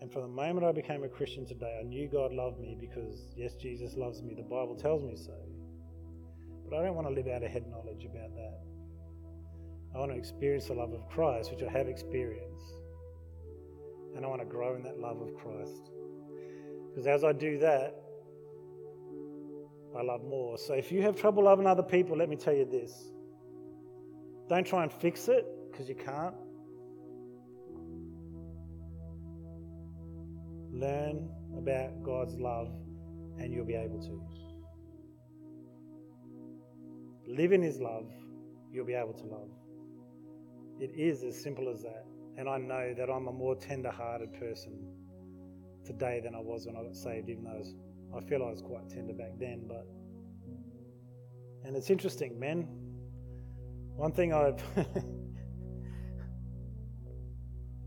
And 0.00 0.10
from 0.10 0.22
the 0.22 0.28
moment 0.28 0.64
I 0.64 0.72
became 0.72 1.04
a 1.04 1.08
Christian 1.08 1.46
today, 1.46 1.78
I 1.80 1.84
knew 1.84 2.08
God 2.08 2.32
loved 2.32 2.58
me 2.58 2.76
because, 2.80 3.32
yes, 3.36 3.54
Jesus 3.54 3.94
loves 3.96 4.22
me. 4.22 4.34
The 4.34 4.42
Bible 4.42 4.76
tells 4.80 5.02
me 5.02 5.14
so. 5.16 5.36
But 6.68 6.78
I 6.78 6.84
don't 6.84 6.94
want 6.94 7.08
to 7.08 7.12
live 7.12 7.26
out 7.26 7.42
of 7.42 7.50
head 7.50 7.66
knowledge 7.66 8.04
about 8.04 8.34
that. 8.34 8.60
I 9.94 9.98
want 9.98 10.12
to 10.12 10.18
experience 10.18 10.66
the 10.66 10.74
love 10.74 10.92
of 10.92 11.08
Christ, 11.08 11.50
which 11.50 11.62
I 11.62 11.70
have 11.70 11.88
experienced. 11.88 12.74
And 14.14 14.24
I 14.24 14.28
want 14.28 14.40
to 14.40 14.46
grow 14.46 14.76
in 14.76 14.82
that 14.82 14.98
love 14.98 15.20
of 15.20 15.34
Christ. 15.34 15.90
Because 16.88 17.06
as 17.06 17.24
I 17.24 17.32
do 17.32 17.58
that, 17.58 17.94
I 19.96 20.02
love 20.02 20.22
more. 20.22 20.58
So 20.58 20.74
if 20.74 20.92
you 20.92 21.02
have 21.02 21.16
trouble 21.16 21.44
loving 21.44 21.66
other 21.66 21.82
people, 21.82 22.16
let 22.16 22.28
me 22.28 22.36
tell 22.36 22.54
you 22.54 22.64
this 22.64 23.10
don't 24.48 24.66
try 24.66 24.82
and 24.82 24.92
fix 24.92 25.28
it 25.28 25.46
because 25.70 25.88
you 25.88 25.94
can't. 25.94 26.34
Learn 30.72 31.28
about 31.56 32.02
God's 32.02 32.34
love 32.34 32.68
and 33.38 33.52
you'll 33.52 33.66
be 33.66 33.74
able 33.74 34.00
to. 34.00 34.22
Live 37.28 37.52
in 37.52 37.62
His 37.62 37.80
love, 37.80 38.10
you'll 38.72 38.86
be 38.86 38.94
able 38.94 39.12
to 39.12 39.24
love. 39.26 39.50
It 40.80 40.92
is 40.96 41.22
as 41.22 41.40
simple 41.40 41.68
as 41.68 41.82
that. 41.82 42.06
And 42.38 42.48
I 42.48 42.56
know 42.56 42.94
that 42.96 43.10
I'm 43.10 43.28
a 43.28 43.32
more 43.32 43.54
tender 43.54 43.90
hearted 43.90 44.32
person 44.32 44.72
today 45.84 46.20
than 46.24 46.34
I 46.34 46.40
was 46.40 46.66
when 46.66 46.74
I 46.74 46.82
got 46.82 46.96
saved, 46.96 47.28
even 47.28 47.44
though 47.44 47.50
I, 47.50 47.58
was, 47.58 47.74
I 48.16 48.20
feel 48.26 48.42
I 48.42 48.50
was 48.50 48.62
quite 48.62 48.88
tender 48.88 49.12
back 49.12 49.32
then. 49.38 49.66
But 49.68 49.86
and 51.64 51.76
it's 51.76 51.90
interesting, 51.90 52.40
men. 52.40 52.66
One 53.94 54.12
thing 54.12 54.32
I've 54.32 54.62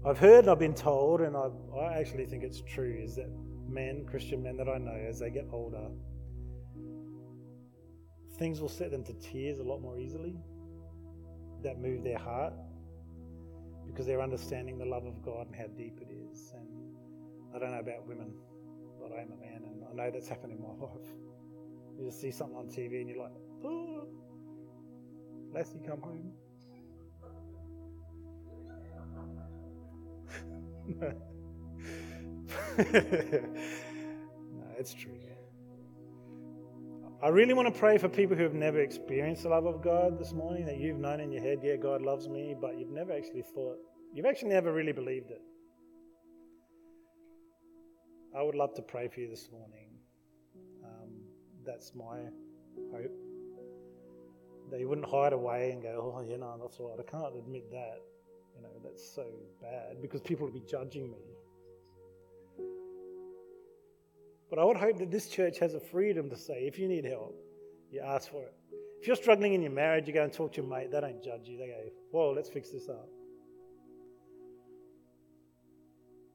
I've 0.06 0.20
heard 0.20 0.42
and 0.42 0.50
I've 0.50 0.60
been 0.60 0.76
told, 0.76 1.22
and 1.22 1.36
i 1.36 1.50
I 1.80 1.94
actually 1.98 2.28
think 2.28 2.44
it's 2.44 2.62
true, 2.62 2.96
is 3.02 3.16
that 3.16 3.30
men, 3.68 4.06
Christian 4.06 4.44
men 4.44 4.56
that 4.58 4.70
I 4.70 4.78
know, 4.78 4.94
as 5.10 5.20
they 5.20 5.32
get 5.32 5.48
older, 5.52 5.88
things 8.38 8.62
will 8.62 8.70
set 8.70 8.92
them 8.92 9.04
to 9.06 9.14
tears 9.14 9.58
a 9.58 9.64
lot 9.64 9.82
more 9.82 9.98
easily 9.98 10.36
that 11.64 11.80
move 11.80 12.04
their 12.04 12.20
heart 12.20 12.54
because 13.88 14.06
they're 14.06 14.22
understanding 14.22 14.78
the 14.78 14.86
love 14.86 15.06
of 15.06 15.22
God 15.24 15.48
and 15.48 15.56
how 15.56 15.68
deep 15.78 16.00
it 16.02 16.10
is. 16.12 16.54
And 16.56 16.68
I 17.56 17.60
don't 17.60 17.72
know 17.72 17.80
about 17.80 18.08
women, 18.08 18.34
but 19.00 19.12
I 19.18 19.22
am 19.22 19.32
a 19.32 19.38
man, 19.38 19.64
and 19.66 19.84
I 19.90 19.94
know 19.94 20.12
that's 20.12 20.28
happened 20.28 20.54
in 20.54 20.62
my 20.62 20.70
life. 20.86 21.08
You 21.98 22.06
just 22.06 22.22
see 22.22 22.32
something 22.32 22.58
on 22.58 22.68
TV 22.68 23.02
and 23.02 23.10
you're 23.10 23.20
like, 23.22 23.34
oh, 23.64 24.08
Lassie, 25.54 25.80
come 25.86 26.02
home. 26.02 26.32
no, 31.00 31.14
it's 34.78 34.94
true. 34.94 35.23
I 37.24 37.30
really 37.30 37.54
want 37.54 37.74
to 37.74 37.80
pray 37.80 37.98
for 37.98 38.10
people 38.10 38.36
who 38.36 38.44
have 38.44 38.54
never 38.54 38.82
experienced 38.82 39.44
the 39.44 39.50
love 39.50 39.66
of 39.66 39.82
God 39.82 40.20
this 40.20 40.34
morning, 40.34 40.66
that 40.66 40.78
you've 40.78 41.00
known 41.00 41.22
in 41.22 41.32
your 41.32 41.42
head, 41.42 41.60
yeah, 41.64 41.78
God 41.78 42.02
loves 42.02 42.28
me, 42.28 42.54
but 42.60 42.78
you've 42.78 42.92
never 42.92 43.14
actually 43.14 43.44
thought, 43.56 43.78
you've 44.14 44.26
actually 44.26 44.50
never 44.50 44.74
really 44.74 44.92
believed 44.92 45.32
it. 45.32 45.42
I 48.38 48.44
would 48.44 48.56
love 48.56 48.74
to 48.74 48.82
pray 48.82 49.08
for 49.08 49.22
you 49.22 49.30
this 49.30 49.48
morning. 49.54 49.88
Um, 50.84 51.12
that's 51.66 51.94
my 51.96 52.18
hope. 52.92 53.16
That 54.70 54.82
you 54.82 54.90
wouldn't 54.90 55.10
hide 55.10 55.32
away 55.32 55.72
and 55.72 55.82
go, 55.82 56.14
oh, 56.18 56.30
you 56.30 56.38
know, 56.38 56.58
that's 56.62 56.78
all 56.78 56.90
right. 56.90 57.00
I 57.08 57.10
can't 57.10 57.38
admit 57.38 57.72
that. 57.72 58.00
You 58.58 58.64
know, 58.64 58.70
that's 58.84 59.16
so 59.16 59.28
bad 59.62 60.02
because 60.02 60.20
people 60.20 60.46
will 60.46 60.54
be 60.54 60.64
judging 60.70 61.10
me. 61.10 61.24
But 64.54 64.62
I 64.62 64.66
would 64.66 64.78
hope 64.78 65.00
that 65.00 65.10
this 65.10 65.30
church 65.30 65.58
has 65.58 65.74
a 65.74 65.80
freedom 65.80 66.30
to 66.30 66.38
say, 66.38 66.68
if 66.68 66.78
you 66.78 66.88
need 66.88 67.06
help, 67.06 67.36
you 67.90 68.02
ask 68.02 68.30
for 68.30 68.44
it. 68.44 68.54
If 69.02 69.08
you're 69.08 69.16
struggling 69.16 69.56
in 69.56 69.64
your 69.64 69.72
marriage, 69.72 70.08
you 70.08 70.14
go 70.14 70.24
and 70.24 70.32
talk 70.32 70.54
to 70.54 70.62
your 70.62 70.70
mate, 70.70 70.92
they 70.92 71.02
don't 71.02 71.24
judge 71.24 71.48
you. 71.48 71.58
They 71.58 71.66
go, 71.66 71.90
whoa, 72.12 72.34
let's 72.34 72.50
fix 72.50 72.70
this 72.70 72.88
up. 72.88 73.10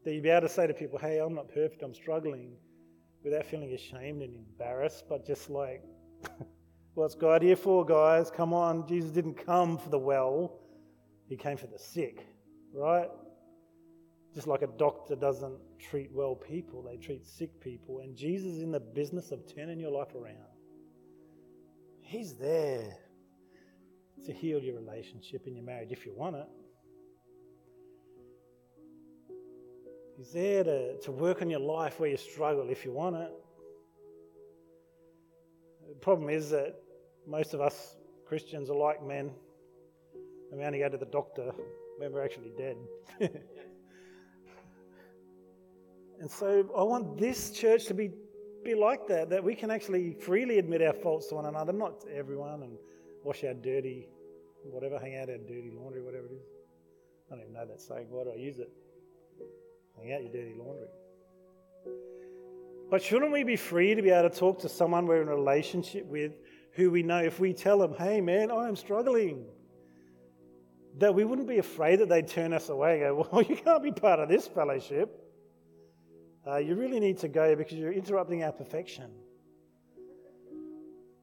That 0.04 0.14
you'd 0.14 0.24
be 0.24 0.30
able 0.30 0.48
to 0.48 0.52
say 0.52 0.66
to 0.66 0.74
people, 0.74 0.98
hey, 0.98 1.20
I'm 1.20 1.32
not 1.32 1.48
perfect, 1.54 1.84
I'm 1.84 1.94
struggling, 1.94 2.56
without 3.22 3.46
feeling 3.46 3.72
ashamed 3.72 4.22
and 4.22 4.34
embarrassed, 4.34 5.04
but 5.08 5.24
just 5.24 5.48
like, 5.48 5.84
what's 6.94 7.14
God 7.14 7.40
here 7.40 7.54
for, 7.54 7.86
guys? 7.86 8.32
Come 8.32 8.52
on, 8.52 8.84
Jesus 8.88 9.12
didn't 9.12 9.34
come 9.46 9.78
for 9.78 9.90
the 9.90 9.98
well, 10.00 10.58
He 11.28 11.36
came 11.36 11.56
for 11.56 11.68
the 11.68 11.78
sick, 11.78 12.26
right? 12.74 13.10
Just 14.38 14.46
like 14.46 14.62
a 14.62 14.68
doctor 14.78 15.16
doesn't 15.16 15.58
treat 15.80 16.10
well 16.12 16.36
people, 16.36 16.80
they 16.80 16.96
treat 16.96 17.26
sick 17.26 17.60
people. 17.60 17.98
And 17.98 18.14
Jesus 18.14 18.52
is 18.52 18.62
in 18.62 18.70
the 18.70 18.78
business 18.78 19.32
of 19.32 19.40
turning 19.52 19.80
your 19.80 19.90
life 19.90 20.14
around. 20.14 20.36
He's 22.02 22.34
there 22.34 22.96
to 24.24 24.32
heal 24.32 24.60
your 24.60 24.76
relationship 24.76 25.48
in 25.48 25.56
your 25.56 25.64
marriage 25.64 25.90
if 25.90 26.06
you 26.06 26.14
want 26.14 26.36
it. 26.36 26.46
He's 30.16 30.30
there 30.30 30.62
to, 30.62 31.00
to 31.00 31.10
work 31.10 31.42
on 31.42 31.50
your 31.50 31.58
life 31.58 31.98
where 31.98 32.10
you 32.10 32.16
struggle 32.16 32.68
if 32.70 32.84
you 32.84 32.92
want 32.92 33.16
it. 33.16 33.32
The 35.88 35.98
problem 36.00 36.30
is 36.30 36.50
that 36.50 36.76
most 37.26 37.54
of 37.54 37.60
us 37.60 37.96
Christians 38.24 38.70
are 38.70 38.76
like 38.76 39.04
men, 39.04 39.32
and 40.52 40.60
we 40.60 40.64
only 40.64 40.78
go 40.78 40.88
to 40.88 40.96
the 40.96 41.06
doctor 41.06 41.50
when 41.98 42.12
we're 42.12 42.24
actually 42.24 42.52
dead. 42.56 42.76
And 46.20 46.30
so 46.30 46.68
I 46.76 46.82
want 46.82 47.18
this 47.18 47.50
church 47.50 47.86
to 47.86 47.94
be, 47.94 48.10
be 48.64 48.74
like 48.74 49.06
that, 49.08 49.30
that 49.30 49.42
we 49.42 49.54
can 49.54 49.70
actually 49.70 50.14
freely 50.14 50.58
admit 50.58 50.82
our 50.82 50.92
faults 50.92 51.28
to 51.28 51.36
one 51.36 51.46
another, 51.46 51.72
not 51.72 52.00
to 52.02 52.14
everyone, 52.14 52.62
and 52.62 52.76
wash 53.22 53.44
our 53.44 53.54
dirty, 53.54 54.08
whatever, 54.64 54.98
hang 54.98 55.16
out 55.16 55.30
our 55.30 55.38
dirty 55.38 55.70
laundry, 55.72 56.02
whatever 56.02 56.26
it 56.26 56.32
is. 56.32 56.46
I 57.30 57.34
don't 57.34 57.42
even 57.42 57.52
know 57.52 57.66
that 57.66 57.80
saying. 57.80 58.06
Why 58.10 58.24
do 58.24 58.30
I 58.30 58.36
use 58.36 58.58
it? 58.58 58.70
Hang 60.00 60.12
out 60.12 60.22
your 60.22 60.32
dirty 60.32 60.54
laundry. 60.58 60.88
But 62.90 63.02
shouldn't 63.02 63.32
we 63.32 63.44
be 63.44 63.56
free 63.56 63.94
to 63.94 64.02
be 64.02 64.10
able 64.10 64.30
to 64.30 64.36
talk 64.36 64.60
to 64.60 64.68
someone 64.68 65.06
we're 65.06 65.22
in 65.22 65.28
a 65.28 65.36
relationship 65.36 66.06
with 66.06 66.32
who 66.72 66.90
we 66.90 67.02
know 67.02 67.18
if 67.18 67.38
we 67.38 67.52
tell 67.52 67.78
them, 67.78 67.94
hey 67.98 68.20
man, 68.20 68.50
I 68.50 68.66
am 68.66 68.76
struggling, 68.76 69.44
that 70.96 71.14
we 71.14 71.24
wouldn't 71.24 71.48
be 71.48 71.58
afraid 71.58 72.00
that 72.00 72.08
they'd 72.08 72.26
turn 72.26 72.52
us 72.52 72.70
away 72.70 73.02
and 73.02 73.16
go, 73.16 73.28
well, 73.30 73.42
you 73.48 73.56
can't 73.56 73.82
be 73.82 73.92
part 73.92 74.20
of 74.20 74.28
this 74.28 74.46
fellowship. 74.46 75.27
Uh, 76.46 76.56
you 76.56 76.74
really 76.74 77.00
need 77.00 77.18
to 77.18 77.28
go 77.28 77.54
because 77.54 77.76
you're 77.76 77.92
interrupting 77.92 78.42
our 78.44 78.52
perfection. 78.52 79.10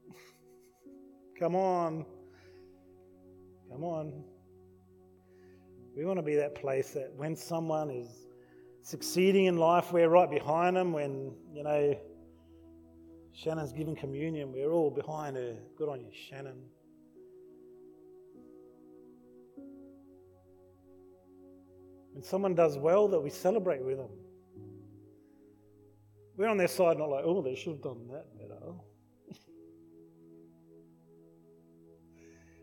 Come 1.40 1.56
on. 1.56 2.06
Come 3.72 3.84
on. 3.84 4.24
We 5.96 6.06
want 6.06 6.20
to 6.20 6.24
be 6.24 6.36
that 6.36 6.56
place 6.56 6.92
that 6.92 7.14
when 7.16 7.36
someone 7.36 7.90
is 7.90 8.28
succeeding 8.82 9.46
in 9.46 9.58
life, 9.58 9.92
we're 9.94 10.10
right 10.10 10.30
behind 10.30 10.76
them. 10.76 10.92
When, 10.92 11.34
you 11.54 11.64
know, 11.64 11.98
Shannon's 13.34 13.74
giving 13.74 13.96
communion, 13.96 14.52
we're 14.52 14.72
all 14.72 14.92
behind 14.92 15.38
her. 15.38 15.56
Good 15.78 15.90
on 15.90 16.02
you, 16.02 16.12
Shannon. 16.12 16.62
When 22.14 22.24
someone 22.24 22.56
does 22.56 22.78
well, 22.78 23.08
that 23.10 23.20
we 23.20 23.30
celebrate 23.30 23.84
with 23.84 23.98
them. 23.98 24.10
We're 26.38 26.50
on 26.50 26.58
their 26.58 26.68
side, 26.68 26.98
not 26.98 27.10
like, 27.10 27.24
oh, 27.26 27.42
they 27.42 27.56
should 27.56 27.74
have 27.74 27.82
done 27.82 28.08
that 28.12 28.26
better. 28.38 28.74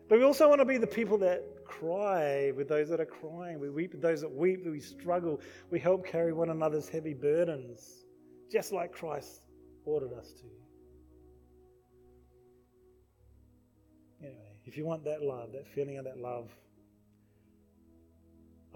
But 0.09 0.19
we 0.19 0.25
also 0.25 0.47
want 0.47 0.59
to 0.61 0.65
be 0.65 0.77
the 0.77 0.85
people 0.85 1.17
that 1.19 1.65
cry 1.65 2.51
with 2.55 2.67
those 2.67 2.89
that 2.89 2.99
are 2.99 3.05
crying. 3.05 3.59
We 3.59 3.69
weep 3.69 3.93
with 3.93 4.01
those 4.01 4.21
that 4.21 4.31
weep. 4.31 4.63
We 4.63 4.79
struggle. 4.79 5.41
We 5.71 5.79
help 5.79 6.05
carry 6.05 6.33
one 6.33 6.49
another's 6.49 6.87
heavy 6.87 7.15
burdens, 7.15 8.05
just 8.51 8.71
like 8.71 8.91
Christ 8.91 9.41
ordered 9.85 10.13
us 10.13 10.33
to. 10.33 10.45
Anyway, 14.21 14.59
if 14.65 14.77
you 14.77 14.85
want 14.85 15.03
that 15.05 15.23
love, 15.23 15.51
that 15.53 15.67
feeling 15.67 15.97
of 15.97 16.05
that 16.05 16.19
love, 16.19 16.51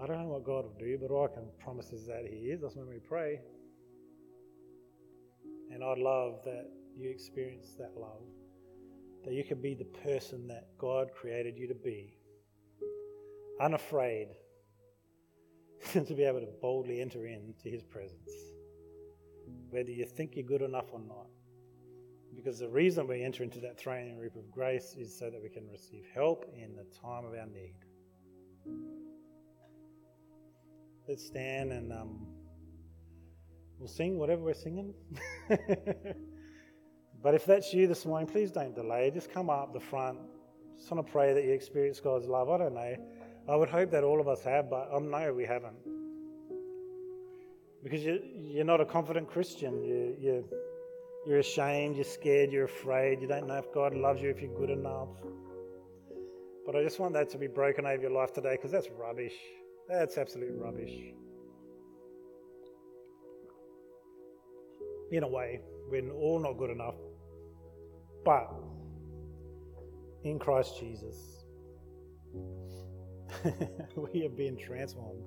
I 0.00 0.06
don't 0.06 0.18
know 0.18 0.28
what 0.28 0.44
God 0.44 0.64
will 0.64 0.76
do, 0.78 0.98
but 1.00 1.10
all 1.10 1.24
I 1.30 1.34
can 1.34 1.44
promise 1.62 1.92
is 1.92 2.06
that 2.06 2.26
He 2.28 2.50
is. 2.50 2.62
That's 2.62 2.74
when 2.74 2.88
we 2.88 2.98
pray. 2.98 3.40
And 5.72 5.84
I'd 5.84 5.98
love 5.98 6.40
that 6.44 6.70
you 6.96 7.10
experience 7.10 7.74
that 7.78 7.92
love, 7.96 8.22
that 9.24 9.32
you 9.32 9.44
can 9.44 9.60
be 9.60 9.74
the 9.74 9.84
person 9.84 10.48
that 10.48 10.68
God 10.78 11.08
created 11.14 11.56
you 11.56 11.68
to 11.68 11.74
be, 11.74 12.16
unafraid 13.60 14.28
and 15.94 16.06
to 16.08 16.14
be 16.14 16.24
able 16.24 16.40
to 16.40 16.48
boldly 16.60 17.00
enter 17.00 17.26
into 17.26 17.68
His 17.68 17.82
presence, 17.82 18.30
whether 19.70 19.90
you 19.90 20.04
think 20.04 20.32
you're 20.34 20.46
good 20.46 20.62
enough 20.62 20.86
or 20.92 21.00
not. 21.00 21.26
Because 22.34 22.58
the 22.58 22.68
reason 22.68 23.06
we 23.06 23.22
enter 23.22 23.42
into 23.42 23.58
that 23.60 23.78
throne 23.78 24.16
room 24.16 24.30
of 24.36 24.50
grace 24.50 24.94
is 24.98 25.16
so 25.18 25.30
that 25.30 25.42
we 25.42 25.48
can 25.48 25.68
receive 25.70 26.04
help 26.14 26.44
in 26.54 26.76
the 26.76 26.84
time 27.02 27.24
of 27.24 27.32
our 27.32 27.46
need. 27.46 27.74
Let's 31.08 31.26
stand 31.26 31.72
and 31.72 31.92
um, 31.92 32.26
we'll 33.78 33.88
sing 33.88 34.18
whatever 34.18 34.42
we're 34.42 34.54
singing. 34.54 34.94
but 37.22 37.34
if 37.34 37.44
that's 37.46 37.72
you 37.72 37.86
this 37.86 38.04
morning, 38.04 38.28
please 38.28 38.50
don't 38.50 38.74
delay. 38.74 39.10
Just 39.10 39.30
come 39.30 39.50
up 39.50 39.72
the 39.72 39.80
front. 39.80 40.18
Just 40.76 40.90
want 40.90 41.06
to 41.06 41.12
pray 41.12 41.32
that 41.34 41.44
you 41.44 41.52
experience 41.52 42.00
God's 42.00 42.26
love. 42.26 42.50
I 42.50 42.58
don't 42.58 42.74
know. 42.74 42.96
I 43.48 43.56
would 43.56 43.68
hope 43.68 43.90
that 43.92 44.04
all 44.04 44.20
of 44.20 44.28
us 44.28 44.42
have, 44.44 44.68
but 44.68 44.90
um, 44.92 45.14
I 45.14 45.26
know 45.26 45.32
we 45.32 45.44
haven't. 45.44 45.76
Because 47.82 48.04
you, 48.04 48.20
you're 48.34 48.64
not 48.64 48.80
a 48.80 48.84
confident 48.84 49.28
Christian. 49.28 49.82
You, 49.82 50.16
you, 50.18 50.44
you're 51.26 51.38
ashamed, 51.38 51.96
you're 51.96 52.04
scared, 52.04 52.52
you're 52.52 52.64
afraid, 52.64 53.20
you 53.20 53.28
don't 53.28 53.46
know 53.46 53.56
if 53.56 53.72
God 53.72 53.94
loves 53.94 54.22
you, 54.22 54.30
if 54.30 54.40
you're 54.40 54.54
good 54.56 54.70
enough. 54.70 55.08
But 56.66 56.76
I 56.76 56.82
just 56.82 56.98
want 56.98 57.14
that 57.14 57.30
to 57.30 57.38
be 57.38 57.46
broken 57.46 57.86
over 57.86 58.02
your 58.02 58.10
life 58.10 58.32
today 58.32 58.52
because 58.52 58.70
that's 58.70 58.88
rubbish. 58.90 59.34
That's 59.88 60.18
absolute 60.18 60.52
rubbish. 60.54 61.14
In 65.10 65.22
a 65.22 65.28
way, 65.28 65.60
we're 65.90 66.10
all 66.12 66.40
not 66.40 66.58
good 66.58 66.70
enough. 66.70 66.96
But 68.24 68.52
in 70.24 70.38
Christ 70.38 70.78
Jesus, 70.78 71.44
we 73.96 74.20
have 74.20 74.36
been 74.36 74.58
transformed. 74.58 75.24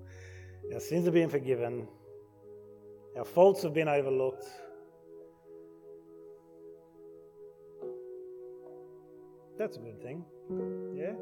Our 0.74 0.80
sins 0.80 1.06
have 1.06 1.14
been 1.14 1.30
forgiven. 1.30 1.88
Our 3.18 3.26
faults 3.26 3.64
have 3.64 3.74
been 3.74 3.88
overlooked. 3.88 4.46
That's 9.58 9.78
a 9.78 9.80
good 9.80 10.02
thing. 10.02 10.24
Yeah? 10.96 11.14